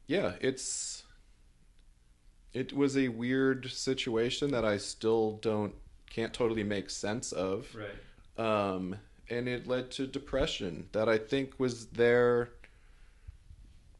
yeah 0.05 0.33
it's 0.41 1.03
it 2.53 2.71
was 2.71 2.95
a 2.95 3.07
weird 3.07 3.71
situation 3.71 4.51
that 4.51 4.63
i 4.63 4.77
still 4.77 5.39
don't 5.41 5.73
can't 6.11 6.33
totally 6.35 6.63
make 6.63 6.91
sense 6.91 7.31
of 7.31 7.75
Right. 7.75 7.97
um 8.37 8.97
and 9.27 9.47
it 9.49 9.65
led 9.65 9.89
to 9.91 10.05
depression 10.05 10.87
that 10.91 11.09
i 11.09 11.17
think 11.17 11.59
was 11.59 11.87
there 11.87 12.49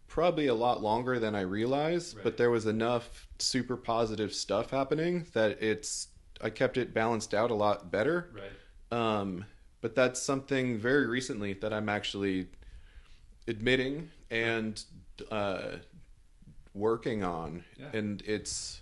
probably 0.08 0.48
a 0.48 0.54
lot 0.54 0.82
longer 0.82 1.20
than 1.20 1.36
i 1.36 1.42
realized 1.42 2.16
Right. 2.16 2.24
but 2.24 2.38
there 2.38 2.50
was 2.52 2.66
enough 2.66 3.28
super 3.40 3.76
positive 3.78 4.34
stuff 4.34 4.70
happening 4.72 5.26
that 5.34 5.62
it's 5.62 6.08
i 6.42 6.50
kept 6.50 6.78
it 6.78 6.94
balanced 6.94 7.34
out 7.34 7.52
a 7.52 7.56
lot 7.56 7.92
better 7.92 8.30
Right. 8.34 8.98
um, 9.20 9.46
but 9.82 9.94
that's 9.96 10.22
something 10.22 10.78
very 10.80 11.06
recently 11.06 11.54
that 11.54 11.72
I'm 11.72 11.90
actually 11.90 12.48
admitting 13.48 14.10
and 14.32 14.84
uh, 15.30 15.74
working 16.74 17.24
on, 17.24 17.64
Yeah. 17.78 17.92
and 17.94 18.24
it's 18.26 18.82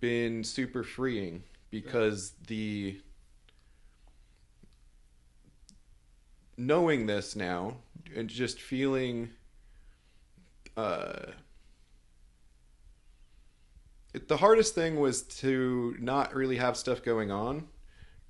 been 0.00 0.42
super 0.42 0.82
freeing 0.82 1.44
because 1.70 2.32
the 2.48 2.98
knowing 6.56 7.06
this 7.06 7.36
now 7.36 7.76
and 8.14 8.28
just 8.28 8.60
feeling 8.60 9.30
uh 10.76 11.26
it, 14.14 14.28
the 14.28 14.38
hardest 14.38 14.74
thing 14.74 14.98
was 14.98 15.22
to 15.22 15.94
not 16.00 16.34
really 16.34 16.56
have 16.56 16.76
stuff 16.76 17.02
going 17.02 17.30
on. 17.30 17.68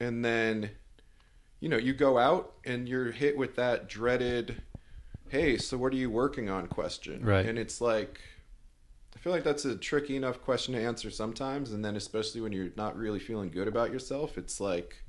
And 0.00 0.24
then 0.24 0.70
you 1.60 1.68
know 1.68 1.76
you 1.76 1.94
go 1.94 2.18
out 2.18 2.52
and 2.64 2.88
you're 2.88 3.12
hit 3.12 3.36
with 3.36 3.56
that 3.56 3.88
dreaded 3.88 4.62
hey 5.28 5.56
so 5.56 5.76
what 5.76 5.92
are 5.92 5.96
you 5.96 6.10
working 6.10 6.50
on 6.50 6.66
question. 6.66 7.24
Right. 7.24 7.46
and 7.46 7.58
it's 7.58 7.80
like 7.80 8.20
i 9.14 9.18
feel 9.18 9.32
like 9.32 9.44
that's 9.44 9.64
a 9.64 9.74
tricky 9.74 10.16
enough 10.16 10.42
question 10.42 10.74
to 10.74 10.80
answer 10.80 11.10
sometimes. 11.10 11.72
And 11.72 11.84
then 11.84 11.96
especially 11.96 12.40
when 12.40 12.52
you're 12.52 12.70
not 12.76 12.96
really 12.96 13.18
feeling 13.18 13.50
good 13.50 13.68
about 13.68 13.90
yourself 13.90 14.36
it's 14.36 14.60
like 14.60 15.02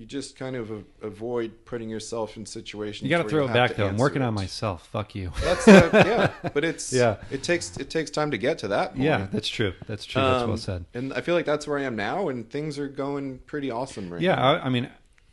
you 0.00 0.06
just 0.06 0.34
kind 0.34 0.56
of 0.56 0.70
a- 0.70 0.82
avoid 1.02 1.52
putting 1.66 1.90
yourself 1.90 2.38
in 2.38 2.46
situations 2.46 3.02
You 3.02 3.10
got 3.14 3.22
to 3.22 3.28
throw 3.28 3.44
it 3.44 3.52
back 3.52 3.76
though. 3.76 3.86
I'm 3.86 3.98
working 3.98 4.22
on 4.22 4.32
myself. 4.32 4.86
Fuck 4.88 5.14
you. 5.14 5.30
that's 5.42 5.68
uh, 5.68 5.90
yeah 6.42 6.50
but 6.54 6.64
it's 6.64 6.90
Yeah. 6.92 7.16
it 7.30 7.42
takes 7.42 7.76
it 7.76 7.90
takes 7.90 8.10
time 8.10 8.30
to 8.30 8.38
get 8.38 8.56
to 8.60 8.68
that 8.68 8.92
point 8.92 9.02
yeah, 9.04 9.26
that's 9.30 9.48
true. 9.48 9.74
That's 9.86 10.06
true. 10.06 10.22
That's 10.22 10.42
well 10.44 10.52
Um, 10.52 10.56
said. 10.56 10.84
and 10.94 11.12
i 11.12 11.20
feel 11.20 11.34
like 11.34 11.44
that's 11.44 11.66
where 11.68 11.78
i 11.78 11.82
am 11.82 11.96
now 11.96 12.28
and 12.30 12.48
things 12.48 12.78
are 12.78 12.88
going 12.88 13.38
pretty 13.40 13.70
awesome 13.70 14.10
right 14.10 14.22
Yeah, 14.22 14.36
now 14.36 14.54
I, 14.54 14.66
I 14.66 14.68
mean, 14.70 14.88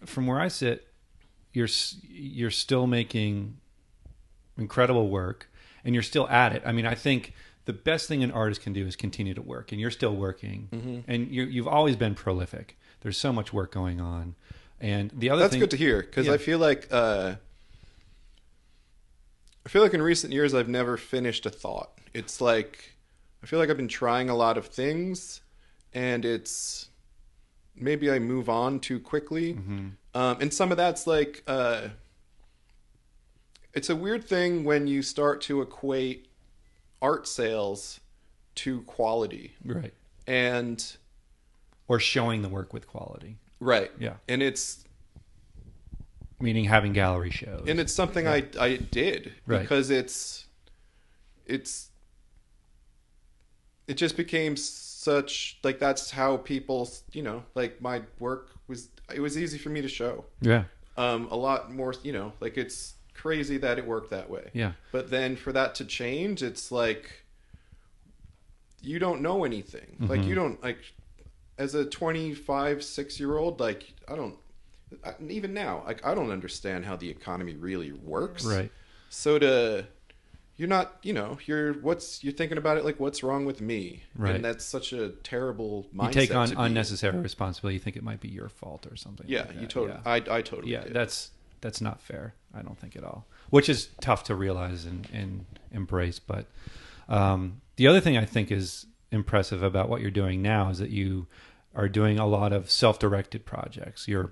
from 0.05 0.28
where 0.28 0.39
I 0.39 0.49
sit, 0.49 0.86
you're 1.53 1.70
you're 2.09 2.51
still 2.51 2.86
making 2.88 3.57
incredible 4.57 5.09
work, 5.09 5.49
and 5.86 5.93
you're 5.95 6.03
still 6.03 6.28
at 6.30 6.53
it. 6.53 6.61
I 6.65 6.72
mean, 6.72 6.86
I 6.86 6.95
think 6.95 7.34
the 7.65 7.74
best 7.74 8.07
thing 8.07 8.24
an 8.24 8.32
artist 8.32 8.61
can 8.61 8.74
do 8.74 8.86
is 8.86 8.95
continue 8.95 9.34
to 9.34 9.41
work, 9.41 9.72
and 9.72 9.80
you're 9.82 9.91
still 9.91 10.15
working, 10.15 10.70
Mm-hmm. 10.72 10.99
and 11.11 11.28
you, 11.30 11.43
you've 11.43 11.68
always 11.68 11.95
been 11.95 12.15
prolific. 12.15 12.78
There's 13.01 13.18
so 13.18 13.32
much 13.32 13.53
work 13.53 13.72
going 13.72 14.01
on, 14.01 14.36
and 14.80 15.11
the 15.15 15.30
other 15.30 15.41
That's 15.41 15.51
thing, 15.53 15.59
good 15.61 15.71
to 15.71 15.78
hear 15.78 16.01
because 16.01 16.28
Yeah. 16.28 16.34
I 16.34 16.38
feel 16.38 16.59
like 16.59 16.88
uh, 16.91 17.36
I 19.65 19.69
feel 19.69 19.82
like 19.82 19.93
in 19.93 20.01
recent 20.01 20.34
years 20.34 20.53
I've 20.53 20.69
never 20.69 20.97
finished 20.97 21.45
a 21.45 21.49
thought. 21.49 21.91
It's 22.13 22.39
like 22.41 22.93
I 23.43 23.47
feel 23.47 23.59
like 23.59 23.69
I've 23.69 23.78
been 23.78 23.88
trying 23.88 24.30
a 24.30 24.36
lot 24.36 24.57
of 24.57 24.67
things, 24.67 25.41
and 25.93 26.25
it's 26.25 26.89
maybe 27.75 28.09
I 28.09 28.19
move 28.19 28.49
on 28.49 28.80
too 28.80 28.99
quickly. 28.99 29.53
Mm-hmm. 29.53 29.88
Um, 30.15 30.38
and 30.41 30.51
some 30.51 30.71
of 30.71 30.78
that's 30.78 31.05
like, 31.05 31.43
uh, 31.45 31.89
it's 33.75 33.91
a 33.91 33.95
weird 33.95 34.23
thing 34.23 34.63
when 34.63 34.88
you 34.88 35.03
start 35.03 35.41
to 35.41 35.61
equate 35.61 36.28
art 37.03 37.28
sales 37.28 37.99
to 38.55 38.82
quality. 38.82 39.53
Right. 39.63 39.93
And, 40.25 40.84
Or 41.88 41.99
showing 41.99 42.41
the 42.41 42.49
work 42.49 42.73
with 42.73 42.88
quality, 42.88 43.38
right. 43.59 43.91
Yeah. 43.99 44.13
And 44.27 44.41
it's, 44.43 44.83
meaning 46.39 46.65
having 46.65 46.93
gallery 46.93 47.31
shows. 47.31 47.65
and 47.67 47.79
it's 47.79 47.91
something 47.93 48.27
I, 48.27 48.43
I 48.59 48.75
did 48.77 49.33
Right. 49.47 49.61
because 49.61 49.89
it's, 49.89 50.45
it's, 51.45 51.89
it 53.87 53.95
just 53.95 54.17
became 54.17 54.55
such, 54.57 55.57
like, 55.63 55.79
that's 55.79 56.11
how 56.11 56.37
people, 56.37 56.89
you 57.13 57.23
know, 57.23 57.43
like 57.55 57.81
my 57.81 58.01
work 58.19 58.49
was, 58.67 58.89
it 59.13 59.19
was 59.21 59.37
easy 59.37 59.57
for 59.57 59.69
me 59.69 59.81
to 59.81 59.87
show. 59.87 60.25
yeah. 60.41 60.65
um, 60.97 61.27
a 61.31 61.35
lot 61.35 61.71
more 61.73 61.93
you 62.03 62.11
know 62.11 62.33
like 62.39 62.57
it's 62.57 62.95
crazy 63.13 63.57
that 63.57 63.77
it 63.77 63.85
worked 63.87 64.09
that 64.09 64.29
way 64.29 64.49
Yeah. 64.53 64.71
but 64.91 65.09
then 65.09 65.35
for 65.35 65.51
that 65.53 65.75
to 65.75 65.85
change 65.85 66.41
it's 66.43 66.71
like 66.71 67.23
you 68.81 68.99
don't 68.99 69.21
know 69.21 69.43
anything 69.45 69.95
like 69.99 70.19
Mm-hmm. 70.21 70.29
you 70.29 70.35
don't 70.35 70.61
like 70.63 70.79
as 71.57 71.75
a 71.75 71.85
25 71.85 72.83
6 72.83 73.19
year 73.19 73.37
old 73.37 73.59
like 73.59 73.93
i 74.07 74.15
don't 74.15 74.35
I, 75.05 75.13
even 75.27 75.53
now 75.53 75.83
like 75.85 76.05
i 76.05 76.13
don't 76.15 76.31
understand 76.31 76.85
how 76.85 76.95
the 76.95 77.09
economy 77.09 77.55
really 77.55 77.91
works 77.91 78.45
Right. 78.45 78.71
so 79.09 79.37
to 79.39 79.85
you're 80.55 80.69
not 80.69 80.97
you 81.03 81.13
know 81.13 81.37
you're 81.45 81.73
what's 81.73 82.23
you're 82.23 82.33
thinking 82.33 82.57
about 82.57 82.77
it 82.77 82.85
like 82.85 82.99
what's 82.99 83.21
wrong 83.23 83.45
with 83.45 83.61
me 83.61 84.03
Right. 84.15 84.35
and 84.35 84.43
that's 84.45 84.65
such 84.65 84.93
a 84.93 85.09
terrible 85.23 85.87
mindset 85.95 86.07
You 86.07 86.11
take 86.13 86.35
on 86.35 86.53
unnecessary 86.57 87.17
responsibility. 87.19 87.75
You 87.75 87.79
think 87.79 87.95
it 87.95 88.03
might 88.03 88.19
be 88.21 88.29
your 88.29 88.49
fault 88.49 88.87
or 88.89 88.95
something. 88.95 89.25
yeah 89.29 89.45
like 89.47 89.59
you 89.61 89.67
totally 89.67 89.99
Yeah. 90.03 90.11
I, 90.11 90.15
I 90.37 90.41
totally 90.41 90.71
yeah, 90.71 90.83
did. 90.83 90.93
that's 90.93 91.31
that's 91.61 91.81
not 91.81 92.01
fair. 92.01 92.33
I 92.53 92.61
don't 92.61 92.77
think 92.77 92.95
at 92.95 93.03
all. 93.03 93.25
Which 93.49 93.67
is 93.67 93.89
tough 93.99 94.23
to 94.25 94.35
realize 94.35 94.85
and, 94.85 95.07
and 95.11 95.45
embrace. 95.71 96.19
But 96.19 96.45
um, 97.09 97.61
the 97.77 97.87
other 97.87 97.99
thing 97.99 98.15
I 98.15 98.25
think 98.25 98.51
is 98.51 98.85
impressive 99.11 99.63
about 99.63 99.89
what 99.89 100.01
you're 100.01 100.11
doing 100.11 100.41
now 100.43 100.69
is 100.69 100.77
that 100.77 100.91
you 100.91 101.25
are 101.78 101.88
doing 101.88 102.17
a 102.19 102.25
lot 102.25 102.51
of 102.51 102.69
self-directed 102.69 103.45
projects. 103.45 104.07
You're 104.07 104.32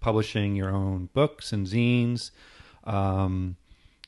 publishing 0.00 0.56
your 0.56 0.70
own 0.70 1.10
books 1.12 1.52
and 1.52 1.66
zines. 1.66 2.30
Um, 2.84 3.56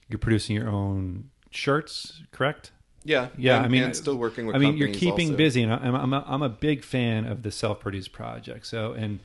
you're 0.09 0.19
producing 0.19 0.57
your 0.57 0.69
own 0.69 1.31
shirts, 1.51 2.23
correct? 2.33 2.73
Yeah, 3.05 3.29
Yeah, 3.37 3.59
and- 3.59 3.67
I 3.67 3.69
mean, 3.69 3.83
and 3.85 3.95
still 3.95 4.17
working 4.17 4.47
with. 4.47 4.57
I 4.57 4.59
mean, 4.59 4.77
you're 4.77 4.93
keeping 4.93 5.29
also. 5.29 5.37
busy, 5.37 5.63
and 5.63 5.73
I'm 5.73 5.95
I'm 5.95 6.13
a, 6.13 6.25
I'm 6.27 6.43
a 6.43 6.49
big 6.49 6.83
fan 6.83 7.25
of 7.27 7.43
the 7.43 7.53
self-produced 7.53 8.11
project. 8.11 8.67
So, 8.67 8.93
and 8.95 9.21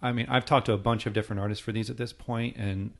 I 0.00 0.12
mean, 0.12 0.26
I've 0.28 0.44
talked 0.44 0.66
to 0.66 0.72
a 0.72 0.78
bunch 0.78 1.06
of 1.06 1.12
different 1.12 1.40
artists 1.40 1.64
for 1.64 1.72
these 1.72 1.90
at 1.90 1.96
this 1.96 2.12
point, 2.12 2.56
and 2.56 2.92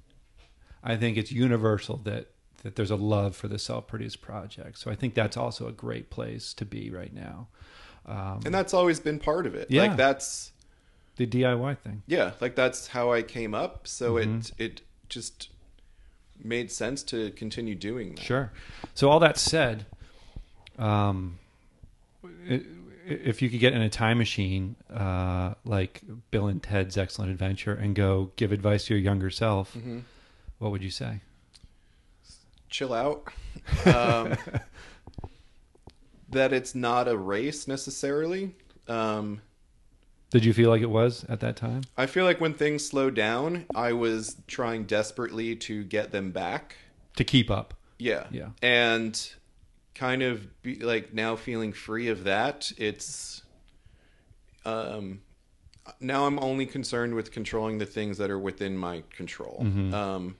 I 0.82 0.96
think 0.96 1.16
it's 1.16 1.30
universal 1.30 1.98
that 1.98 2.30
that 2.62 2.74
there's 2.74 2.90
a 2.90 2.96
love 2.96 3.36
for 3.36 3.46
the 3.46 3.58
self-produced 3.58 4.20
project. 4.20 4.78
So, 4.78 4.90
I 4.90 4.96
think 4.96 5.14
that's 5.14 5.36
also 5.36 5.68
a 5.68 5.72
great 5.72 6.10
place 6.10 6.52
to 6.54 6.64
be 6.64 6.90
right 6.90 7.12
now. 7.14 7.46
Um, 8.06 8.40
and 8.44 8.54
that's 8.54 8.72
always 8.72 9.00
been 9.00 9.18
part 9.18 9.46
of 9.46 9.54
it. 9.54 9.68
Yeah. 9.70 9.82
Like 9.82 9.96
that's 9.96 10.52
the 11.16 11.26
DIY 11.26 11.78
thing. 11.78 12.02
yeah, 12.06 12.32
like 12.40 12.54
that's 12.54 12.88
how 12.88 13.12
I 13.12 13.22
came 13.22 13.54
up. 13.54 13.86
So 13.88 14.16
it 14.16 14.28
Mm-hmm. 14.28 14.62
it 14.62 14.82
just 15.08 15.48
made 16.42 16.70
sense 16.70 17.02
to 17.04 17.30
continue 17.32 17.74
doing 17.74 18.14
that. 18.14 18.20
Sure. 18.24 18.52
So 18.94 19.08
all 19.10 19.18
that 19.20 19.38
said, 19.38 19.86
um, 20.78 21.38
i- 22.48 22.62
if 23.08 23.40
you 23.40 23.48
could 23.48 23.60
get 23.60 23.72
in 23.72 23.80
a 23.82 23.88
time 23.88 24.18
machine, 24.18 24.76
uh, 24.92 25.54
like 25.64 26.02
Bill 26.30 26.48
and 26.48 26.62
Ted's 26.62 26.96
Excellent 26.98 27.30
Adventure, 27.30 27.72
and 27.74 27.94
go 27.94 28.30
give 28.36 28.52
advice 28.52 28.84
to 28.86 28.94
your 28.94 29.02
younger 29.02 29.30
self, 29.30 29.74
Mm-hmm. 29.74 30.00
what 30.58 30.70
would 30.72 30.82
you 30.82 30.90
say? 30.90 31.20
Chill 32.68 32.92
out. 32.92 33.24
Um, 33.86 34.36
that 36.30 36.52
it's 36.52 36.74
not 36.74 37.08
a 37.08 37.16
race 37.16 37.68
necessarily. 37.68 38.54
Um, 38.88 39.40
Did 40.30 40.44
you 40.44 40.52
feel 40.52 40.70
like 40.70 40.82
it 40.82 40.90
was 40.90 41.24
at 41.28 41.40
that 41.40 41.56
time? 41.56 41.82
I 41.96 42.06
feel 42.06 42.24
like 42.24 42.40
when 42.40 42.54
things 42.54 42.86
slowed 42.86 43.14
down, 43.14 43.66
I 43.74 43.92
was 43.92 44.36
trying 44.46 44.84
desperately 44.84 45.56
to 45.56 45.84
get 45.84 46.12
them 46.12 46.30
back. 46.30 46.76
To 47.16 47.24
keep 47.24 47.50
up. 47.50 47.74
Yeah. 47.98 48.26
Yeah. 48.30 48.48
And 48.62 49.32
kind 49.94 50.22
of 50.22 50.62
be 50.62 50.76
like 50.76 51.14
now 51.14 51.36
feeling 51.36 51.72
free 51.72 52.08
of 52.08 52.24
that, 52.24 52.70
it's 52.76 53.42
um 54.64 55.20
now 56.00 56.26
I'm 56.26 56.38
only 56.40 56.66
concerned 56.66 57.14
with 57.14 57.30
controlling 57.32 57.78
the 57.78 57.86
things 57.86 58.18
that 58.18 58.30
are 58.30 58.38
within 58.38 58.76
my 58.76 59.04
control. 59.14 59.66
Um 59.94 60.36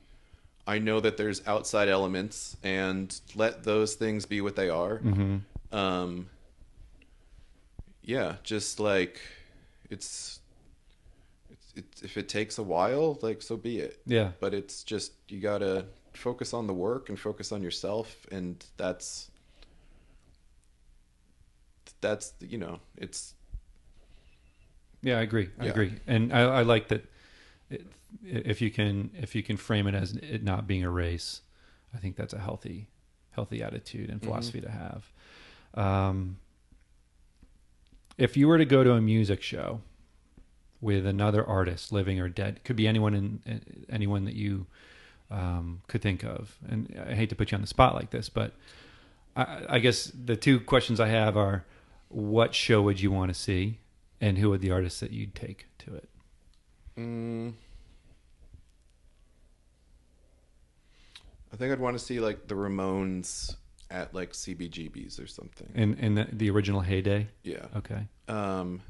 I 0.67 0.79
know 0.81 0.99
that 1.01 1.17
there's 1.17 1.47
outside 1.47 1.89
elements 1.89 2.57
and 2.63 3.19
let 3.37 3.63
those 3.63 3.95
things 3.95 4.27
be 4.27 4.41
what 4.41 4.57
they 4.57 4.69
are. 4.69 5.01
Um 5.77 6.29
yeah, 8.03 8.37
just 8.43 8.81
like 8.81 9.21
it's 9.91 10.41
it's, 11.51 11.73
it's 11.77 12.03
if 12.03 12.17
it 12.17 12.29
takes 12.29 12.57
a 12.59 12.63
while, 12.63 13.19
like 13.21 13.43
so 13.43 13.57
be 13.57 13.81
it 13.81 14.01
Yeah. 14.07 14.31
but 14.41 14.55
it's 14.55 14.83
just 14.83 15.13
you 15.29 15.41
gotta 15.41 15.85
focus 16.15 16.55
on 16.55 16.67
the 16.67 16.73
work 16.73 17.11
and 17.11 17.21
focus 17.21 17.53
on 17.53 17.63
yourself 17.63 18.27
and 18.33 18.65
that's 18.79 19.31
that's 22.01 22.33
you 22.41 22.59
know 22.59 22.81
it's 22.97 23.35
Yeah, 25.03 25.19
I 25.19 25.23
agree. 25.23 25.51
I 25.59 25.67
Yeah. 25.67 25.71
agree, 25.73 25.93
and 26.07 26.33
I, 26.33 26.41
I 26.41 26.63
like 26.63 26.89
that. 26.89 27.05
It, 27.71 27.87
if 28.25 28.61
you 28.63 28.71
can, 28.71 29.11
if 29.21 29.35
you 29.35 29.43
can 29.43 29.57
frame 29.57 29.87
it 29.87 29.95
as 29.95 30.13
it 30.13 30.43
not 30.43 30.67
being 30.67 30.85
a 30.85 30.91
race, 30.91 31.43
I 31.95 31.99
think 31.99 32.17
that's 32.17 32.33
a 32.33 32.39
healthy, 32.39 32.89
healthy 33.31 33.63
attitude 33.63 34.09
and 34.11 34.23
philosophy 34.23 34.61
to 34.63 34.71
have. 34.71 35.13
Um, 35.77 36.39
if 38.19 38.37
you 38.37 38.49
were 38.49 38.59
to 38.59 38.65
go 38.65 38.83
to 38.83 38.93
a 38.93 39.01
music 39.01 39.43
show 39.43 39.81
with 40.81 41.07
another 41.07 41.45
artist, 41.45 41.93
living 41.93 42.19
or 42.21 42.29
dead, 42.29 42.65
could 42.65 42.77
be 42.77 42.87
anyone 42.87 43.15
in 43.15 43.87
anyone 43.91 44.25
that 44.25 44.35
you 44.35 44.67
um, 45.31 45.83
could 45.87 46.03
think 46.03 46.25
of, 46.25 46.57
and 46.69 46.99
I 47.09 47.15
hate 47.15 47.29
to 47.31 47.37
put 47.37 47.51
you 47.51 47.57
on 47.57 47.61
the 47.63 47.67
spot 47.67 47.95
like 47.95 48.11
this, 48.11 48.29
but 48.29 48.53
I, 49.37 49.63
I 49.69 49.79
guess 49.79 50.05
the 50.07 50.37
two 50.37 50.61
questions 50.61 51.01
I 51.01 51.09
have 51.09 51.37
are: 51.37 51.65
What 52.09 52.55
show 52.55 52.81
would 52.83 53.01
you 53.01 53.11
want 53.11 53.33
to 53.33 53.35
see, 53.35 53.81
and 54.21 54.39
who 54.39 54.51
would 54.51 54.61
the 54.61 54.71
artists 54.71 55.01
that 55.01 55.13
you'd 55.13 55.35
take 55.35 55.67
to 55.79 55.95
it? 55.95 56.09
mm, 56.99 57.53
I 61.53 61.57
think 61.57 61.73
I'd 61.73 61.81
want 61.81 61.99
to 61.99 62.05
see 62.05 62.21
like 62.21 62.49
the 62.49 62.55
Ramones 62.55 63.57
at 63.91 64.13
like 64.15 64.33
CBGB's 64.33 65.19
or 65.21 65.27
something. 65.27 65.69
In 65.75 65.95
in 65.95 66.15
the, 66.15 66.27
the 66.33 66.51
original 66.51 66.81
heyday? 66.81 67.29
Yeah. 67.43 67.67
Okay. 67.77 68.07
Um 68.29 68.81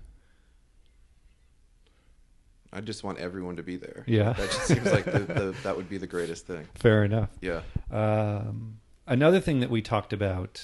I 2.72 2.80
just 2.80 3.05
want 3.05 3.18
everyone 3.18 3.57
to 3.57 3.62
be 3.62 3.76
there. 3.76 4.05
Yeah. 4.07 4.32
That 4.32 4.51
just 4.51 4.66
seems 4.66 4.84
like 4.92 5.05
the, 5.05 5.20
the 5.20 5.55
that 5.62 5.76
would 5.76 5.88
be 5.88 5.99
the 5.99 6.07
greatest 6.07 6.47
thing. 6.47 6.66
Fair 6.74 7.05
enough. 7.05 7.30
Yeah. 7.40 7.62
Um, 7.90 8.78
another 9.07 9.40
thing 9.40 9.61
that 9.61 9.70
we 9.70 9.80
talked 9.82 10.12
about 10.12 10.62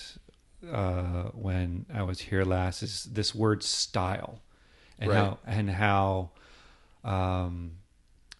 uh, 0.70 1.24
when 1.33 1.87
I 1.93 2.03
was 2.03 2.20
here 2.20 2.45
last 2.45 2.83
is 2.83 3.05
this 3.05 3.35
word 3.35 3.62
style, 3.62 4.41
and 4.99 5.11
Right. 5.11 5.16
how 5.16 5.39
and 5.47 5.70
how 5.70 6.30
um, 7.05 7.72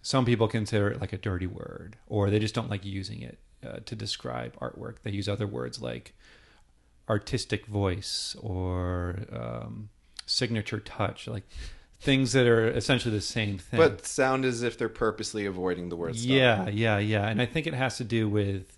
some 0.03 0.25
people 0.25 0.49
consider 0.49 0.89
it 0.91 1.01
like 1.01 1.13
a 1.13 1.19
dirty 1.19 1.47
word, 1.47 1.97
or 2.09 2.31
they 2.31 2.39
just 2.41 2.55
don't 2.55 2.69
like 2.69 2.85
using 2.85 3.23
it 3.23 3.39
uh, 3.67 3.81
to 3.85 3.95
describe 3.95 4.59
artwork. 4.61 4.97
They 5.03 5.11
use 5.11 5.29
other 5.29 5.47
words 5.47 5.81
like 5.81 6.15
artistic 7.09 7.67
voice 7.67 8.37
or 8.41 9.21
um, 9.33 9.89
signature 10.27 10.81
touch, 10.81 11.27
like 11.27 11.45
things 12.01 12.33
that 12.33 12.47
are 12.47 12.69
essentially 12.69 13.15
the 13.15 13.21
same 13.21 13.59
thing. 13.59 13.79
But 13.79 14.07
sound 14.07 14.45
as 14.45 14.63
if 14.63 14.77
they're 14.77 14.89
purposely 14.89 15.47
avoiding 15.47 15.89
the 15.89 15.97
word 15.97 16.17
style. 16.17 16.37
Yeah, 16.37 16.69
yeah, 16.69 16.99
yeah. 16.99 17.29
And 17.29 17.41
I 17.41 17.47
think 17.47 17.67
it 17.67 17.75
has 17.75 17.97
to 17.99 18.05
do 18.05 18.29
with, 18.29 18.77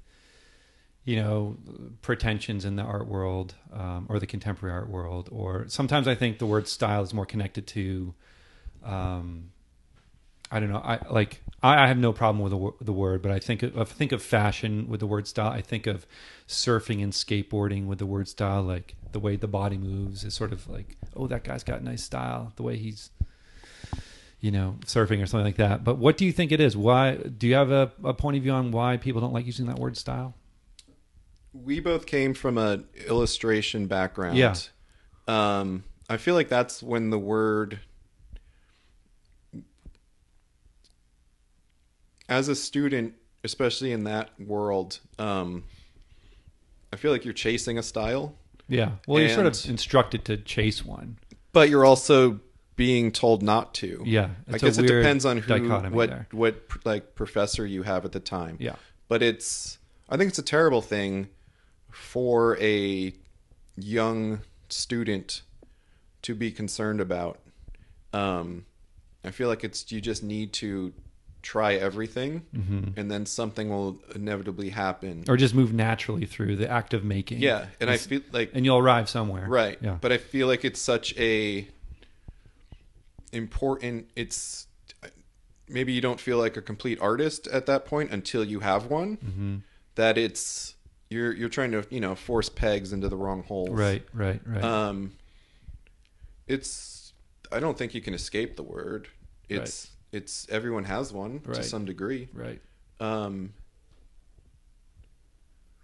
you 1.04 1.16
know, 1.16 1.56
pretensions 2.02 2.64
in 2.64 2.76
the 2.76 2.82
art 2.82 3.06
world 3.06 3.54
um, 3.72 4.06
or 4.08 4.18
the 4.18 4.26
contemporary 4.26 4.74
art 4.74 4.88
world. 4.88 5.28
Or 5.32 5.64
sometimes 5.68 6.06
I 6.06 6.14
think 6.14 6.38
the 6.38 6.46
word 6.46 6.68
style 6.68 7.02
is 7.02 7.14
more 7.14 7.26
connected 7.26 7.66
to, 7.68 8.14
um, 8.84 9.50
I 10.50 10.60
don't 10.60 10.70
know. 10.70 10.82
I 10.84 10.98
like. 11.10 11.40
I, 11.62 11.84
I 11.84 11.86
have 11.88 11.98
no 11.98 12.12
problem 12.12 12.42
with 12.42 12.52
the, 12.52 12.84
the 12.84 12.92
word, 12.92 13.22
but 13.22 13.32
I 13.32 13.38
think 13.38 13.62
of, 13.62 13.78
I 13.78 13.84
think 13.84 14.12
of 14.12 14.22
fashion 14.22 14.88
with 14.88 15.00
the 15.00 15.06
word 15.06 15.26
style. 15.26 15.50
I 15.50 15.62
think 15.62 15.86
of 15.86 16.06
surfing 16.46 17.02
and 17.02 17.12
skateboarding 17.12 17.86
with 17.86 17.98
the 17.98 18.06
word 18.06 18.28
style, 18.28 18.62
like 18.62 18.94
the 19.12 19.20
way 19.20 19.36
the 19.36 19.48
body 19.48 19.78
moves 19.78 20.24
is 20.24 20.34
sort 20.34 20.52
of 20.52 20.68
like, 20.68 20.96
oh, 21.16 21.26
that 21.26 21.44
guy's 21.44 21.64
got 21.64 21.82
nice 21.82 22.02
style. 22.02 22.52
The 22.56 22.62
way 22.62 22.76
he's 22.76 23.10
you 24.40 24.50
know, 24.50 24.76
surfing 24.84 25.22
or 25.22 25.26
something 25.26 25.46
like 25.46 25.56
that. 25.56 25.84
But 25.84 25.96
what 25.96 26.18
do 26.18 26.26
you 26.26 26.32
think 26.32 26.52
it 26.52 26.60
is? 26.60 26.76
Why 26.76 27.14
do 27.14 27.46
you 27.46 27.54
have 27.54 27.70
a, 27.70 27.90
a 28.02 28.12
point 28.12 28.36
of 28.36 28.42
view 28.42 28.52
on 28.52 28.72
why 28.72 28.98
people 28.98 29.22
don't 29.22 29.32
like 29.32 29.46
using 29.46 29.64
that 29.66 29.78
word 29.78 29.96
style? 29.96 30.34
we 31.54 31.80
both 31.80 32.06
came 32.06 32.34
from 32.34 32.58
an 32.58 32.86
illustration 33.06 33.86
background. 33.86 34.36
Yeah. 34.36 34.54
Um, 35.28 35.84
I 36.10 36.16
feel 36.16 36.34
like 36.34 36.48
that's 36.48 36.82
when 36.82 37.10
the 37.10 37.18
word 37.18 37.78
as 42.28 42.48
a 42.48 42.54
student, 42.54 43.14
especially 43.42 43.92
in 43.92 44.04
that 44.04 44.30
world, 44.40 45.00
um, 45.18 45.64
I 46.92 46.96
feel 46.96 47.10
like 47.10 47.24
you're 47.24 47.34
chasing 47.34 47.78
a 47.78 47.82
style, 47.82 48.34
Yeah. 48.68 48.92
Well, 49.06 49.20
you're 49.20 49.30
sort 49.30 49.46
of 49.46 49.68
instructed 49.68 50.24
to 50.26 50.36
chase 50.36 50.84
one. 50.84 51.18
but 51.52 51.68
you're 51.68 51.84
also 51.84 52.40
being 52.76 53.12
told 53.12 53.42
not 53.42 53.74
to. 53.74 54.02
Yeah. 54.04 54.30
I 54.48 54.58
guess 54.58 54.78
it 54.78 54.86
depends 54.86 55.24
on 55.24 55.38
who, 55.38 55.68
what, 55.90 56.10
there. 56.10 56.26
what 56.32 56.62
like 56.84 57.14
professor 57.14 57.64
you 57.66 57.82
have 57.82 58.04
at 58.04 58.12
the 58.12 58.20
time. 58.20 58.56
Yeah. 58.58 58.76
But 59.08 59.22
it's, 59.22 59.78
I 60.08 60.16
think 60.16 60.30
it's 60.30 60.38
a 60.38 60.42
terrible 60.42 60.82
thing 60.82 61.28
for 61.90 62.58
a 62.60 63.12
young 63.76 64.40
student 64.68 65.42
to 66.22 66.34
be 66.34 66.50
concerned 66.50 67.00
about. 67.00 67.38
Um, 68.12 68.64
I 69.24 69.30
feel 69.30 69.48
like 69.48 69.62
it's 69.64 69.90
you 69.92 70.00
just 70.00 70.22
need 70.22 70.52
to 70.54 70.92
try 71.44 71.74
everything, 71.74 72.42
Mm-hmm. 72.56 72.98
and 72.98 73.10
then 73.10 73.26
something 73.26 73.68
will 73.68 74.00
inevitably 74.14 74.70
happen. 74.70 75.24
Or 75.28 75.36
just 75.36 75.54
move 75.54 75.72
naturally 75.72 76.24
through 76.26 76.56
the 76.56 76.68
act 76.68 76.94
of 76.94 77.04
making. 77.04 77.38
yeah, 77.40 77.66
and 77.80 77.88
I 77.90 77.98
feel 77.98 78.22
like 78.32 78.50
and 78.54 78.64
you'll 78.64 78.78
arrive 78.78 79.08
somewhere. 79.08 79.46
right, 79.46 79.78
Yeah. 79.80 79.98
but 80.00 80.10
I 80.10 80.18
feel 80.18 80.46
like 80.48 80.64
it's 80.64 80.80
such 80.80 81.14
a 81.18 81.68
important. 83.32 84.08
It's 84.16 84.66
maybe 85.68 85.92
you 85.92 86.00
don't 86.00 86.20
feel 86.20 86.38
like 86.38 86.56
a 86.56 86.62
complete 86.62 86.98
artist 87.00 87.46
at 87.48 87.66
that 87.66 87.84
point 87.86 88.10
until 88.10 88.44
you 88.44 88.60
have 88.60 88.86
one. 88.86 89.16
Mm-hmm. 89.18 89.56
That 89.96 90.18
it's 90.18 90.74
you're 91.10 91.32
you're 91.32 91.48
trying 91.48 91.72
to 91.72 91.84
you 91.90 92.00
know 92.00 92.14
force 92.14 92.48
pegs 92.48 92.92
into 92.92 93.08
the 93.08 93.16
wrong 93.16 93.42
holes. 93.44 93.70
Right. 93.70 94.04
Right. 94.12 94.40
Right. 94.46 94.64
Um, 94.64 95.12
it's 96.46 97.12
I 97.52 97.60
don't 97.60 97.76
think 97.78 97.94
you 97.94 98.00
can 98.00 98.14
escape 98.14 98.56
the 98.56 98.62
word. 98.62 99.08
It's 99.48 99.90
it's 100.14 100.46
everyone 100.50 100.84
has 100.84 101.12
one 101.12 101.40
to 101.40 101.62
some 101.62 101.84
degree. 101.84 102.28
right. 102.32 102.60
Um, 103.00 103.52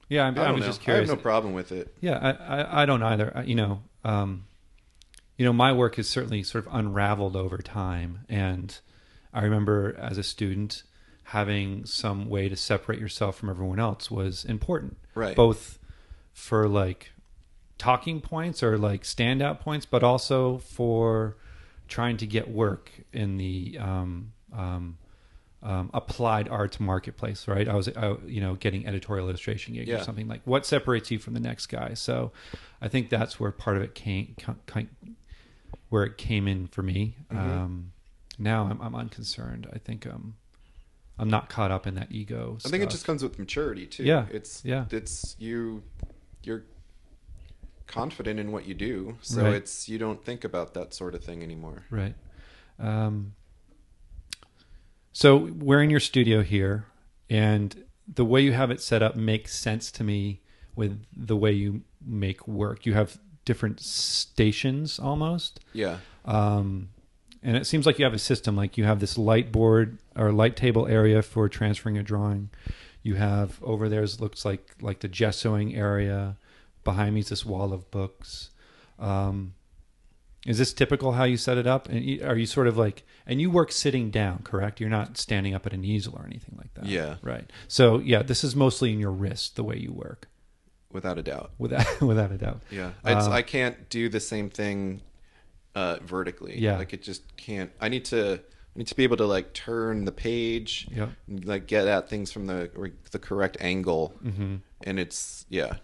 Yeah. 0.09 0.25
I, 0.37 0.41
I, 0.43 0.47
I 0.47 0.51
was 0.53 0.61
know. 0.61 0.67
just 0.67 0.81
curious. 0.81 1.09
I 1.09 1.13
have 1.13 1.19
no 1.19 1.23
problem 1.23 1.55
with 1.55 1.73
it. 1.73 1.95
Yeah, 2.01 2.19
I, 2.19 2.31
I, 2.63 2.83
I 2.83 2.87
don't 2.87 3.03
either. 3.03 3.33
I- 3.37 3.43
You 3.43 3.55
know, 3.55 3.83
um, 4.05 4.45
you 5.37 5.45
know, 5.45 5.53
my 5.53 5.73
work 5.73 5.99
is 5.99 6.09
certainly 6.09 6.43
sort 6.43 6.67
of 6.67 6.75
unraveled 6.75 7.35
over 7.37 7.59
time, 7.59 8.21
and 8.29 8.79
I 9.33 9.43
remember 9.43 9.97
as 9.99 10.19
a 10.19 10.23
student 10.23 10.83
having 11.25 11.85
some 11.87 12.29
way 12.29 12.49
to 12.49 12.57
separate 12.57 12.99
yourself 12.99 13.37
from 13.37 13.49
everyone 13.49 13.79
else 13.79 14.11
was 14.11 14.45
important, 14.45 14.99
Right. 15.15 15.37
both 15.37 15.79
for 16.33 16.69
like 16.69 17.13
talking 17.79 18.21
points 18.21 18.63
or 18.63 18.77
like 18.77 19.03
standout 19.05 19.61
points, 19.61 19.87
but 19.87 20.03
also 20.03 20.59
for 20.59 21.37
trying 21.91 22.17
to 22.17 22.27
get 22.27 22.49
work 22.49 22.91
in 23.13 23.37
the 23.37 23.77
um, 23.79 24.33
um, 24.53 24.97
um, 25.63 25.91
applied 25.93 26.49
arts 26.49 26.81
marketplace, 26.81 27.47
right? 27.47 27.69
I 27.69 27.75
was, 27.75 27.89
I, 27.89 28.17
you 28.27 28.41
know, 28.41 28.55
getting 28.55 28.87
editorial 28.87 29.29
illustration 29.29 29.75
gigs 29.75 29.91
or 29.91 30.03
something 30.03 30.27
like. 30.27 30.41
What 30.47 30.65
separates 30.65 31.11
you 31.11 31.19
from 31.19 31.35
the 31.35 31.41
next 31.41 31.67
guy? 31.67 31.93
So, 31.93 32.33
I 32.81 32.89
think 32.89 33.11
that's 33.11 33.39
where 33.39 33.51
part 33.51 33.77
of 33.77 33.83
it 33.83 33.95
came, 33.95 34.35
kind, 34.67 34.89
where 35.91 36.05
it 36.05 36.17
came 36.17 36.49
in 36.49 36.67
for 36.69 36.83
me. 36.83 37.17
Mhm. 37.31 37.37
Um, 37.37 37.93
now 38.39 38.69
I'm, 38.71 38.81
I'm 38.81 38.95
unconcerned. 38.95 39.69
I 39.71 39.79
think 39.79 40.07
um, 40.07 40.37
I'm 41.19 41.29
not 41.29 41.51
caught 41.51 41.71
up 41.71 41.87
in 41.87 41.95
that 41.97 42.11
ego. 42.11 42.57
I 42.65 42.71
think 42.71 42.83
it 42.83 42.89
just 42.89 43.05
comes 43.05 43.23
with 43.23 43.39
maturity 43.39 43.87
too. 43.87 44.05
Yeah. 44.05 44.27
It's 44.31 44.65
Yeah. 44.65 44.87
It's 44.91 45.37
you. 45.39 45.83
You're 46.43 46.65
confident 47.91 48.39
in 48.39 48.53
what 48.53 48.67
you 48.67 48.75
do, 48.75 49.17
so 49.21 49.43
Right. 49.43 49.55
it's 49.55 49.89
you 49.89 49.99
don't 49.99 50.25
think 50.25 50.45
about 50.45 50.75
that 50.75 50.95
sort 50.95 51.15
of 51.15 51.25
thing 51.25 51.43
anymore. 51.43 51.85
Right. 51.91 52.15
Um, 52.79 53.35
so 55.13 55.37
we're 55.37 55.83
in 55.83 55.91
your 55.91 56.01
studio 56.01 56.43
here, 56.43 56.87
and 57.29 57.85
the 58.07 58.25
way 58.25 58.41
you 58.41 58.53
have 58.53 58.71
it 58.71 58.81
set 58.81 59.03
up 59.03 59.17
makes 59.17 59.55
sense 59.55 59.91
to 59.93 60.05
me 60.05 60.41
with 60.77 61.05
the 61.15 61.37
way 61.37 61.53
you 61.53 61.83
make 62.05 62.47
work. 62.47 62.87
You 62.87 62.95
have 62.95 63.19
different 63.45 63.81
stations 63.81 64.99
almost. 64.99 65.61
Yeah. 65.73 65.99
Um, 66.25 66.91
and 67.43 67.57
it 67.57 67.67
seems 67.67 67.87
like 67.87 67.99
you 67.99 68.05
have 68.05 68.15
a 68.15 68.19
system 68.19 68.55
like 68.57 68.79
you 68.79 68.85
have 68.85 69.01
this 69.01 69.19
light 69.19 69.51
board 69.51 69.99
or 70.15 70.31
light 70.33 70.57
table 70.57 70.87
area 70.87 71.23
for 71.23 71.49
transferring 71.49 71.99
a 71.99 72.03
drawing 72.03 72.51
you 73.03 73.15
have 73.15 73.59
over 73.63 73.89
there's 73.89 74.21
looks 74.21 74.45
like 74.45 74.75
like 74.83 75.01
the 75.01 75.09
gessoing 75.09 75.77
area 75.77 76.37
behind 76.85 77.15
me 77.15 77.21
is 77.21 77.29
this 77.29 77.45
wall 77.45 77.73
of 77.73 77.91
books 77.91 78.51
um, 78.99 79.55
is 80.47 80.59
this 80.59 80.73
typical 80.73 81.13
how 81.13 81.25
you 81.25 81.37
set 81.37 81.59
it 81.59 81.67
up 81.67 81.89
and 81.89 82.03
you- 82.05 82.25
are 82.25 82.37
you 82.37 82.47
sort 82.47 82.67
of 82.67 82.77
like 82.77 83.03
and 83.27 83.41
you 83.41 83.51
work 83.51 83.71
sitting 83.73 84.11
down 84.11 84.41
correct 84.43 84.81
you're 84.81 84.89
not 84.91 85.17
standing 85.19 85.55
up 85.55 85.67
at 85.67 85.73
an 85.73 85.85
easel 85.85 86.15
or 86.17 86.25
anything 86.27 86.55
like 86.59 86.73
that 86.75 86.87
Yeah. 86.87 87.17
right 87.23 87.51
so 87.69 87.99
yeah 87.99 88.23
this 88.23 88.43
is 88.45 88.57
mostly 88.57 88.93
in 88.93 88.99
your 88.99 89.13
wrist 89.13 89.57
the 89.57 89.65
way 89.65 89.77
you 89.77 89.93
work 89.93 90.27
Without 90.93 91.19
a 91.19 91.23
doubt. 91.23 91.53
without 91.59 92.01
without 92.03 92.33
a 92.33 92.39
doubt 92.39 92.63
Yeah. 92.71 92.91
It's, 93.05 93.27
Um, 93.27 93.33
I 93.33 93.43
can't 93.43 93.89
do 93.91 94.09
the 94.09 94.19
same 94.21 94.51
thing 94.51 95.03
uh, 95.77 95.99
vertically. 96.03 96.59
Yeah. 96.59 96.79
Like 96.79 96.93
it 96.93 97.01
just 97.01 97.37
can't. 97.37 97.71
I 97.81 97.89
need 97.89 98.05
to. 98.07 98.41
I 98.41 98.79
need 98.79 98.89
to 98.89 98.97
be 98.97 99.05
able 99.05 99.19
to 99.19 99.25
like 99.27 99.53
turn 99.53 100.05
the 100.05 100.11
page, 100.11 100.89
Yep. 100.91 101.11
and, 101.29 101.45
like 101.45 101.69
get 101.69 101.87
at 101.87 102.09
things 102.09 102.33
from 102.33 102.47
the 102.49 102.91
the 103.13 103.21
correct 103.21 103.57
angle, 103.61 104.09
hmm 104.21 104.57
and 104.83 104.99
it's 104.99 105.47
yeah, 105.49 105.75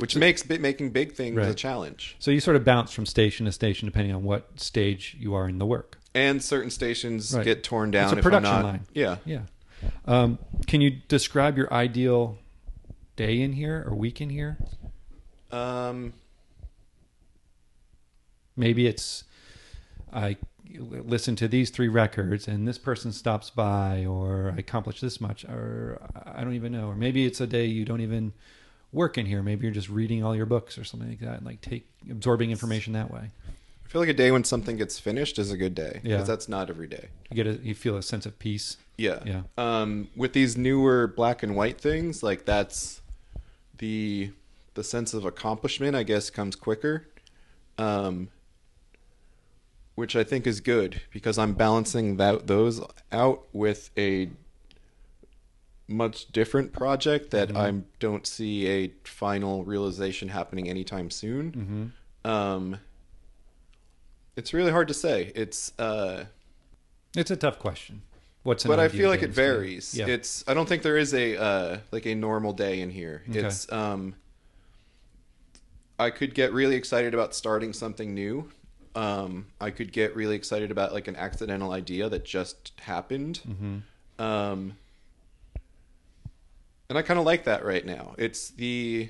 which 0.00 0.16
makes 0.16 0.48
making 0.48 0.90
big 0.90 1.12
things 1.12 1.38
a 1.38 1.54
challenge. 1.54 2.16
so 2.18 2.30
you 2.30 2.40
sort 2.40 2.56
of 2.56 2.64
bounce 2.64 2.90
from 2.92 3.06
station 3.06 3.46
to 3.46 3.52
station 3.52 3.86
depending 3.86 4.14
on 4.14 4.22
what 4.24 4.58
stage 4.58 5.16
you 5.18 5.34
are 5.34 5.48
in 5.48 5.58
the 5.58 5.66
work 5.66 5.98
And 6.14 6.42
certain 6.42 6.70
stations 6.70 7.34
Right. 7.34 7.44
get 7.44 7.62
torn 7.62 7.90
down. 7.92 8.10
It's 8.10 8.18
a 8.18 8.22
production 8.22 8.52
not, 8.52 8.64
line. 8.64 8.80
Yeah. 8.92 9.16
Yeah. 9.24 9.42
Um, 10.06 10.38
can 10.66 10.80
you 10.80 10.90
describe 11.08 11.56
your 11.56 11.72
ideal 11.72 12.36
day 13.16 13.40
in 13.40 13.52
here 13.52 13.84
or 13.86 13.94
week 13.94 14.20
in 14.20 14.28
here? 14.30 14.58
Um. 15.52 16.12
Maybe 18.56 18.86
it's 18.86 19.24
I 20.12 20.36
listen 20.78 21.34
to 21.36 21.48
these 21.48 21.70
three 21.70 21.88
records 21.88 22.46
and 22.46 22.66
this 22.68 22.78
person 22.78 23.12
stops 23.12 23.50
by 23.50 24.04
or 24.04 24.52
I 24.54 24.58
accomplish 24.58 25.00
this 25.00 25.20
much 25.20 25.44
or 25.44 26.00
I 26.24 26.44
don't 26.44 26.54
even 26.54 26.72
know 26.72 26.88
or 26.88 26.94
maybe 26.94 27.24
it's 27.26 27.40
a 27.40 27.46
day 27.46 27.66
you 27.66 27.84
don't 27.84 28.00
even 28.00 28.32
work 28.92 29.16
in 29.18 29.26
here 29.26 29.42
maybe 29.42 29.64
you're 29.64 29.74
just 29.74 29.88
reading 29.88 30.24
all 30.24 30.34
your 30.34 30.46
books 30.46 30.76
or 30.78 30.84
something 30.84 31.08
like 31.08 31.20
that 31.20 31.38
and 31.38 31.46
like 31.46 31.60
take 31.60 31.86
absorbing 32.10 32.50
information 32.50 32.92
that 32.92 33.10
way 33.10 33.30
I 33.90 33.92
feel 33.92 34.02
like 34.02 34.08
a 34.08 34.14
day 34.14 34.30
when 34.30 34.44
something 34.44 34.76
gets 34.76 35.00
finished 35.00 35.36
is 35.36 35.50
a 35.50 35.56
good 35.56 35.74
day. 35.74 36.00
Yeah. 36.04 36.14
Because 36.14 36.28
that's 36.28 36.48
not 36.48 36.70
every 36.70 36.86
day. 36.86 37.08
you 37.28 37.34
get 37.34 37.48
a 37.48 37.54
you 37.54 37.74
feel 37.74 37.96
a 37.96 38.02
sense 38.04 38.24
of 38.24 38.38
peace 38.38 38.76
Yeah. 38.96 39.18
Yeah. 39.26 39.42
Um, 39.58 40.06
with 40.14 40.32
these 40.32 40.56
newer 40.56 41.08
black 41.08 41.42
and 41.42 41.56
white 41.56 41.80
things, 41.80 42.22
like 42.22 42.44
that's 42.44 43.00
the 43.78 44.30
the 44.74 44.84
sense 44.84 45.12
of 45.12 45.24
accomplishment, 45.24 45.96
I 45.96 46.04
guess, 46.04 46.30
comes 46.30 46.54
quicker. 46.54 47.08
Um, 47.78 48.28
which 49.96 50.14
I 50.14 50.22
think 50.22 50.46
is 50.46 50.60
good 50.60 51.02
because 51.12 51.36
I'm 51.36 51.54
balancing 51.54 52.16
that 52.18 52.46
those 52.46 52.80
out 53.10 53.44
with 53.52 53.90
a 53.98 54.28
much 55.90 56.30
different 56.32 56.72
project 56.72 57.30
that 57.32 57.48
Mhm. 57.50 57.56
I 57.56 57.82
don't 57.98 58.26
see 58.26 58.66
a 58.68 58.92
final 59.04 59.64
realization 59.64 60.28
happening 60.28 60.68
anytime 60.68 61.10
soon. 61.10 61.52
hmm 62.24 62.28
Um, 62.30 62.78
it's 64.36 64.52
really 64.54 64.70
hard 64.70 64.88
to 64.88 64.94
say. 64.94 65.32
It's 65.34 65.72
uh, 65.78 66.24
it's 67.16 67.30
a 67.30 67.36
tough 67.36 67.58
question 67.58 68.02
what's 68.42 68.64
but 68.64 68.78
I 68.78 68.88
feel 68.88 69.10
like 69.10 69.22
it 69.22 69.30
varies. 69.30 69.94
yeah 69.94 70.06
It's 70.06 70.44
I 70.46 70.54
don't 70.54 70.68
think 70.68 70.82
there 70.82 70.96
is 70.96 71.12
a 71.12 71.36
uh, 71.36 71.78
like 71.92 72.06
a 72.06 72.14
normal 72.14 72.52
day 72.52 72.80
in 72.80 72.90
here. 72.90 73.22
Okay. 73.28 73.40
It's 73.40 73.70
um, 73.72 74.14
I 75.98 76.10
could 76.10 76.34
get 76.34 76.52
really 76.52 76.76
excited 76.76 77.12
about 77.14 77.34
starting 77.34 77.72
something 77.72 78.14
new. 78.14 78.50
Um, 78.94 79.46
I 79.60 79.70
could 79.70 79.92
get 79.92 80.16
really 80.16 80.34
excited 80.34 80.70
about 80.70 80.92
like 80.92 81.08
an 81.08 81.16
accidental 81.16 81.72
idea 81.72 82.08
that 82.08 82.24
just 82.24 82.72
happened. 82.80 83.38
hmm 83.38 83.78
Um, 84.18 84.76
and 86.90 86.98
I 86.98 87.02
kind 87.02 87.18
of 87.20 87.24
like 87.24 87.44
that 87.44 87.64
right 87.64 87.86
now. 87.86 88.14
It's 88.18 88.50
the. 88.50 89.08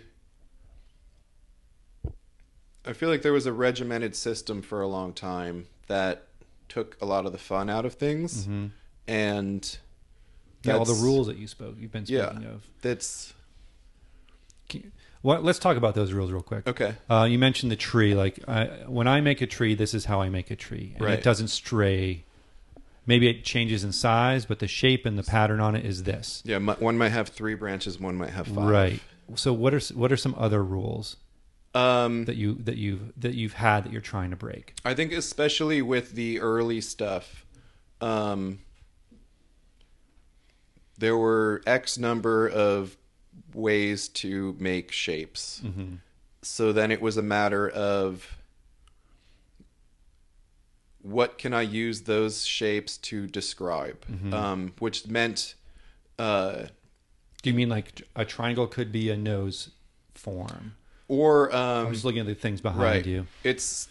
I 2.86 2.92
feel 2.92 3.08
like 3.08 3.22
there 3.22 3.32
was 3.32 3.46
a 3.46 3.52
regimented 3.52 4.14
system 4.14 4.62
for 4.62 4.80
a 4.82 4.86
long 4.86 5.12
time 5.12 5.66
that 5.88 6.26
took 6.68 6.96
a 7.00 7.06
lot 7.06 7.26
of 7.26 7.32
the 7.32 7.38
fun 7.38 7.68
out 7.68 7.84
of 7.84 7.94
things, 7.94 8.44
hmm 8.44 8.66
and 9.08 9.78
yeah 10.62 10.76
all 10.76 10.84
the 10.84 10.92
rules 10.94 11.26
that 11.26 11.36
you 11.38 11.48
spoke 11.48 11.74
you've 11.80 11.90
been 11.90 12.04
Yeah. 12.06 12.28
speaking 12.30 12.46
of 12.46 12.64
That's 12.82 13.32
Well, 15.22 15.40
let's 15.40 15.58
talk 15.58 15.76
about 15.78 15.94
those 15.94 16.12
rules 16.12 16.30
real 16.30 16.42
quick. 16.42 16.66
okay. 16.68 16.94
Uh, 17.08 17.26
you 17.28 17.38
mentioned 17.38 17.72
the 17.72 17.76
tree. 17.76 18.14
Like 18.14 18.38
I, 18.46 18.66
when 18.86 19.08
I 19.08 19.20
make 19.20 19.40
a 19.40 19.46
tree, 19.46 19.74
this 19.74 19.94
is 19.94 20.04
how 20.04 20.20
I 20.20 20.28
make 20.28 20.50
a 20.50 20.56
tree, 20.56 20.92
and 20.96 21.04
Right. 21.06 21.18
it 21.18 21.24
doesn't 21.24 21.48
stray. 21.48 22.24
Maybe 23.06 23.28
it 23.28 23.44
changes 23.44 23.82
in 23.82 23.92
size, 23.92 24.44
but 24.44 24.58
the 24.58 24.68
shape 24.68 25.06
and 25.06 25.18
the 25.18 25.22
pattern 25.22 25.58
on 25.60 25.74
it 25.74 25.84
is 25.84 26.04
this. 26.04 26.42
Yeah, 26.44 26.58
one 26.58 26.96
might 26.98 27.08
have 27.08 27.28
three 27.28 27.54
branches, 27.54 27.98
one 27.98 28.16
might 28.16 28.30
have 28.30 28.46
five. 28.46 28.68
Right. 28.68 29.00
So 29.34 29.52
what 29.52 29.74
are 29.74 29.80
what 29.94 30.12
are 30.12 30.16
some 30.16 30.34
other 30.38 30.62
rules 30.62 31.16
Um, 31.74 32.24
that 32.26 32.36
you 32.36 32.54
that 32.64 32.76
you 32.76 33.12
that 33.16 33.34
you've 33.34 33.54
had 33.54 33.84
that 33.84 33.92
you're 33.92 34.00
trying 34.00 34.30
to 34.30 34.36
break? 34.36 34.74
I 34.84 34.94
think 34.94 35.12
especially 35.12 35.82
with 35.82 36.12
the 36.12 36.40
early 36.40 36.80
stuff, 36.80 37.46
um, 38.00 38.60
there 40.98 41.16
were 41.16 41.62
X 41.66 41.96
number 41.96 42.48
of 42.48 42.96
ways 43.54 44.08
to 44.08 44.56
make 44.58 44.92
shapes. 44.92 45.62
Mm-hmm. 45.64 45.94
So 46.42 46.72
then 46.72 46.90
it 46.90 47.00
was 47.00 47.16
a 47.16 47.22
matter 47.22 47.68
of 47.68 48.36
what 51.02 51.38
can 51.38 51.52
I 51.54 51.62
use 51.62 52.02
those 52.02 52.44
shapes 52.46 52.96
to 52.98 53.26
describe, 53.26 54.04
Mm-hmm. 54.06 54.34
um, 54.34 54.72
which 54.78 55.06
meant 55.06 55.54
uh, 56.18 56.64
Do 57.42 57.50
you 57.50 57.54
mean 57.54 57.68
like 57.68 58.02
a 58.14 58.24
triangle 58.24 58.66
could 58.66 58.92
be 58.92 59.10
a 59.10 59.16
nose 59.16 59.70
form? 60.14 60.74
or 61.08 61.52
I'm 61.52 61.86
um, 61.86 61.92
just 61.92 62.04
looking 62.04 62.20
at 62.20 62.26
the 62.26 62.34
things 62.36 62.60
behind 62.60 62.82
right. 62.82 63.06
you. 63.06 63.26
It's 63.42 63.88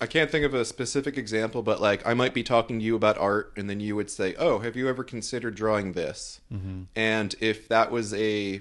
I 0.00 0.06
can't 0.06 0.30
think 0.30 0.44
of 0.44 0.52
a 0.54 0.64
specific 0.64 1.16
example, 1.16 1.62
but 1.62 1.80
like 1.80 2.06
I 2.06 2.14
might 2.14 2.34
be 2.34 2.42
talking 2.42 2.78
to 2.78 2.84
you 2.84 2.96
about 2.96 3.16
art, 3.18 3.52
and 3.56 3.68
then 3.68 3.80
you 3.80 3.96
would 3.96 4.10
say, 4.10 4.34
"Oh, 4.38 4.58
have 4.60 4.76
you 4.76 4.88
ever 4.88 5.02
considered 5.04 5.54
drawing 5.54 5.92
this?" 5.92 6.40
Mm-hmm. 6.52 6.82
And 6.94 7.34
if 7.40 7.68
that 7.68 7.90
was 7.90 8.12
a 8.14 8.60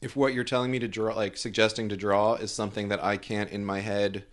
if 0.00 0.14
what 0.14 0.34
you're 0.34 0.44
telling 0.44 0.70
me 0.70 0.78
to 0.80 0.88
draw, 0.88 1.14
like 1.14 1.36
suggesting 1.36 1.88
to 1.88 1.96
draw, 1.96 2.34
is 2.34 2.52
something 2.52 2.88
that 2.88 3.02
I 3.02 3.16
can't 3.16 3.50
in 3.50 3.64
my 3.64 3.80
head 3.80 4.24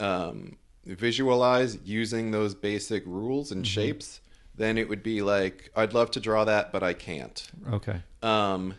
um, 0.00 0.56
visualize 0.86 1.78
using 1.84 2.30
those 2.30 2.54
basic 2.54 3.04
rules 3.06 3.48
Mm-hmm. 3.50 3.58
and 3.58 3.66
shapes, 3.66 4.20
then 4.54 4.76
it 4.78 4.88
would 4.88 5.02
be 5.02 5.22
like 5.22 5.70
I'd 5.76 5.92
love 5.94 6.10
to 6.12 6.20
draw 6.20 6.44
that, 6.44 6.72
but 6.72 6.82
I 6.82 6.92
can't. 6.94 7.46
Okay. 7.72 8.02
Um, 8.22 8.74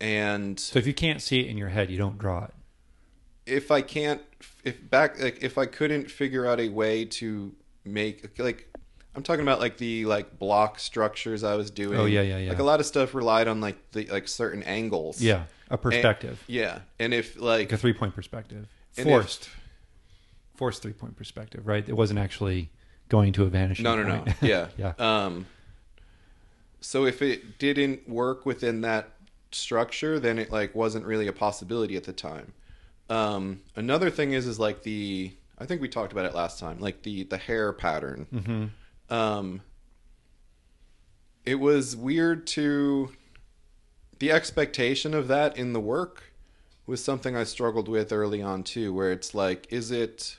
and 0.00 0.58
So 0.60 0.78
if 0.78 0.86
you 0.86 0.94
can't 0.94 1.22
see 1.22 1.40
it 1.40 1.46
in 1.46 1.56
your 1.56 1.68
head, 1.70 1.90
you 1.90 1.98
don't 1.98 2.18
draw 2.18 2.44
it. 2.44 2.50
if 3.46 3.70
I 3.70 3.80
can't, 3.82 4.20
if 4.64 4.88
back, 4.90 5.20
like 5.20 5.38
if 5.42 5.56
I 5.58 5.66
couldn't 5.66 6.10
figure 6.10 6.46
out 6.46 6.60
a 6.60 6.68
way 6.68 7.04
to 7.04 7.54
make 7.84 8.38
like. 8.38 8.68
I'm 9.14 9.22
talking 9.22 9.40
about 9.40 9.60
like 9.60 9.78
the 9.78 10.04
like 10.04 10.38
block 10.38 10.78
structures 10.78 11.42
I 11.42 11.54
was 11.54 11.70
doing. 11.70 11.98
Oh, 11.98 12.04
yeah, 12.04 12.20
yeah, 12.20 12.36
yeah. 12.36 12.48
Like 12.50 12.58
a 12.58 12.62
lot 12.64 12.80
of 12.80 12.86
stuff 12.86 13.14
relied 13.14 13.48
on 13.48 13.62
like 13.62 13.92
the 13.92 14.04
like 14.06 14.28
certain 14.28 14.62
angles. 14.64 15.22
Yeah, 15.22 15.44
a 15.70 15.74
And- 15.74 15.80
perspective, 15.82 16.42
yeah, 16.46 16.80
and 16.98 17.14
if 17.14 17.36
like 17.40 17.60
like 17.60 17.72
a 17.72 17.78
three-point 17.78 18.14
perspective, 18.14 18.66
forced, 19.04 19.48
forced 20.54 20.82
three-point 20.82 21.16
perspective, 21.16 21.66
right? 21.66 21.86
It 21.88 21.94
wasn't 21.96 22.18
actually 22.18 22.70
going 23.08 23.32
to 23.34 23.44
a 23.44 23.46
vanishing. 23.46 23.84
no, 23.84 23.96
no, 23.96 24.02
no, 24.02 24.18
point. 24.22 24.36
yeah, 24.42 24.68
yeah. 24.78 24.92
Um, 24.98 25.46
so 26.80 27.04
if 27.04 27.22
it 27.22 27.58
didn't 27.58 28.08
work 28.08 28.46
within 28.46 28.80
that 28.82 29.10
structure, 29.52 30.18
then 30.20 30.38
it 30.38 30.50
like 30.50 30.74
wasn't 30.74 31.04
really 31.06 31.26
a 31.26 31.32
possibility 31.32 31.96
at 31.96 32.04
the 32.04 32.12
time. 32.12 32.52
Um, 33.08 33.60
another 33.76 34.10
thing 34.10 34.32
is 34.32 34.46
is 34.46 34.58
like 34.58 34.82
the 34.82 35.32
I 35.58 35.66
think 35.66 35.80
we 35.80 35.88
talked 35.88 36.12
about 36.12 36.26
it 36.26 36.34
last 36.34 36.58
time, 36.58 36.78
like 36.80 37.02
the 37.02 37.24
the 37.24 37.38
hair 37.38 37.72
pattern. 37.72 38.26
hmm 38.30 39.14
um 39.14 39.60
it 41.44 41.54
was 41.60 41.94
weird 41.94 42.44
to 42.44 43.12
the 44.18 44.32
expectation 44.32 45.14
of 45.14 45.28
that 45.28 45.56
in 45.56 45.72
the 45.72 45.80
work 45.80 46.24
was 46.86 47.02
something 47.02 47.36
I 47.36 47.44
struggled 47.44 47.88
with 47.88 48.12
early 48.12 48.40
on 48.42 48.62
too 48.62 48.92
where 48.92 49.12
it's 49.12 49.34
like 49.34 49.66
is 49.70 49.90
it 49.90 50.38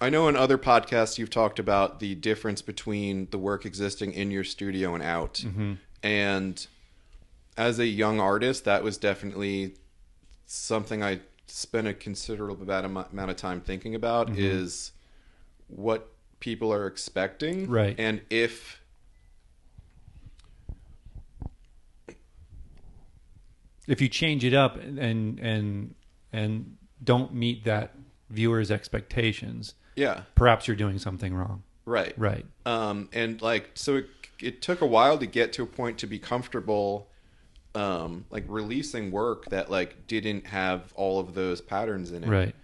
I 0.00 0.10
know 0.10 0.28
in 0.28 0.36
other 0.36 0.58
podcasts 0.58 1.18
you've 1.18 1.30
talked 1.30 1.58
about 1.58 2.00
the 2.00 2.14
difference 2.14 2.60
between 2.62 3.28
the 3.30 3.38
work 3.38 3.64
existing 3.64 4.12
in 4.12 4.30
your 4.30 4.44
studio 4.44 4.94
and 4.94 5.02
out 5.02 5.38
hmm 5.38 5.74
and 6.02 6.66
as 7.56 7.78
a 7.78 7.86
young 7.86 8.20
artist 8.20 8.64
that 8.66 8.84
was 8.84 8.98
definitely 8.98 9.74
something 10.44 11.02
I 11.02 11.20
spent 11.46 11.86
a 11.88 11.94
considerable 11.94 12.70
amount 12.70 13.30
of 13.30 13.36
time 13.36 13.60
thinking 13.62 13.94
about 13.94 14.28
Mhm. 14.28 14.36
is 14.38 14.92
what 15.68 16.12
people 16.38 16.72
are 16.72 16.86
expecting 16.86 17.66
Right. 17.68 17.94
and 17.98 18.20
if 18.28 18.80
If 23.86 24.00
you 24.00 24.08
change 24.08 24.44
it 24.44 24.54
up 24.54 24.76
and 24.76 25.38
and 25.38 25.94
and 26.32 26.76
don't 27.02 27.32
meet 27.34 27.64
that 27.64 27.94
viewer's 28.30 28.70
expectations, 28.70 29.74
yeah 29.94 30.22
perhaps 30.34 30.66
you're 30.66 30.76
doing 30.76 30.98
something 30.98 31.32
wrong. 31.34 31.62
right 31.84 32.14
Right. 32.16 32.44
um 32.64 33.08
and 33.12 33.40
like 33.42 33.70
so 33.74 33.96
it, 33.96 34.06
it 34.40 34.62
took 34.62 34.80
a 34.80 34.86
while 34.86 35.16
to 35.18 35.26
get 35.26 35.52
to 35.54 35.62
a 35.62 35.66
point 35.66 35.98
to 35.98 36.06
be 36.06 36.18
comfortable 36.18 37.08
um 37.74 38.24
like 38.30 38.44
releasing 38.48 39.10
work 39.12 39.44
that 39.50 39.70
like 39.70 40.06
didn't 40.08 40.46
have 40.48 40.92
all 40.96 41.20
of 41.20 41.34
those 41.34 41.60
patterns 41.60 42.10
in 42.10 42.24
it 42.24 42.28
Right. 42.28 42.54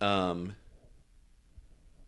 um 0.00 0.54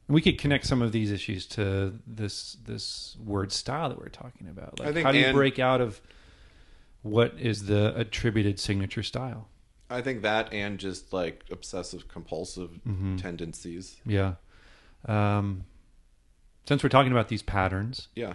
We 0.09 0.21
could 0.21 0.39
connect 0.39 0.67
some 0.67 0.83
of 0.83 0.93
these 0.93 1.11
issues 1.13 1.47
to 1.49 1.95
this 2.07 2.57
this 2.67 3.17
word 3.25 3.53
style 3.53 3.89
that 3.91 3.99
we're 3.99 4.09
talking 4.09 4.49
about. 4.49 4.79
Like, 4.81 4.97
how 5.05 5.13
do 5.13 5.19
you 5.19 5.27
Anne- 5.27 5.35
break 5.35 5.59
out 5.59 5.81
of 5.81 6.01
what 7.03 7.35
is 7.39 7.67
the 7.67 7.99
attributed 7.99 8.59
signature 8.59 9.03
style? 9.03 9.49
I 9.91 10.01
think 10.01 10.23
that 10.23 10.53
and 10.53 10.79
just 10.79 11.13
like 11.13 11.45
obsessive 11.51 12.09
compulsive 12.09 12.81
Mhm. 12.87 13.21
tendencies. 13.21 13.97
Yeah. 14.07 14.35
Um, 15.05 15.65
since 16.67 16.83
we're 16.83 16.89
talking 16.89 17.13
about 17.13 17.29
these 17.29 17.43
patterns 17.43 18.09
Yeah. 18.15 18.35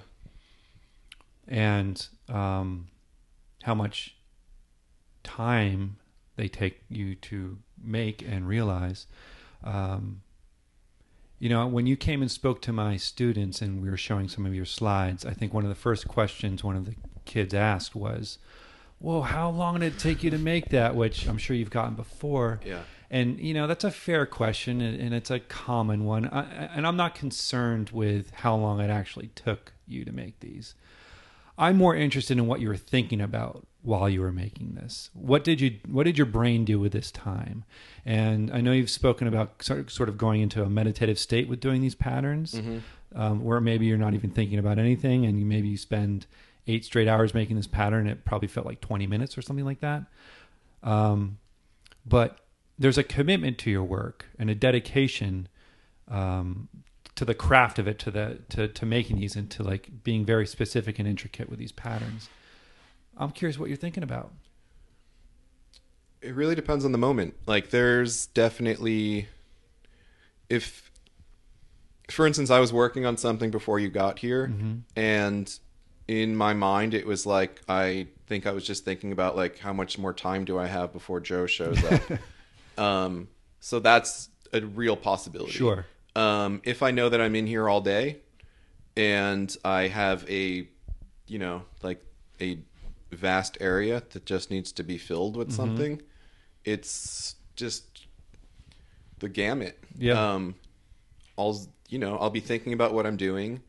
and 1.48 2.08
um, 2.30 2.88
how 3.64 3.74
much 3.74 4.16
time 5.24 5.98
they 6.36 6.48
take 6.48 6.84
you 6.90 7.16
to 7.16 7.58
make 7.82 8.22
and 8.22 8.48
realize, 8.48 9.08
um, 9.64 10.22
you 11.40 11.50
know, 11.50 11.66
when 11.68 11.88
you 11.88 11.96
came 11.96 12.22
and 12.22 12.30
spoke 12.30 12.62
to 12.64 12.74
my 12.74 12.98
students 12.98 13.62
and 13.62 13.82
we 13.82 13.90
were 13.90 13.98
showing 13.98 14.28
some 14.28 14.46
of 14.46 14.54
your 14.54 14.66
slides, 14.66 15.26
I 15.26 15.34
think 15.34 15.54
one 15.54 15.64
of 15.64 15.70
the 15.70 15.76
first 15.76 16.08
questions 16.08 16.64
one 16.64 16.76
of 16.76 16.86
the 16.86 16.96
kids 17.28 17.54
asked 17.54 17.96
was, 17.96 18.40
Whoa, 19.00 19.22
how 19.22 19.52
long 19.52 19.80
did 19.82 19.94
it 19.94 20.00
take 20.00 20.24
you 20.24 20.32
to 20.32 20.40
make 20.40 20.70
that? 20.70 20.96
Which 20.96 21.28
I'm 21.28 21.38
sure 21.38 21.56
you've 21.56 21.70
gotten 21.70 21.94
before. 21.94 22.60
Yeah. 22.66 22.82
And 23.12 23.40
you 23.40 23.54
know 23.54 23.68
that's 23.68 23.84
a 23.86 23.92
fair 23.92 24.26
question, 24.26 24.82
and, 24.82 25.00
and 25.00 25.14
it's 25.14 25.30
a 25.32 25.40
common 25.40 26.04
one. 26.04 26.28
I, 26.28 26.42
and 26.76 26.86
I'm 26.88 26.98
not 26.98 27.14
concerned 27.16 27.92
with 27.92 28.32
how 28.32 28.56
long 28.56 28.82
it 28.82 28.90
actually 28.90 29.28
took 29.36 29.72
you 29.88 30.04
to 30.04 30.12
make 30.12 30.40
these. 30.42 30.74
I'm 31.60 31.78
more 31.78 31.96
interested 31.96 32.38
in 32.38 32.48
what 32.48 32.60
you 32.60 32.68
were 32.68 32.76
thinking 32.76 33.22
about 33.22 33.66
while 33.82 34.10
you 34.10 34.20
were 34.22 34.34
making 34.34 34.74
this. 34.76 35.10
What 35.14 35.44
did 35.46 35.62
you 35.62 35.78
What 35.88 36.04
did 36.04 36.18
your 36.18 36.26
brain 36.28 36.66
do 36.66 36.80
with 36.80 36.92
this 36.92 37.10
time? 37.12 37.64
And 38.06 38.52
I 38.52 38.60
know 38.62 38.74
you've 38.74 38.90
spoken 38.90 39.26
about 39.28 39.64
sort 39.64 39.80
of, 39.80 39.92
sort 39.92 40.10
of 40.10 40.18
going 40.18 40.42
into 40.42 40.62
a 40.64 40.70
meditative 40.70 41.18
state 41.18 41.48
with 41.48 41.60
doing 41.62 41.82
these 41.82 41.96
patterns, 41.96 42.56
Mm-hmm. 42.56 42.78
um, 43.22 43.44
where 43.44 43.62
maybe 43.62 43.86
you're 43.86 43.98
not 43.98 44.16
even 44.16 44.32
thinking 44.32 44.60
about 44.60 44.78
anything, 44.80 45.26
and 45.26 45.40
you 45.40 45.46
maybe 45.46 45.68
you 45.70 45.78
spend 45.78 46.26
eight 46.68 46.86
straight 46.86 47.08
hours 47.08 47.34
making 47.34 47.56
this 47.56 47.68
pattern. 47.68 48.08
It 48.08 48.26
probably 48.26 48.48
felt 48.48 48.66
like 48.66 48.82
20 48.82 49.08
minutes 49.08 49.38
or 49.38 49.42
something 49.42 49.66
like 49.66 49.80
that. 49.82 50.04
Um, 50.84 51.38
but 52.06 52.40
there's 52.80 52.98
a 52.98 53.04
commitment 53.04 53.58
to 53.60 53.72
your 53.72 53.84
work 53.84 54.26
and 54.38 54.50
a 54.50 54.56
dedication 54.56 55.48
um, 56.08 56.70
to 57.16 57.26
the 57.26 57.34
craft 57.34 57.80
of 57.80 57.88
it, 57.88 57.98
to 58.00 58.12
the 58.12 58.40
to 58.50 58.68
to 58.68 58.86
making 58.86 59.18
these, 59.20 59.36
and 59.36 59.50
to 59.52 59.64
like 59.64 60.04
being 60.04 60.24
very 60.26 60.46
specific 60.46 61.00
and 61.00 61.08
intricate 61.08 61.50
with 61.50 61.58
these 61.60 61.72
patterns. 61.72 62.30
I'm 63.18 63.32
curious 63.32 63.58
what 63.58 63.68
you're 63.70 63.78
thinking 63.78 64.04
about. 64.04 64.32
It 66.22 66.34
really 66.36 66.56
depends 66.56 66.86
on 66.86 66.92
the 66.92 66.98
moment. 66.98 67.34
Like 67.48 67.70
there's 67.72 68.28
definitely 68.28 69.28
if 70.50 70.92
for 72.10 72.26
instance 72.26 72.50
I 72.50 72.60
was 72.60 72.72
working 72.72 73.06
on 73.06 73.18
something 73.18 73.52
before 73.52 73.80
you 73.80 73.90
got 73.90 74.20
here 74.20 74.48
Mhm. 74.48 74.82
and 74.96 75.60
in 76.08 76.36
my 76.36 76.54
mind 76.54 76.94
it 76.94 77.06
was 77.06 77.26
like 77.26 77.62
I 77.68 78.08
think 78.28 78.46
I 78.46 78.52
was 78.52 78.66
just 78.66 78.86
thinking 78.86 79.12
about 79.12 79.36
like 79.36 79.60
how 79.60 79.74
much 79.74 79.98
more 79.98 80.14
time 80.14 80.46
do 80.46 80.58
I 80.58 80.68
have 80.68 80.94
before 80.94 81.20
Joe 81.20 81.46
shows 81.46 81.84
up. 81.84 82.02
um 82.78 83.28
so 83.60 83.80
that's 83.80 84.30
a 84.54 84.62
real 84.62 84.96
possibility. 84.96 85.52
Sure. 85.52 85.86
Um, 86.16 86.62
if 86.64 86.82
I 86.82 86.92
know 86.92 87.10
that 87.10 87.22
I'm 87.22 87.36
in 87.36 87.48
here 87.48 87.70
all 87.70 87.82
day 87.82 88.18
and 88.96 89.56
I 89.64 89.88
have 89.88 90.28
a, 90.30 90.68
you 91.28 91.40
know, 91.40 91.64
like 91.84 92.04
a 92.42 92.60
vast 93.12 93.58
area 93.62 94.02
that 94.12 94.26
just 94.26 94.50
needs 94.50 94.72
to 94.74 94.84
be 94.84 94.98
filled 94.98 95.38
with 95.38 95.52
something, 95.52 96.02
it's 96.66 97.36
just 97.56 98.08
the 99.20 99.30
gamut. 99.30 99.78
Yeah. 99.98 100.34
Um, 100.34 100.56
I'll, 101.38 101.60
you 101.90 102.00
know, 102.00 102.18
I'll 102.18 102.30
be 102.30 102.40
thinking 102.40 102.74
about 102.74 102.94
what 102.94 103.06
I'm 103.06 103.18
doing. 103.18 103.62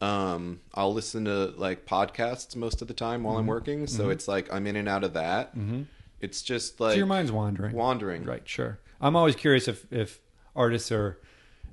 Um, 0.00 0.60
I'll 0.74 0.92
listen 0.92 1.24
to 1.26 1.46
like 1.56 1.86
podcasts 1.86 2.56
most 2.56 2.82
of 2.82 2.88
the 2.88 2.94
time 2.94 3.22
while 3.22 3.38
I'm 3.38 3.46
working. 3.46 3.86
So 3.86 4.10
it's 4.10 4.28
like 4.28 4.52
I'm 4.52 4.66
in 4.66 4.76
and 4.76 4.88
out 4.88 5.04
of 5.04 5.14
that. 5.14 5.56
Mm-hmm. 5.56 5.82
It's 6.20 6.42
just 6.42 6.78
so 6.78 6.84
like 6.84 6.96
your 6.96 7.06
mind's 7.06 7.32
wandering. 7.32 7.74
wandering. 7.74 8.24
Right. 8.24 8.46
Sure. 8.46 8.78
I'm 9.00 9.16
always 9.16 9.36
curious 9.36 9.68
if 9.68 9.90
if 9.92 10.20
artists 10.56 10.90
are 10.92 11.18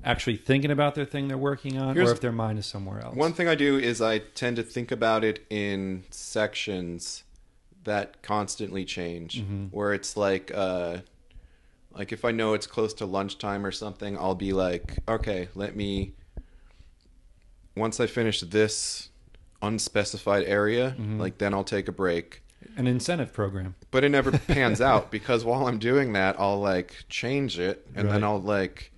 actually 0.04 0.36
thinking 0.38 0.72
about 0.72 0.96
their 0.96 1.06
thing 1.06 1.28
they're 1.28 1.38
working 1.38 1.78
on, 1.78 1.94
Here's- 1.96 2.10
or 2.10 2.14
if 2.14 2.22
their 2.22 2.32
mind 2.32 2.58
is 2.60 2.66
somewhere 2.66 3.00
else. 3.02 3.16
One 3.16 3.34
thing 3.34 3.48
I 3.48 3.56
do 3.56 3.78
is 3.78 4.02
I 4.02 4.20
tend 4.20 4.56
to 4.56 4.64
think 4.64 4.92
about 4.92 5.24
it 5.24 5.46
in 5.50 6.04
sections 6.10 7.24
that 7.84 8.22
constantly 8.22 8.86
change, 8.86 9.44
where 9.72 9.94
it's 9.94 10.16
like, 10.16 10.52
uh, 10.54 11.00
like 11.92 12.12
if 12.12 12.24
I 12.26 12.32
know 12.32 12.54
it's 12.54 12.68
close 12.68 12.94
to 12.96 13.06
lunchtime 13.06 13.66
or 13.66 13.72
something, 13.72 14.18
I'll 14.18 14.36
be 14.36 14.54
like, 14.54 15.00
okay, 15.08 15.50
let 15.56 15.76
me 15.76 16.14
once 17.76 18.00
I 18.00 18.08
finish 18.08 18.42
this 18.42 19.10
unspecified 19.62 20.44
area, 20.46 20.96
Mm-hmm. 21.00 21.20
like 21.20 21.38
then 21.38 21.54
I'll 21.54 21.64
take 21.64 21.88
a 21.88 21.92
break. 21.92 22.42
An 22.78 22.88
incentive 22.88 23.34
program. 23.34 23.76
But 23.92 24.04
it 24.04 24.10
never 24.10 24.32
pans 24.48 24.82
out 24.82 25.12
because 25.12 25.44
while 25.44 25.68
I'm 25.68 25.80
doing 25.80 26.14
that, 26.14 26.36
I'll 26.40 26.60
like 26.60 27.06
change 27.10 27.60
it 27.60 27.88
and 27.96 28.10
then 28.10 28.24
I'll 28.24 28.42
like 28.42 28.92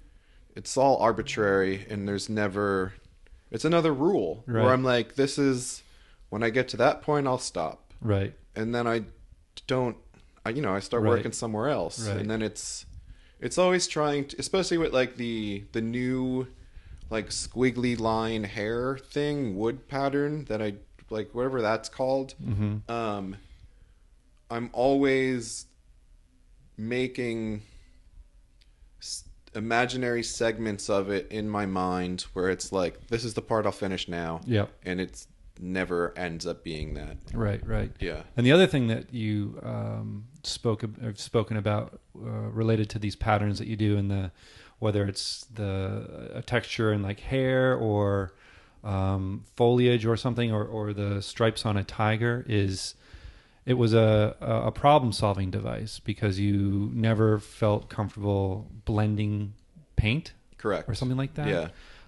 it's 0.55 0.77
all 0.77 0.97
arbitrary 0.97 1.85
and 1.89 2.07
there's 2.07 2.29
never 2.29 2.93
it's 3.51 3.65
another 3.65 3.93
rule 3.93 4.43
Right. 4.47 4.63
where 4.63 4.73
I'm 4.73 4.83
like 4.83 5.15
this 5.15 5.37
is 5.37 5.81
when 6.29 6.43
I 6.43 6.49
get 6.49 6.67
to 6.69 6.77
that 6.77 7.01
point 7.01 7.27
I'll 7.27 7.37
stop. 7.39 7.93
Right. 8.01 8.33
And 8.55 8.73
then 8.75 8.85
I 8.87 9.03
don't 9.67 9.97
I 10.45 10.49
you 10.49 10.61
know, 10.61 10.73
I 10.75 10.79
start 10.79 11.03
Right. 11.03 11.09
working 11.09 11.31
somewhere 11.31 11.69
else 11.69 12.07
Right. 12.07 12.17
and 12.17 12.29
then 12.29 12.41
it's 12.41 12.85
it's 13.39 13.57
always 13.57 13.87
trying 13.87 14.25
to 14.29 14.35
especially 14.39 14.77
with 14.77 14.93
like 14.93 15.15
the 15.17 15.63
the 15.71 15.81
new 15.81 16.47
like 17.13 17.29
squiggly 17.29 17.97
line 17.99 18.43
hair 18.43 18.97
thing 18.97 19.55
wood 19.55 19.87
pattern 19.87 20.43
that 20.45 20.61
I 20.61 20.73
like 21.11 21.29
whatever 21.35 21.61
that's 21.61 21.87
called 21.87 22.33
Mm-hmm. 22.43 22.91
um 22.91 23.35
i'm 24.49 24.69
always 24.73 25.67
making 26.77 27.61
s- 28.99 29.25
imaginary 29.55 30.23
segments 30.23 30.89
of 30.89 31.09
it 31.11 31.27
in 31.31 31.47
my 31.49 31.65
mind 31.65 32.21
where 32.33 32.49
it's 32.49 32.71
like 32.71 33.07
this 33.07 33.23
is 33.23 33.33
the 33.35 33.41
part 33.41 33.65
i'll 33.67 33.71
finish 33.71 34.07
now 34.07 34.41
Yep. 34.45 34.69
and 34.83 34.99
it's 34.99 35.27
never 35.59 36.17
ends 36.17 36.47
up 36.47 36.63
being 36.63 36.95
that 36.95 37.17
Right. 37.31 37.65
Right. 37.65 37.91
yeah 37.99 38.23
And 38.35 38.43
the 38.45 38.51
other 38.51 38.65
thing 38.65 38.87
that 38.87 39.13
you 39.13 39.59
um, 39.61 40.25
spoke 40.41 40.81
have 40.81 41.19
spoken 41.19 41.57
about 41.57 41.99
uh, 42.17 42.27
related 42.61 42.89
to 42.89 42.99
these 42.99 43.15
patterns 43.15 43.59
that 43.59 43.67
you 43.67 43.75
do 43.75 43.95
in 43.97 44.07
the 44.07 44.31
whether 44.83 45.05
it's 45.05 45.45
the 45.53 46.31
a 46.35 46.41
texture 46.41 46.91
in 46.93 47.01
like 47.01 47.19
hair 47.21 47.73
or 47.75 48.33
um, 48.83 49.45
foliage 49.55 50.05
or 50.05 50.17
something 50.17 50.51
or, 50.51 50.63
or 50.65 50.91
the 50.93 51.21
stripes 51.21 51.65
on 51.65 51.77
a 51.77 51.83
tiger 51.85 52.45
is 52.49 52.95
it 53.65 53.75
was 53.75 53.93
a, 53.93 54.35
a 54.41 54.71
problem 54.71 55.13
solving 55.13 55.49
device 55.49 55.99
because 55.99 56.37
you 56.37 56.91
never 56.93 57.39
felt 57.39 57.87
comfortable 57.89 58.69
blending 58.83 59.53
paint 59.95 60.33
correct 60.57 60.89
or 60.89 60.93
something 60.93 61.17
like 61.17 61.33
that. 61.35 61.47
yeah 61.47 61.67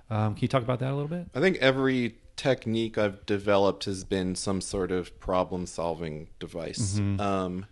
Um, 0.09 0.35
can 0.35 0.41
you 0.41 0.47
talk 0.49 0.63
about 0.63 0.79
that 0.79 0.91
a 0.91 0.95
little 0.99 1.07
bit? 1.17 1.27
i 1.33 1.39
think 1.39 1.55
every 1.71 2.15
technique 2.35 2.97
i've 2.97 3.25
developed 3.25 3.85
has 3.85 4.03
been 4.03 4.35
some 4.35 4.59
sort 4.59 4.91
of 4.91 5.17
problem 5.21 5.65
solving 5.65 6.27
device 6.39 6.99
Mhm. 6.99 7.19
um 7.21 7.65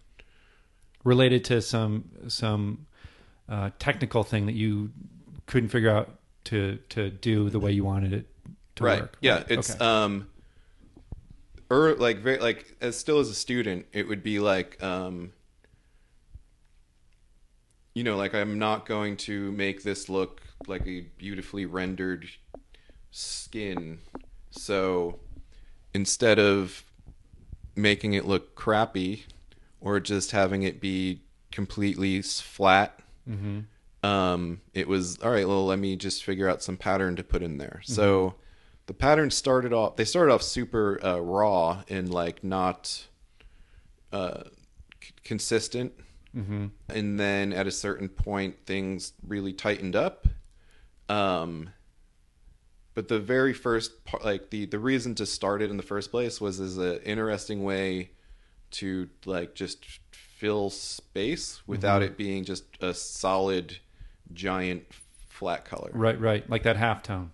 related 1.04 1.44
to 1.52 1.62
some 1.62 2.06
some 2.30 2.86
uh, 3.54 3.70
technical 3.78 4.24
thing 4.24 4.46
that 4.48 4.56
you 4.56 4.90
couldn't 5.46 5.70
figure 5.70 5.92
out 5.92 6.10
to 6.46 6.80
to 6.90 7.10
do 7.10 7.50
the 7.50 7.60
way 7.60 7.72
you 7.72 7.84
wanted 7.84 8.12
it 8.14 8.26
to 8.76 8.84
right 8.84 9.02
work. 9.02 9.18
yeah 9.22 9.36
Right. 9.36 9.52
it's 9.52 9.72
okay. 9.76 9.86
um 9.86 10.28
or 11.70 11.94
like 11.96 12.18
very 12.18 12.40
like 12.40 12.76
as 12.82 12.98
still 12.98 13.20
as 13.20 13.30
a 13.30 13.36
student 13.36 13.86
it 13.94 14.08
would 14.08 14.24
be 14.24 14.40
like 14.40 14.82
um 14.82 15.32
you 17.94 18.04
know 18.04 18.18
like 18.18 18.34
i'm 18.34 18.58
not 18.58 18.86
going 18.88 19.18
to 19.18 19.52
make 19.52 19.84
this 19.84 20.10
look 20.10 20.42
like 20.68 20.88
a 20.88 21.02
beautifully 21.18 21.66
rendered 21.66 22.28
skin 23.12 24.00
so 24.50 25.20
instead 25.94 26.40
of 26.40 26.84
making 27.76 28.14
it 28.14 28.26
look 28.26 28.56
crappy 28.56 29.26
or 29.80 30.00
just 30.00 30.32
having 30.32 30.64
it 30.64 30.82
be 30.82 31.22
completely 31.52 32.22
flat 32.22 33.00
Mhm. 33.30 33.66
um, 34.04 34.62
it 34.74 34.88
was 34.88 35.18
all 35.20 35.32
right. 35.32 35.48
Well, 35.48 35.66
let 35.66 35.80
me 35.80 35.96
just 35.96 36.24
figure 36.24 36.50
out 36.50 36.62
some 36.62 36.78
pattern 36.78 37.16
to 37.16 37.24
put 37.24 37.42
in 37.42 37.58
there. 37.58 37.82
So 37.86 38.36
the 38.88 38.94
pattern 38.94 39.32
started 39.32 39.72
off. 39.74 39.96
They 39.96 40.06
started 40.06 40.34
off 40.34 40.42
super 40.44 41.00
uh, 41.06 41.20
raw 41.20 41.84
and 41.90 42.14
like 42.14 42.44
not 42.44 43.08
uh, 44.12 44.44
c- 45.02 45.12
consistent. 45.24 45.94
Mhm. 46.36 46.72
And 46.90 47.20
then 47.20 47.54
at 47.54 47.68
a 47.68 47.72
certain 47.72 48.10
point, 48.10 48.66
things 48.66 49.14
really 49.26 49.54
tightened 49.54 49.96
up. 49.96 50.28
Um, 51.10 51.70
but 52.96 53.08
the 53.08 53.20
very 53.20 53.54
first 53.54 54.04
part, 54.06 54.24
like 54.24 54.50
the 54.50 54.66
the 54.66 54.80
reason 54.80 55.16
to 55.16 55.26
start 55.26 55.62
it 55.62 55.70
in 55.72 55.78
the 55.78 55.84
first 55.84 56.12
place 56.12 56.40
was 56.42 56.60
as 56.60 56.78
an 56.78 56.98
interesting 57.04 57.64
way 57.64 58.12
to 58.72 59.10
like 59.26 59.56
just 59.56 59.86
fill 60.38 60.70
space 60.70 61.62
without 61.68 62.02
Mm-hmm. 62.02 62.12
it 62.12 62.18
being 62.18 62.44
just 62.46 62.66
a 62.82 62.94
solid 62.94 63.78
giant 64.34 64.84
flat 65.30 65.66
color. 65.66 65.90
right, 65.94 66.20
right, 66.20 66.50
like 66.50 66.64
that 66.64 66.78
halftone. 66.78 67.30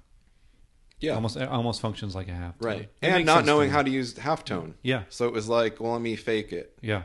Yeah. 1.00 1.14
almost 1.16 1.38
it 1.38 1.48
almost 1.48 1.80
functions 1.80 2.14
like 2.14 2.28
a 2.28 2.32
halftone. 2.32 2.54
right. 2.66 2.90
That 3.02 3.12
And 3.12 3.26
not 3.26 3.46
knowing 3.46 3.70
me. 3.70 3.74
how 3.74 3.82
to 3.84 3.90
use 3.90 4.14
halftone. 4.16 4.74
Yeah, 4.84 5.04
So 5.10 5.28
it 5.28 5.34
was 5.34 5.48
like, 5.48 5.80
well, 5.80 5.94
let 5.94 6.02
me 6.02 6.16
fake 6.18 6.52
it. 6.52 6.78
yeah, 6.82 7.04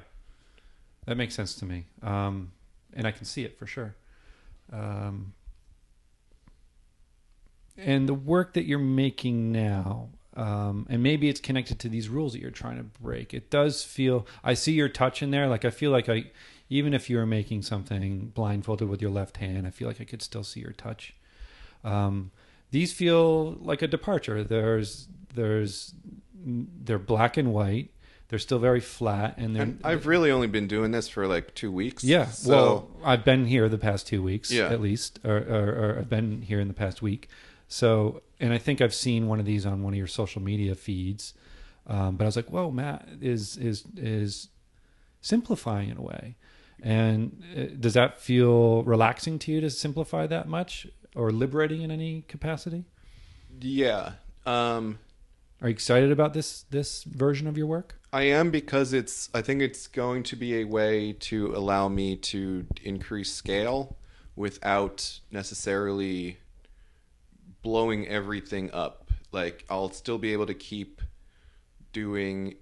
that 1.07 1.17
makes 1.17 1.35
sense 1.35 1.55
to 1.57 1.65
me, 1.65 1.87
um, 2.03 2.51
and 2.93 3.07
I 3.07 3.13
can 3.13 3.25
see 3.25 3.45
it 3.45 3.57
for 3.59 3.67
sure. 3.67 3.95
Um, 4.73 5.33
and 7.77 8.09
the 8.09 8.15
work 8.15 8.55
that 8.55 8.65
you're 8.67 8.79
making 8.79 9.53
now, 9.53 10.09
um, 10.37 10.87
and 10.91 11.03
maybe 11.03 11.29
it's 11.29 11.41
connected 11.41 11.79
to 11.81 11.89
these 11.89 12.09
rules 12.09 12.33
that 12.33 12.41
you're 12.41 12.51
trying 12.51 12.77
to 12.79 12.85
break. 13.01 13.33
It 13.35 13.51
does 13.51 13.83
feel. 13.85 14.27
I 14.43 14.55
see 14.55 14.73
your 14.73 14.89
touch 14.89 15.23
in 15.23 15.31
there. 15.31 15.47
Like 15.49 15.65
I 15.65 15.71
feel 15.71 15.91
like 15.91 16.09
I, 16.09 16.27
even 16.69 16.93
if 16.95 17.09
you 17.09 17.17
were 17.19 17.27
making 17.27 17.63
something 17.63 18.33
blindfolded 18.35 18.89
with 18.89 19.01
your 19.01 19.11
left 19.11 19.37
hand, 19.39 19.67
I 19.67 19.71
feel 19.71 19.87
like 19.89 20.01
I 20.01 20.05
could 20.05 20.23
still 20.23 20.45
see 20.45 20.61
your 20.61 20.73
touch. 20.73 21.15
Um, 21.85 22.31
these 22.71 22.93
feel 22.93 23.53
like 23.61 23.83
a 23.83 23.87
departure. 23.87 24.43
There's 24.43 25.07
there's 25.35 25.95
they're 26.45 26.99
black 26.99 27.37
and 27.37 27.53
white. 27.53 27.91
They're 28.29 28.39
still 28.39 28.59
very 28.59 28.81
flat, 28.81 29.35
and 29.37 29.55
they're. 29.55 29.63
And 29.63 29.81
I've 29.85 30.07
really 30.07 30.31
only 30.31 30.47
been 30.49 30.67
doing 30.67 30.91
this 30.91 31.09
for 31.09 31.27
like 31.27 31.55
two 31.55 31.71
weeks. 31.71 32.03
yeah, 32.03 32.27
So 32.27 32.51
well, 32.51 32.91
I've 33.05 33.25
been 33.25 33.45
here 33.47 33.69
the 33.69 33.79
past 33.79 34.07
two 34.09 34.23
weeks, 34.23 34.51
Yeah. 34.51 34.71
at 34.71 34.81
least, 34.81 35.21
or, 35.25 35.37
or, 35.37 35.69
or 35.93 35.97
I've 36.01 36.09
been 36.09 36.43
here 36.43 36.59
in 36.59 36.67
the 36.67 36.75
past 36.75 37.03
week. 37.03 37.29
So, 37.75 38.23
and 38.39 38.53
I 38.53 38.59
think 38.59 38.81
I've 38.81 38.95
seen 38.95 39.27
one 39.27 39.41
of 39.41 39.47
these 39.47 39.67
on 39.67 39.83
one 39.83 39.95
of 39.95 39.99
your 39.99 40.07
social 40.07 40.41
media 40.41 40.77
feeds. 40.77 41.35
Um, 41.89 42.15
but 42.15 42.23
I 42.23 42.27
was 42.27 42.37
like, 42.37 42.47
"Whoa, 42.47 42.71
Matt 42.71 43.09
is 43.21 43.57
is 43.57 43.83
is 43.97 44.49
simplifying 45.21 45.91
in 45.91 45.97
a 45.97 46.03
way." 46.03 46.37
And 46.81 47.43
uh, 47.57 47.75
does 47.81 47.95
that 47.95 48.21
feel 48.21 48.85
relaxing 48.85 49.41
to 49.41 49.51
you 49.51 49.61
to 49.61 49.71
simplify 49.71 50.25
that 50.29 50.47
much, 50.47 50.87
or 51.17 51.33
liberating 51.33 51.83
in 51.83 51.91
any 51.91 52.23
capacity? 52.29 52.85
yeah. 53.61 54.13
Um, 54.47 55.01
Are 55.61 55.69
you 55.69 55.73
excited 55.73 56.13
about 56.13 56.33
this 56.33 56.63
this 56.71 57.03
version 57.03 57.49
of 57.49 57.59
your 57.59 57.67
work? 57.67 57.99
I 58.13 58.23
am 58.23 58.53
because 58.53 58.93
it's. 58.93 59.31
I 59.35 59.43
think 59.43 59.61
it's 59.63 59.89
going 59.89 60.23
to 60.23 60.37
be 60.37 60.61
a 60.61 60.65
way 60.65 61.13
to 61.13 61.53
allow 61.57 61.89
me 61.89 62.15
to 62.35 62.67
increase 62.85 63.33
scale 63.33 63.97
without 64.37 65.19
necessarily 65.33 66.39
blowing 67.65 68.07
everything 68.07 68.71
up. 68.73 69.11
Like 69.33 69.65
I'll 69.69 69.91
still 69.91 70.19
be 70.19 70.33
able 70.33 70.47
to 70.47 70.55
keep 70.55 71.03
doing, 71.93 72.55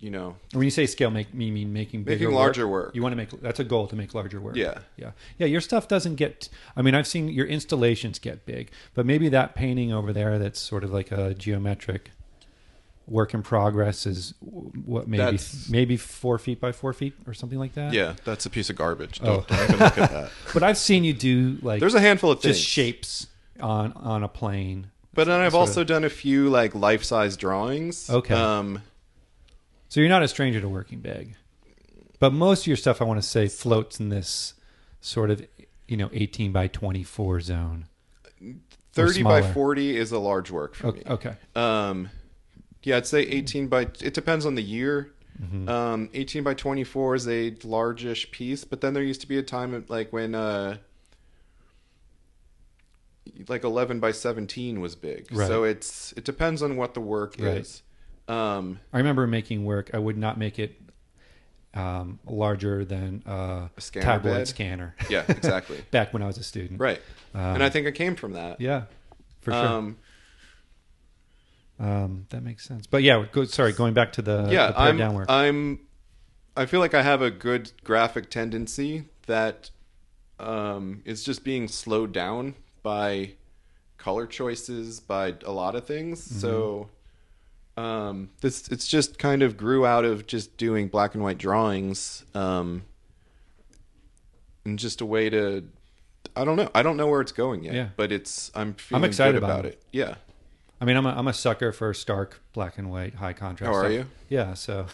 you 0.00 0.10
know, 0.10 0.34
When 0.52 0.64
you 0.64 0.70
say 0.70 0.86
scale, 0.86 1.10
make 1.10 1.32
me 1.32 1.52
mean 1.52 1.72
making 1.72 2.02
bigger 2.02 2.24
making 2.24 2.34
larger 2.34 2.66
work. 2.66 2.94
You 2.96 3.02
want 3.02 3.12
to 3.12 3.16
make 3.16 3.30
that's 3.40 3.60
a 3.60 3.64
goal 3.64 3.86
to 3.86 3.94
make 3.94 4.12
larger 4.12 4.40
work. 4.40 4.56
Yeah. 4.56 4.78
yeah, 4.96 5.12
yeah. 5.38 5.46
Your 5.46 5.60
stuff 5.60 5.86
doesn't 5.86 6.16
get. 6.16 6.48
I 6.74 6.82
mean, 6.82 6.96
I've 6.96 7.06
seen 7.06 7.28
your 7.28 7.46
installations 7.46 8.18
get 8.18 8.46
big, 8.46 8.72
but 8.94 9.06
maybe 9.06 9.28
that 9.28 9.54
painting 9.54 9.92
over 9.92 10.12
there 10.12 10.40
that's 10.40 10.58
sort 10.58 10.82
of 10.82 10.92
like 10.92 11.12
a 11.12 11.34
geometric 11.34 12.10
work 13.06 13.34
in 13.34 13.42
progress 13.42 14.06
is 14.06 14.34
what 14.40 15.08
maybe 15.08 15.18
That's- 15.22 15.68
maybe 15.68 15.96
four 15.96 16.38
feet 16.38 16.60
by 16.60 16.70
four 16.72 16.92
feet 16.92 17.12
or 17.26 17.34
something 17.34 17.58
like 17.58 17.74
that. 17.74 17.92
Yeah, 17.92 18.14
that's 18.24 18.46
a 18.46 18.50
piece 18.50 18.70
of 18.70 18.76
garbage. 18.76 19.20
Oh. 19.22 19.26
Don't, 19.26 19.48
don't 19.48 19.62
even 19.64 19.78
look 19.78 19.98
at 19.98 20.10
that. 20.10 20.30
but 20.54 20.62
I've 20.62 20.78
seen 20.78 21.04
you 21.04 21.12
do 21.12 21.58
like 21.60 21.80
There's 21.80 21.94
a 21.94 22.00
handful 22.00 22.30
of 22.30 22.40
things. 22.40 22.56
just 22.56 22.68
shapes 22.68 23.26
on 23.60 23.92
on 23.94 24.22
a 24.22 24.28
plane. 24.28 24.90
But 25.12 25.26
then 25.26 25.40
I've 25.40 25.52
sort 25.52 25.68
also 25.68 25.84
done 25.84 26.04
a 26.04 26.10
few 26.10 26.48
like 26.50 26.74
life-size 26.74 27.36
drawings. 27.36 28.08
Okay. 28.08 28.34
Um, 28.34 28.82
So 29.88 30.00
you're 30.00 30.08
not 30.08 30.22
a 30.22 30.28
stranger 30.28 30.60
to 30.60 30.68
working 30.68 31.00
big, 31.00 31.34
but 32.20 32.32
most 32.32 32.62
of 32.62 32.66
your 32.68 32.76
stuff, 32.76 33.00
I 33.02 33.04
want 33.04 33.20
to 33.20 33.26
say, 33.28 33.48
floats 33.48 33.98
in 33.98 34.08
this 34.08 34.54
sort 35.00 35.30
of 35.30 35.44
you 35.88 35.96
know 35.96 36.10
18 36.12 36.52
by 36.52 36.68
24 36.68 37.40
zone. 37.40 37.86
30 38.92 39.22
by 39.22 39.40
smaller. 39.40 39.52
40 39.54 39.96
is 39.96 40.12
a 40.12 40.18
large 40.18 40.50
work 40.50 40.74
for 40.74 40.92
me. 40.92 41.02
okay. 41.06 41.34
Um, 41.54 42.10
yeah, 42.82 42.96
I'd 42.96 43.06
say 43.06 43.20
18 43.22 43.68
by. 43.68 43.82
It 44.00 44.14
depends 44.14 44.46
on 44.46 44.54
the 44.54 44.62
year. 44.62 45.12
Mm-hmm. 45.42 45.68
Um, 45.68 46.10
18 46.12 46.42
by 46.42 46.54
24 46.54 47.14
is 47.14 47.28
a 47.28 47.50
largish 47.64 48.30
piece, 48.30 48.64
but 48.64 48.80
then 48.80 48.92
there 48.94 49.02
used 49.02 49.22
to 49.22 49.26
be 49.26 49.38
a 49.38 49.42
time 49.42 49.84
like 49.88 50.12
when 50.12 50.34
uh, 50.34 50.76
like 53.48 53.64
11 53.64 54.00
by 54.00 54.12
17 54.12 54.80
was 54.80 54.96
big. 54.96 55.28
Right. 55.32 55.46
So 55.46 55.64
it's 55.64 56.12
it 56.12 56.24
depends 56.24 56.62
on 56.62 56.76
what 56.76 56.94
the 56.94 57.00
work 57.00 57.36
Right. 57.38 57.58
is. 57.58 57.82
Um, 58.28 58.80
I 58.92 58.98
remember 58.98 59.26
making 59.26 59.64
work. 59.64 59.90
I 59.92 59.98
would 59.98 60.16
not 60.16 60.38
make 60.38 60.58
it 60.58 60.80
um, 61.74 62.18
larger 62.26 62.84
than 62.84 63.22
uh, 63.26 63.68
A 63.76 63.80
scanner 63.80 64.04
tabloid 64.06 64.34
bed? 64.38 64.48
scanner. 64.48 64.94
yeah, 65.08 65.24
exactly. 65.28 65.78
Back 65.90 66.12
when 66.12 66.22
I 66.22 66.26
was 66.26 66.38
a 66.38 66.42
student. 66.44 66.80
right. 66.80 67.00
Um, 67.34 67.40
and 67.40 67.62
I 67.62 67.68
think 67.70 67.86
I 67.86 67.90
came 67.92 68.16
from 68.16 68.32
that. 68.32 68.60
Yeah, 68.60 68.84
for 69.40 69.52
sure. 69.52 69.66
Um, 69.66 69.96
Um, 71.78 72.26
that 72.30 72.42
makes 72.42 72.64
sense. 72.66 72.86
But 72.86 73.02
yeah, 73.02 73.24
go, 73.32 73.44
sorry, 73.44 73.72
going 73.72 73.94
back 73.94 74.12
to 74.14 74.22
the 74.22 74.48
yeah, 74.50 74.68
the 74.72 74.78
I'm. 74.80 75.24
I'm 75.28 75.80
I 76.56 76.66
feel 76.66 76.80
like 76.80 76.94
I 76.94 77.02
have 77.02 77.22
a 77.22 77.30
good 77.30 77.72
graphic 77.84 78.28
tendency 78.30 79.04
that 79.26 79.70
um, 80.38 81.00
is 81.04 81.24
just 81.24 81.42
being 81.44 81.68
slowed 81.68 82.12
down 82.12 82.54
by 82.82 83.32
color 83.98 84.26
choices, 84.26 85.00
by 85.00 85.34
a 85.44 85.52
lot 85.52 85.74
of 85.74 85.86
things. 85.86 86.26
Mm-hmm. 86.26 86.38
So 86.38 86.88
um, 87.76 88.30
this 88.40 88.68
it's 88.68 88.86
just 88.88 89.18
kind 89.18 89.42
of 89.42 89.56
grew 89.56 89.86
out 89.86 90.04
of 90.04 90.26
just 90.26 90.56
doing 90.56 90.88
black 90.88 91.14
and 91.14 91.22
white 91.22 91.38
drawings, 91.38 92.24
um, 92.34 92.82
and 94.64 94.78
just 94.78 95.00
a 95.00 95.06
way 95.06 95.30
to. 95.30 95.64
I 96.36 96.44
don't 96.44 96.56
know. 96.56 96.70
I 96.74 96.82
don't 96.82 96.96
know 96.96 97.08
where 97.08 97.20
it's 97.20 97.32
going 97.32 97.64
yet, 97.64 97.74
Yeah. 97.74 97.88
but 97.96 98.12
it's. 98.12 98.50
I'm 98.54 98.74
feeling 98.74 99.04
excited 99.04 99.36
about 99.36 99.50
about 99.50 99.66
it. 99.66 99.72
it. 99.74 99.82
Yeah. 99.92 100.14
I 100.80 100.86
mean, 100.86 100.96
I'm 100.96 101.04
a, 101.04 101.10
I'm 101.10 101.28
a 101.28 101.32
sucker 101.34 101.72
for 101.72 101.92
stark 101.92 102.40
black 102.54 102.78
and 102.78 102.90
white, 102.90 103.14
high 103.16 103.34
contrast. 103.34 103.70
How 103.70 103.78
are 103.78 103.90
stuff. 103.90 103.92
you? 103.92 104.06
Yeah, 104.30 104.54
so 104.54 104.86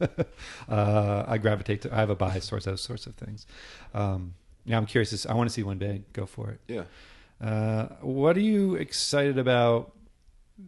uh, 0.68 1.24
I 1.26 1.38
gravitate 1.38 1.82
to. 1.82 1.94
I 1.94 1.96
have 1.98 2.10
a 2.10 2.14
bias 2.14 2.48
towards 2.48 2.66
those 2.66 2.82
sorts 2.82 3.06
of 3.06 3.14
things. 3.14 3.46
Um, 3.94 4.34
yeah, 4.68 4.76
I'm 4.76 4.86
curious. 4.86 5.24
I 5.24 5.32
want 5.32 5.48
to 5.48 5.52
see 5.52 5.62
one 5.62 5.78
day. 5.78 6.02
Go 6.12 6.26
for 6.26 6.50
it. 6.50 6.60
Yeah. 6.68 6.84
Uh, 7.40 7.86
what 8.02 8.36
are 8.36 8.40
you 8.40 8.74
excited 8.74 9.38
about, 9.38 9.92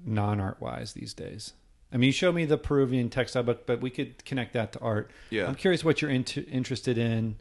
non-art 0.06 0.60
wise 0.60 0.94
these 0.94 1.12
days? 1.12 1.52
I 1.92 1.98
mean, 1.98 2.06
you 2.06 2.12
showed 2.12 2.34
me 2.34 2.46
the 2.46 2.56
Peruvian 2.56 3.10
textile, 3.10 3.42
but 3.42 3.66
but 3.66 3.80
we 3.80 3.90
could 3.90 4.24
connect 4.24 4.54
that 4.54 4.72
to 4.72 4.80
art. 4.80 5.10
Yeah. 5.28 5.46
I'm 5.46 5.54
curious 5.54 5.84
what 5.84 6.00
you're 6.00 6.10
into, 6.10 6.46
interested 6.46 6.96
in. 6.96 7.36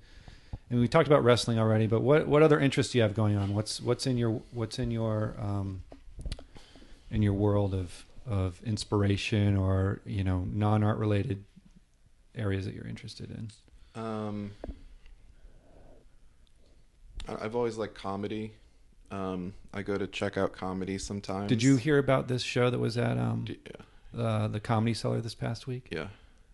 And 0.70 0.80
we 0.80 0.88
talked 0.88 1.08
about 1.08 1.24
wrestling 1.24 1.60
already, 1.60 1.88
but 1.88 2.02
what 2.02 2.28
what 2.28 2.44
other 2.44 2.60
interests 2.60 2.92
do 2.92 2.98
you 2.98 3.04
have 3.04 3.14
going 3.14 3.38
on? 3.38 3.54
What's 3.54 3.80
what's 3.80 4.06
in 4.06 4.18
your 4.18 4.42
what's 4.52 4.80
in 4.80 4.92
your 4.92 5.36
um, 5.40 5.84
in 7.10 7.22
your 7.22 7.34
world 7.34 7.74
of 7.74 8.06
of 8.28 8.62
inspiration 8.66 9.56
or 9.56 10.02
you 10.06 10.24
know 10.24 10.46
non 10.52 10.84
art 10.84 10.98
related 10.98 11.46
areas 12.36 12.66
that 12.66 12.74
you're 12.74 12.88
interested 12.88 13.32
in? 13.32 14.02
Um, 14.02 14.52
I've 17.40 17.56
always 17.56 17.78
liked 17.78 17.96
comedy. 17.96 18.54
Um, 19.12 19.54
I 19.74 19.82
go 19.82 19.98
to 19.98 20.06
check 20.08 20.38
out 20.38 20.54
comedy 20.54 20.98
sometimes. 20.98 21.50
Did 21.50 21.64
you 21.64 21.78
hear 21.78 21.98
about 21.98 22.28
this 22.28 22.44
show 22.44 22.70
that 22.70 22.78
was 22.80 22.98
at 22.98 23.18
um, 23.18 23.46
Yeah. 23.48 24.22
uh, 24.22 24.48
the 24.48 24.60
Comedy 24.60 24.94
Cellar 24.94 25.20
this 25.22 25.34
past 25.36 25.66
week? 25.68 25.88
Yeah. 25.92 26.08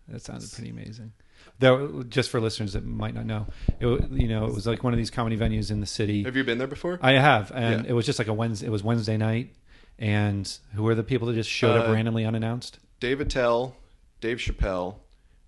That 0.08 0.22
sounded 0.22 0.50
pretty 0.52 0.70
amazing. 0.70 1.12
Though, 1.58 2.02
just 2.02 2.30
for 2.30 2.40
listeners 2.40 2.72
that 2.74 2.84
might 2.84 3.14
not 3.14 3.26
know, 3.26 3.46
it 3.80 4.10
you 4.10 4.28
know 4.28 4.46
it 4.46 4.54
was 4.54 4.66
like 4.66 4.82
one 4.84 4.92
of 4.92 4.96
these 4.98 5.10
comedy 5.10 5.36
venues 5.36 5.70
in 5.70 5.80
the 5.80 5.86
city. 5.86 6.22
Have 6.24 6.36
you 6.36 6.44
been 6.44 6.58
there 6.58 6.66
before? 6.66 6.98
I 7.02 7.12
have, 7.12 7.50
and 7.54 7.84
Yeah. 7.84 7.90
it 7.90 7.92
was 7.94 8.06
just 8.06 8.18
like 8.18 8.28
a 8.28 8.32
Wednesday. 8.34 8.66
It 8.66 8.70
was 8.70 8.82
Wednesday 8.82 9.16
night, 9.16 9.54
and 9.98 10.50
who 10.74 10.82
were 10.82 10.94
the 10.94 11.02
people 11.02 11.28
that 11.28 11.34
just 11.34 11.50
showed 11.50 11.76
up 11.76 11.88
Uh, 11.88 11.92
randomly 11.92 12.24
unannounced? 12.24 12.78
Dave 13.00 13.20
Attell, 13.20 13.76
Dave 14.20 14.38
Chappelle, 14.38 14.96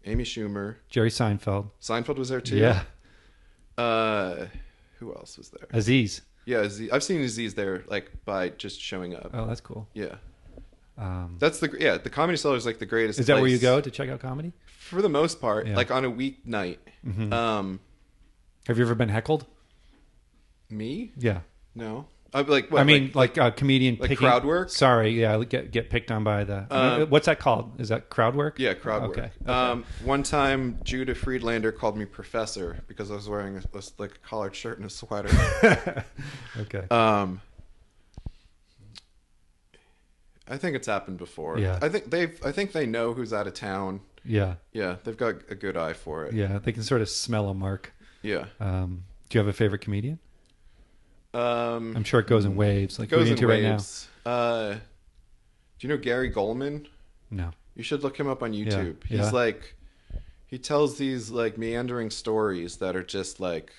Amy 0.04 0.24
Schumer, 0.24 0.76
Jerry 0.88 1.10
Seinfeld. 1.10 1.70
Seinfeld 1.80 2.16
was 2.16 2.28
there 2.30 2.40
too. 2.40 2.56
Yeah, 2.56 2.82
Uh, 3.76 4.46
who 4.98 5.14
else 5.14 5.38
was 5.38 5.50
there? 5.50 5.66
Aziz. 5.70 6.22
Yeah, 6.44 6.58
Aziz, 6.60 6.90
I've 6.90 7.02
seen 7.02 7.20
Aziz 7.20 7.54
there 7.54 7.84
like 7.88 8.10
by 8.24 8.48
just 8.50 8.80
showing 8.80 9.14
up. 9.14 9.30
Oh, 9.34 9.46
that's 9.46 9.60
cool. 9.60 9.86
Yeah, 9.94 10.16
Um, 10.96 11.36
that's 11.38 11.60
the 11.60 11.74
yeah. 11.78 11.98
The 11.98 12.10
comedy 12.10 12.36
cellar 12.38 12.56
is 12.56 12.64
like 12.66 12.78
the 12.78 12.86
greatest. 12.86 13.18
is 13.20 13.26
that 13.26 13.36
where 13.40 13.46
you 13.50 13.58
go 13.58 13.80
to 13.80 13.90
check 13.90 14.08
out 14.08 14.20
comedy? 14.20 14.52
for 14.78 15.02
the 15.02 15.08
most 15.10 15.38
part? 15.40 15.66
Yeah. 15.66 15.76
Like 15.76 15.90
on 15.90 16.04
a 16.06 16.10
weeknight. 16.10 16.78
Mhm. 17.06 17.30
Um, 17.32 17.80
Have 18.66 18.78
you 18.78 18.84
ever 18.84 18.94
been 18.94 19.10
heckled? 19.10 19.44
me? 20.70 21.12
Yeah. 21.16 21.40
No. 21.74 22.06
I 22.34 22.42
like. 22.42 22.70
What, 22.70 22.80
I 22.80 22.84
mean, 22.84 23.10
like, 23.14 23.38
a 23.38 23.50
comedian 23.50 23.94
like 23.98 24.10
picking, 24.10 24.26
crowd 24.28 24.44
work? 24.44 24.68
Sorry, 24.68 25.18
yeah, 25.20 25.42
get 25.44 25.70
get 25.70 25.88
picked 25.88 26.10
on 26.10 26.24
by 26.24 26.44
the. 26.44 26.66
Uh, 26.70 27.06
what's 27.06 27.24
that 27.26 27.38
called? 27.38 27.80
Is 27.80 27.88
that 27.88 28.10
crowd 28.10 28.34
work? 28.36 28.58
Yeah, 28.58 28.74
crowd 28.74 29.04
Okay, 29.04 29.20
work. 29.22 29.30
okay. 29.42 29.50
Um, 29.52 29.84
one 30.04 30.22
time, 30.22 30.78
Judah 30.84 31.14
Friedlander 31.14 31.72
called 31.72 31.96
me 31.96 32.04
professor 32.04 32.84
because 32.86 33.10
I 33.10 33.14
was 33.14 33.28
wearing 33.30 33.56
a, 33.56 33.62
a- 33.78 33.82
like 33.96 34.16
a 34.16 34.18
collared 34.28 34.54
shirt 34.54 34.76
and 34.76 34.86
a 34.86 34.90
sweater. 34.90 35.30
okay. 36.58 36.84
um, 36.90 37.40
I 40.46 40.56
think 40.56 40.76
it's 40.76 40.86
happened 40.86 41.18
before. 41.18 41.58
Yeah. 41.58 41.78
I 41.82 41.88
think 41.88 42.10
they've. 42.10 42.38
I 42.44 42.52
think 42.52 42.72
they 42.72 42.86
know 42.86 43.12
who's 43.14 43.32
out 43.32 43.46
of 43.46 43.54
town. 43.54 44.00
yeah, 44.24 44.54
Yeah, 44.72 44.96
they've 45.04 45.16
got 45.16 45.34
a 45.50 45.54
good 45.54 45.76
eye 45.76 45.92
for 45.92 46.24
it. 46.26 46.34
yeah. 46.34 46.58
They 46.58 46.72
can 46.72 46.82
sort 46.82 47.00
of 47.00 47.08
smell 47.08 47.48
a 47.48 47.54
mark. 47.54 47.92
Yeah. 48.22 48.46
Um, 48.60 49.04
do 49.28 49.38
you 49.38 49.44
have 49.44 49.48
a 49.48 49.52
favorite 49.56 49.80
comedian? 49.80 50.18
Um, 51.38 51.96
I'm 51.96 52.04
sure 52.04 52.20
it 52.20 52.26
goes 52.26 52.44
in 52.44 52.56
waves. 52.56 52.98
Like 52.98 53.08
goes 53.08 53.18
who 53.18 53.22
are 53.22 53.26
you 53.26 53.32
in 53.32 53.36
into 53.38 53.46
right 53.46 53.62
now? 53.62 53.72
waves. 53.72 54.08
Uh, 54.26 54.72
do 55.78 55.86
you 55.86 55.88
know 55.88 55.96
Gary 55.98 56.32
Gulman? 56.32 56.86
No. 57.30 57.50
You 57.74 57.82
should 57.84 58.02
look 58.02 58.18
him 58.18 58.26
up 58.28 58.42
on 58.42 58.52
YouTube. 58.52 58.96
yeah. 59.08 59.22
He's 59.22 59.32
like 59.32 59.74
he 60.46 60.58
tells 60.58 60.98
these 60.98 61.30
like 61.30 61.56
meandering 61.58 62.10
stories 62.10 62.76
that 62.78 62.96
are 62.96 63.02
just 63.04 63.38
like 63.38 63.72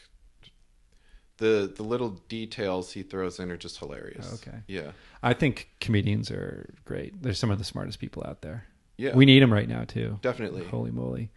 the 1.38 1.72
the 1.76 1.84
little 1.84 2.12
details 2.30 2.92
he 2.94 3.04
throws 3.04 3.40
in 3.40 3.52
are 3.52 3.58
just 3.58 3.78
hilarious. 3.80 4.34
Okay. 4.36 4.58
Yeah. 4.68 4.92
I 5.22 5.34
think 5.34 5.70
comedians 5.82 6.32
are 6.32 6.74
great. 6.86 7.22
They're 7.22 7.34
some 7.34 7.52
of 7.52 7.58
the 7.58 7.64
smartest 7.66 8.00
people 8.00 8.24
out 8.26 8.42
there. 8.42 8.66
Yeah. 8.98 9.16
We 9.16 9.26
need 9.26 9.42
them 9.42 9.52
right 9.52 9.68
now 9.68 9.84
too. 9.86 10.20
definitely. 10.22 10.66
Holy 10.66 10.92
moly. 10.92 11.30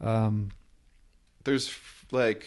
Um, 0.00 0.50
There's 1.44 1.74
like 2.10 2.46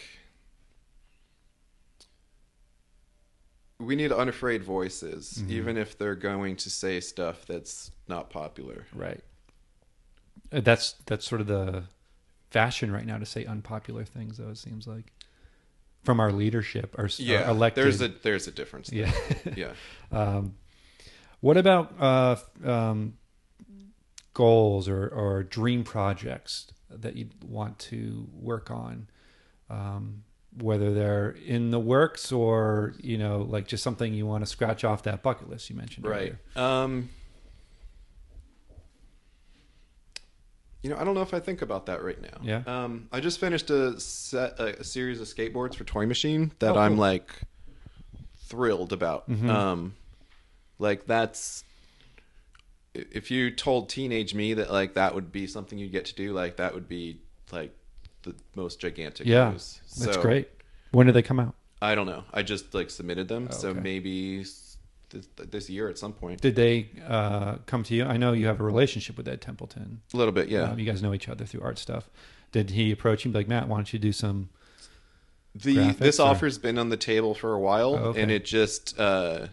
we 3.84 3.96
need 3.96 4.12
unafraid 4.12 4.62
voices 4.64 5.38
Mm-hmm. 5.40 5.52
even 5.52 5.76
if 5.76 5.96
they're 5.98 6.14
going 6.14 6.56
to 6.56 6.70
say 6.70 7.00
stuff 7.00 7.44
that's 7.46 7.90
not 8.08 8.30
popular. 8.30 8.86
right. 8.94 9.20
Uh, 10.52 10.60
That's 10.60 10.94
that's 11.06 11.26
sort 11.26 11.40
of 11.40 11.46
the 11.46 11.84
fashion 12.50 12.90
right 12.92 13.06
now 13.06 13.16
to 13.18 13.24
say 13.26 13.44
unpopular 13.46 14.04
things. 14.04 14.36
Though 14.38 14.50
it 14.50 14.58
seems 14.58 14.86
like 14.86 15.12
from 16.04 16.20
our 16.20 16.30
leadership, 16.32 16.94
our, 16.98 17.08
Yeah. 17.16 17.42
our 17.44 17.50
elected. 17.50 17.84
There's 17.84 18.02
a 18.02 18.08
there's 18.08 18.48
a 18.48 18.50
difference. 18.50 18.88
there. 18.90 19.06
yeah. 19.46 19.52
Yeah. 19.56 19.72
Um, 20.18 20.56
what 21.40 21.56
about 21.56 21.94
uh, 21.98 22.36
um, 22.64 23.14
goals 24.34 24.88
or, 24.88 25.08
or 25.08 25.42
dream 25.42 25.84
projects 25.84 26.66
that 26.90 27.16
you 27.16 27.28
want 27.44 27.78
to 27.78 28.28
work 28.32 28.70
on? 28.70 29.08
Um, 29.70 30.24
whether 30.60 30.92
they're 30.92 31.30
in 31.46 31.70
the 31.70 31.80
works 31.80 32.30
or 32.32 32.94
you 33.00 33.16
know, 33.18 33.38
like 33.48 33.66
just 33.66 33.82
something 33.82 34.12
you 34.12 34.26
want 34.26 34.44
to 34.44 34.50
scratch 34.50 34.84
off 34.84 35.02
that 35.04 35.22
bucket 35.22 35.48
list 35.48 35.70
you 35.70 35.76
mentioned. 35.76 36.06
Right. 36.06 36.34
earlier. 36.56 36.68
Um 36.84 37.08
You 40.82 40.90
know, 40.90 40.96
I 40.96 41.04
don't 41.04 41.14
know 41.14 41.22
if 41.22 41.32
I 41.32 41.38
think 41.38 41.62
about 41.62 41.86
that 41.86 42.02
right 42.02 42.20
now. 42.20 42.40
Yeah. 42.42 42.62
Um, 42.66 43.08
I 43.12 43.20
just 43.20 43.38
finished 43.38 43.70
a 43.70 44.00
set, 44.00 44.58
a, 44.58 44.80
a 44.80 44.84
series 44.84 45.20
of 45.20 45.28
skateboards 45.28 45.76
for 45.76 45.84
Toy 45.84 46.06
Machine 46.06 46.50
that 46.58 46.74
Oh, 46.76 46.80
I'm 46.80 46.92
cool. 46.94 47.00
like 47.00 47.30
thrilled 48.46 48.92
about. 48.92 49.30
Mhm. 49.30 49.48
Um, 49.48 49.94
like 50.80 51.06
that's 51.06 51.62
if 52.94 53.30
you 53.30 53.50
told 53.52 53.88
teenage 53.90 54.34
me 54.34 54.54
that 54.54 54.72
like 54.72 54.94
that 54.94 55.14
would 55.14 55.30
be 55.30 55.46
something 55.46 55.78
you'd 55.78 55.92
get 55.92 56.06
to 56.06 56.14
do, 56.16 56.32
like 56.32 56.56
that 56.56 56.74
would 56.74 56.88
be 56.88 57.20
like 57.52 57.72
the 58.22 58.34
most 58.54 58.80
gigantic 58.80 59.26
Yeah, 59.26 59.50
news. 59.50 59.80
That's 59.98 60.16
great. 60.16 60.48
When 60.92 61.06
do 61.06 61.12
they 61.12 61.22
come 61.22 61.40
out? 61.40 61.54
I 61.80 61.94
don't 61.94 62.06
know. 62.06 62.24
I 62.32 62.42
just 62.42 62.74
like 62.74 62.90
submitted 62.90 63.28
them, 63.28 63.48
Oh, 63.50 63.54
so 63.54 63.68
okay. 63.70 63.80
maybe 63.80 64.38
this, 64.38 64.76
this 65.36 65.68
year 65.68 65.88
at 65.88 65.98
some 65.98 66.12
point. 66.12 66.40
Did 66.40 66.54
they 66.54 66.88
uh, 67.06 67.56
come 67.66 67.82
to 67.84 67.94
you? 67.94 68.04
I 68.04 68.16
know 68.16 68.32
you 68.32 68.46
have 68.46 68.60
a 68.60 68.64
relationship 68.64 69.16
with 69.16 69.26
Ed 69.26 69.40
Templeton. 69.40 70.00
A 70.12 70.16
little 70.16 70.32
bit, 70.32 70.48
yeah. 70.48 70.70
Um, 70.70 70.78
you 70.78 70.84
guys 70.84 71.02
know 71.02 71.12
each 71.14 71.28
other 71.28 71.44
through 71.44 71.62
art 71.62 71.78
stuff. 71.78 72.08
Did 72.52 72.70
he 72.70 72.92
approach 72.92 73.24
you 73.24 73.28
and 73.30 73.32
be 73.32 73.40
like, 73.40 73.48
Matt, 73.48 73.66
why 73.68 73.76
don't 73.78 73.92
you 73.92 73.98
do 73.98 74.12
some? 74.12 74.50
The 75.54 75.92
this 75.92 76.18
or- 76.20 76.28
offer's 76.28 76.56
been 76.58 76.78
on 76.78 76.88
the 76.90 76.96
table 76.96 77.34
for 77.34 77.52
a 77.52 77.58
while, 77.58 77.94
Oh, 77.94 78.04
okay. 78.10 78.22
and 78.22 78.30
it 78.30 78.44
just 78.44 78.98
uh, 78.98 79.48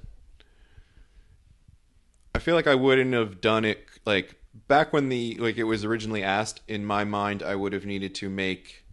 I 2.36 2.40
feel 2.40 2.56
like 2.56 2.68
I 2.68 2.76
wouldn't 2.76 3.14
have 3.14 3.42
done 3.42 3.66
it 3.66 3.86
like 4.06 4.36
back 4.68 4.92
when 4.94 5.10
the 5.10 5.36
like 5.40 5.58
it 5.58 5.64
was 5.64 5.86
originally 5.86 6.24
asked. 6.24 6.62
In 6.68 6.86
my 6.86 7.04
mind, 7.04 7.44
I 7.44 7.56
would 7.56 7.74
have 7.74 7.86
needed 7.86 8.16
to 8.16 8.30
make 8.30 8.84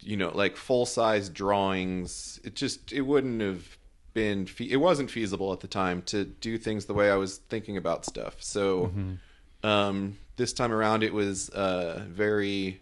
you 0.00 0.16
know 0.16 0.30
like 0.34 0.56
full 0.56 0.86
size 0.86 1.28
drawings. 1.28 2.40
It 2.44 2.54
just 2.54 2.92
it 2.92 3.02
wouldn't 3.02 3.40
have 3.40 3.78
been 4.14 4.46
fe- 4.46 4.70
it 4.70 4.76
wasn't 4.76 5.10
feasible 5.10 5.52
at 5.52 5.60
the 5.60 5.68
time 5.68 6.02
to 6.02 6.24
do 6.24 6.58
things 6.58 6.84
the 6.86 6.94
way 6.94 7.10
I 7.10 7.16
was 7.16 7.38
thinking 7.38 7.76
about 7.76 8.04
stuff. 8.04 8.36
So 8.42 8.86
Mm-hmm. 8.88 9.66
um, 9.66 10.18
this 10.36 10.52
time 10.52 10.72
around, 10.72 11.02
it 11.02 11.12
was 11.14 11.48
uh, 11.50 12.04
very 12.08 12.80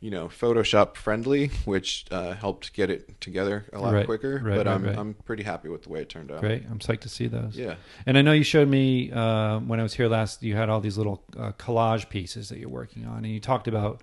you 0.00 0.10
know 0.10 0.28
Photoshop 0.28 0.94
friendly, 0.96 1.48
which 1.64 2.06
uh, 2.10 2.34
helped 2.34 2.72
get 2.72 2.90
it 2.90 3.20
together 3.20 3.64
a 3.72 3.78
lot 3.80 3.94
Right, 3.94 4.06
quicker. 4.06 4.40
right, 4.44 4.56
but 4.56 4.66
right, 4.66 4.74
I'm. 4.74 4.86
I'm 4.86 5.14
pretty 5.14 5.42
happy 5.42 5.68
with 5.68 5.82
the 5.84 5.88
way 5.88 6.00
it 6.00 6.08
turned 6.08 6.30
out. 6.30 6.40
Great. 6.40 6.64
I'm 6.70 6.78
psyched 6.78 7.00
to 7.00 7.08
see 7.08 7.26
those. 7.26 7.56
Yeah. 7.56 7.74
And 8.06 8.16
I 8.16 8.22
know 8.22 8.32
you 8.32 8.44
showed 8.44 8.68
me 8.68 9.10
uh, 9.10 9.58
when 9.60 9.80
I 9.80 9.82
was 9.82 9.94
here 9.94 10.08
last. 10.08 10.42
You 10.42 10.54
had 10.54 10.68
all 10.68 10.80
these 10.80 10.96
little 10.96 11.22
uh, 11.36 11.52
collage 11.52 12.08
pieces 12.08 12.48
that 12.50 12.58
you're 12.58 12.68
working 12.68 13.06
on, 13.06 13.18
and 13.18 13.28
you 13.28 13.40
talked 13.40 13.66
about 13.68 14.02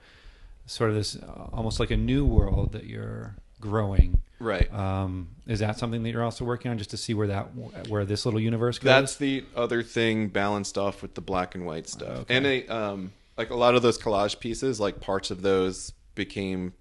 sort 0.65 0.89
of 0.89 0.95
this 0.95 1.15
uh, 1.15 1.49
almost 1.53 1.79
like 1.79 1.91
a 1.91 1.97
new 1.97 2.25
world 2.25 2.73
that 2.73 2.85
you're 2.85 3.35
growing. 3.61 4.21
Right. 4.39 4.71
Um, 4.73 5.29
is 5.47 5.59
that 5.59 5.77
something 5.79 6.03
that 6.03 6.09
you're 6.09 6.23
also 6.23 6.43
working 6.43 6.69
on, 6.71 6.77
just 6.77 6.89
to 6.89 6.97
see 6.97 7.13
where 7.13 7.27
that 7.27 7.49
where 7.87 8.03
this 8.03 8.25
little 8.25 8.39
universe 8.39 8.79
goes? 8.79 8.85
That's 8.85 9.15
the 9.15 9.45
other 9.55 9.81
thing 9.81 10.27
balanced 10.27 10.77
off 10.77 11.01
with 11.01 11.15
the 11.15 11.21
black 11.21 11.55
and 11.55 11.65
white 11.65 11.87
stuff, 11.87 12.19
okay. 12.21 12.35
and 12.35 12.45
a 12.45 12.67
um, 12.67 13.13
like 13.37 13.49
a 13.49 13.55
lot 13.55 13.75
of 13.75 13.81
those 13.81 13.97
collage 13.97 14.39
pieces, 14.39 14.79
like 14.79 14.99
parts 14.99 15.31
of 15.31 15.41
those 15.41 15.93
became, 16.15 16.73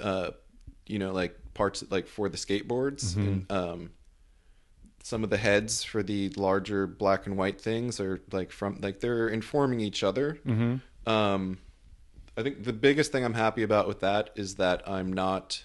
uh, 0.00 0.30
you 0.86 0.98
know, 0.98 1.12
like 1.12 1.36
parts 1.54 1.84
like 1.90 2.06
for 2.06 2.28
the 2.28 2.36
skateboards, 2.36 3.14
mm-hmm. 3.14 3.20
and 3.20 3.52
um, 3.52 3.90
some 5.02 5.24
of 5.24 5.30
the 5.30 5.36
heads 5.36 5.82
for 5.82 6.02
the 6.02 6.28
larger 6.30 6.86
black 6.86 7.26
and 7.26 7.36
white 7.36 7.60
things 7.60 8.00
are 8.00 8.20
like 8.32 8.50
from 8.50 8.78
like 8.80 9.00
they're 9.00 9.28
informing 9.28 9.80
each 9.80 10.02
other. 10.02 10.38
Mm-hmm. 10.46 11.10
Um, 11.10 11.58
I 12.36 12.42
think 12.42 12.64
the 12.64 12.72
biggest 12.72 13.12
thing 13.12 13.24
I'm 13.24 13.34
happy 13.34 13.62
about 13.62 13.88
with 13.88 14.00
that 14.00 14.30
is 14.36 14.56
that 14.56 14.88
I'm 14.88 15.12
not 15.12 15.64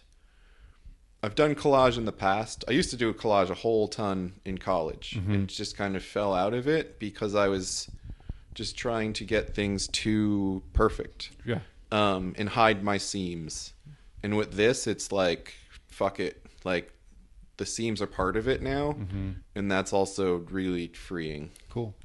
I've 1.24 1.36
done 1.36 1.54
collage 1.54 1.98
in 1.98 2.06
the 2.06 2.12
past. 2.12 2.64
I 2.68 2.72
used 2.72 2.90
to 2.92 2.98
do 2.98 3.10
a 3.10 3.14
collage 3.14 3.50
a 3.50 3.54
whole 3.54 3.88
ton 3.88 4.34
in 4.44 4.58
college 4.58 5.18
mm-hmm. 5.18 5.34
and 5.34 5.48
just 5.48 5.78
kind 5.78 5.96
of 5.96 6.04
fell 6.04 6.34
out 6.34 6.54
of 6.54 6.68
it 6.68 6.98
because 7.00 7.36
I 7.36 7.48
was 7.48 7.90
just 8.54 8.78
trying 8.78 9.14
to 9.14 9.26
get 9.26 9.56
things 9.56 9.88
too 9.88 10.64
perfect. 10.74 11.32
Yeah. 11.46 11.60
Um, 11.92 12.34
and 12.38 12.50
hide 12.50 12.84
my 12.84 12.98
seams. 12.98 13.74
And 14.24 14.38
with 14.38 14.54
this, 14.54 14.88
it's 14.88 15.12
like, 15.12 15.54
fuck 15.88 16.20
it. 16.20 16.46
Like, 16.64 16.94
the 17.58 17.66
seams 17.66 18.02
are 18.02 18.08
part 18.08 18.38
of 18.38 18.48
it 18.48 18.62
now. 18.62 18.94
Mm-hmm. 18.94 19.32
And 19.56 19.72
that's 19.72 19.94
also 19.94 20.38
really 20.50 20.88
freeing. 20.88 21.52
Cool. 21.70 21.96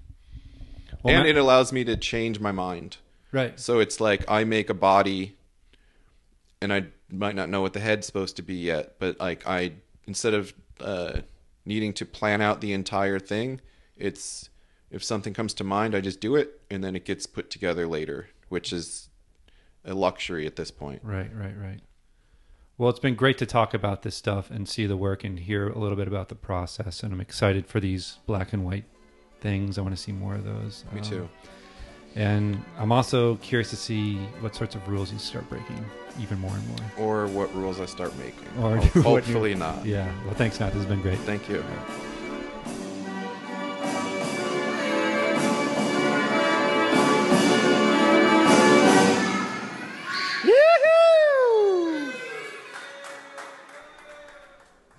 Well, 1.03 1.15
and 1.15 1.25
my- 1.25 1.31
it 1.31 1.37
allows 1.37 1.73
me 1.73 1.85
to 1.85 1.97
change 1.97 2.41
my 2.41 2.53
mind. 2.53 2.97
Right. 3.33 3.59
So 3.61 3.81
it's 3.81 4.01
like 4.01 4.25
I 4.31 4.45
make 4.45 4.71
a 4.71 4.75
body 4.75 5.37
and 6.63 6.73
I 6.73 6.87
might 7.11 7.35
not 7.35 7.49
know 7.49 7.61
what 7.61 7.73
the 7.75 7.81
head's 7.81 8.07
supposed 8.07 8.37
to 8.37 8.43
be 8.43 8.55
yet, 8.55 8.95
but 8.99 9.21
like 9.21 9.47
I 9.47 9.73
instead 10.07 10.33
of 10.33 10.55
uh, 10.81 11.21
needing 11.65 11.93
to 11.95 12.07
plan 12.07 12.41
out 12.41 12.61
the 12.61 12.73
entire 12.73 13.19
thing, 13.19 13.61
it's 13.97 14.49
if 14.91 15.03
something 15.03 15.35
comes 15.35 15.55
to 15.55 15.65
mind, 15.65 15.95
I 15.95 16.01
just 16.01 16.21
do 16.21 16.37
it, 16.37 16.61
and 16.71 16.83
then 16.83 16.97
it 16.97 17.05
gets 17.05 17.27
put 17.27 17.51
together 17.51 17.87
later, 17.87 18.29
which 18.49 18.73
is 18.73 19.09
a 19.85 19.95
luxury 19.95 20.47
at 20.47 20.57
this 20.57 20.71
point. 20.71 21.01
Right, 21.03 21.31
right, 21.35 21.55
right. 21.57 21.81
Well, 22.79 22.91
it's 22.91 23.01
been 23.01 23.15
great 23.15 23.39
to 23.39 23.47
talk 23.47 23.73
about 23.73 24.03
this 24.03 24.15
stuff 24.15 24.51
and 24.51 24.69
see 24.69 24.87
the 24.87 24.97
work 24.97 25.25
and 25.25 25.39
hear 25.39 25.69
a 25.69 25.79
little 25.79 25.97
bit 25.97 26.09
about 26.09 26.29
the 26.29 26.35
process. 26.35 27.03
And 27.03 27.13
I'm 27.13 27.21
excited 27.21 27.67
for 27.67 27.81
these 27.81 28.19
black 28.27 28.53
and 28.53 28.65
white 28.65 28.85
things. 29.41 29.79
I 29.79 29.81
want 29.81 29.97
to 29.97 30.03
see 30.03 30.13
more 30.13 30.35
of 30.35 30.45
those. 30.45 30.85
Me 30.93 31.01
um, 31.01 31.07
too. 31.07 31.29
And 32.17 32.63
I'm 32.79 32.93
also 32.93 33.37
curious 33.37 33.71
to 33.71 33.77
see 33.77 34.17
what 34.41 34.55
sorts 34.55 34.75
of 34.75 34.87
rules 34.89 35.13
you 35.13 35.19
start 35.19 35.49
breaking 35.49 35.85
even 36.21 36.39
more 36.39 36.55
and 36.55 36.69
more. 36.69 36.79
Or 36.99 37.27
what 37.29 37.55
rules 37.55 37.81
I 37.81 37.87
start 37.87 38.17
making. 38.19 38.49
Or 38.63 38.77
hopefully 39.03 39.55
not. 39.55 39.85
Yeah. 39.85 40.11
Well, 40.25 40.35
thanks, 40.35 40.59
Matt. 40.61 40.73
This 40.73 40.83
has 40.83 40.91
been 40.91 41.03
great. 41.03 41.19
Thank 41.21 41.49
you. 41.49 41.63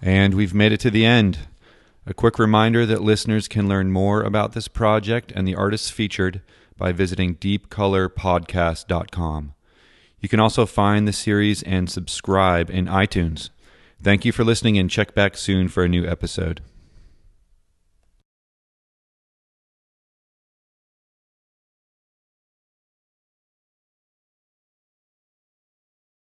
And 0.08 0.34
we've 0.36 0.54
made 0.54 0.72
it 0.72 0.80
to 0.80 0.90
the 0.90 1.06
end. 1.06 1.40
A 2.06 2.14
quick 2.14 2.40
reminder 2.40 2.86
that 2.86 3.02
listeners 3.02 3.50
can 3.50 3.68
learn 3.68 3.92
more 3.92 4.24
about 4.24 4.54
this 4.54 4.70
project 4.70 5.34
and 5.36 5.46
the 5.46 5.56
artists 5.56 5.90
featured 5.90 6.40
by 6.78 6.94
visiting 6.94 7.36
deepcolorpodcast.com. 7.36 9.54
You 10.22 10.30
can 10.30 10.40
also 10.40 10.66
find 10.66 11.06
the 11.06 11.12
series 11.12 11.62
and 11.64 11.90
subscribe 11.90 12.70
in 12.70 12.86
iTunes. 12.86 13.50
Thank 14.02 14.24
you 14.24 14.32
for 14.32 14.46
listening 14.46 14.78
and 14.78 14.90
check 14.90 15.14
back 15.14 15.36
soon 15.36 15.68
for 15.68 15.84
a 15.84 15.90
new 15.90 16.08
episode. 16.08 16.62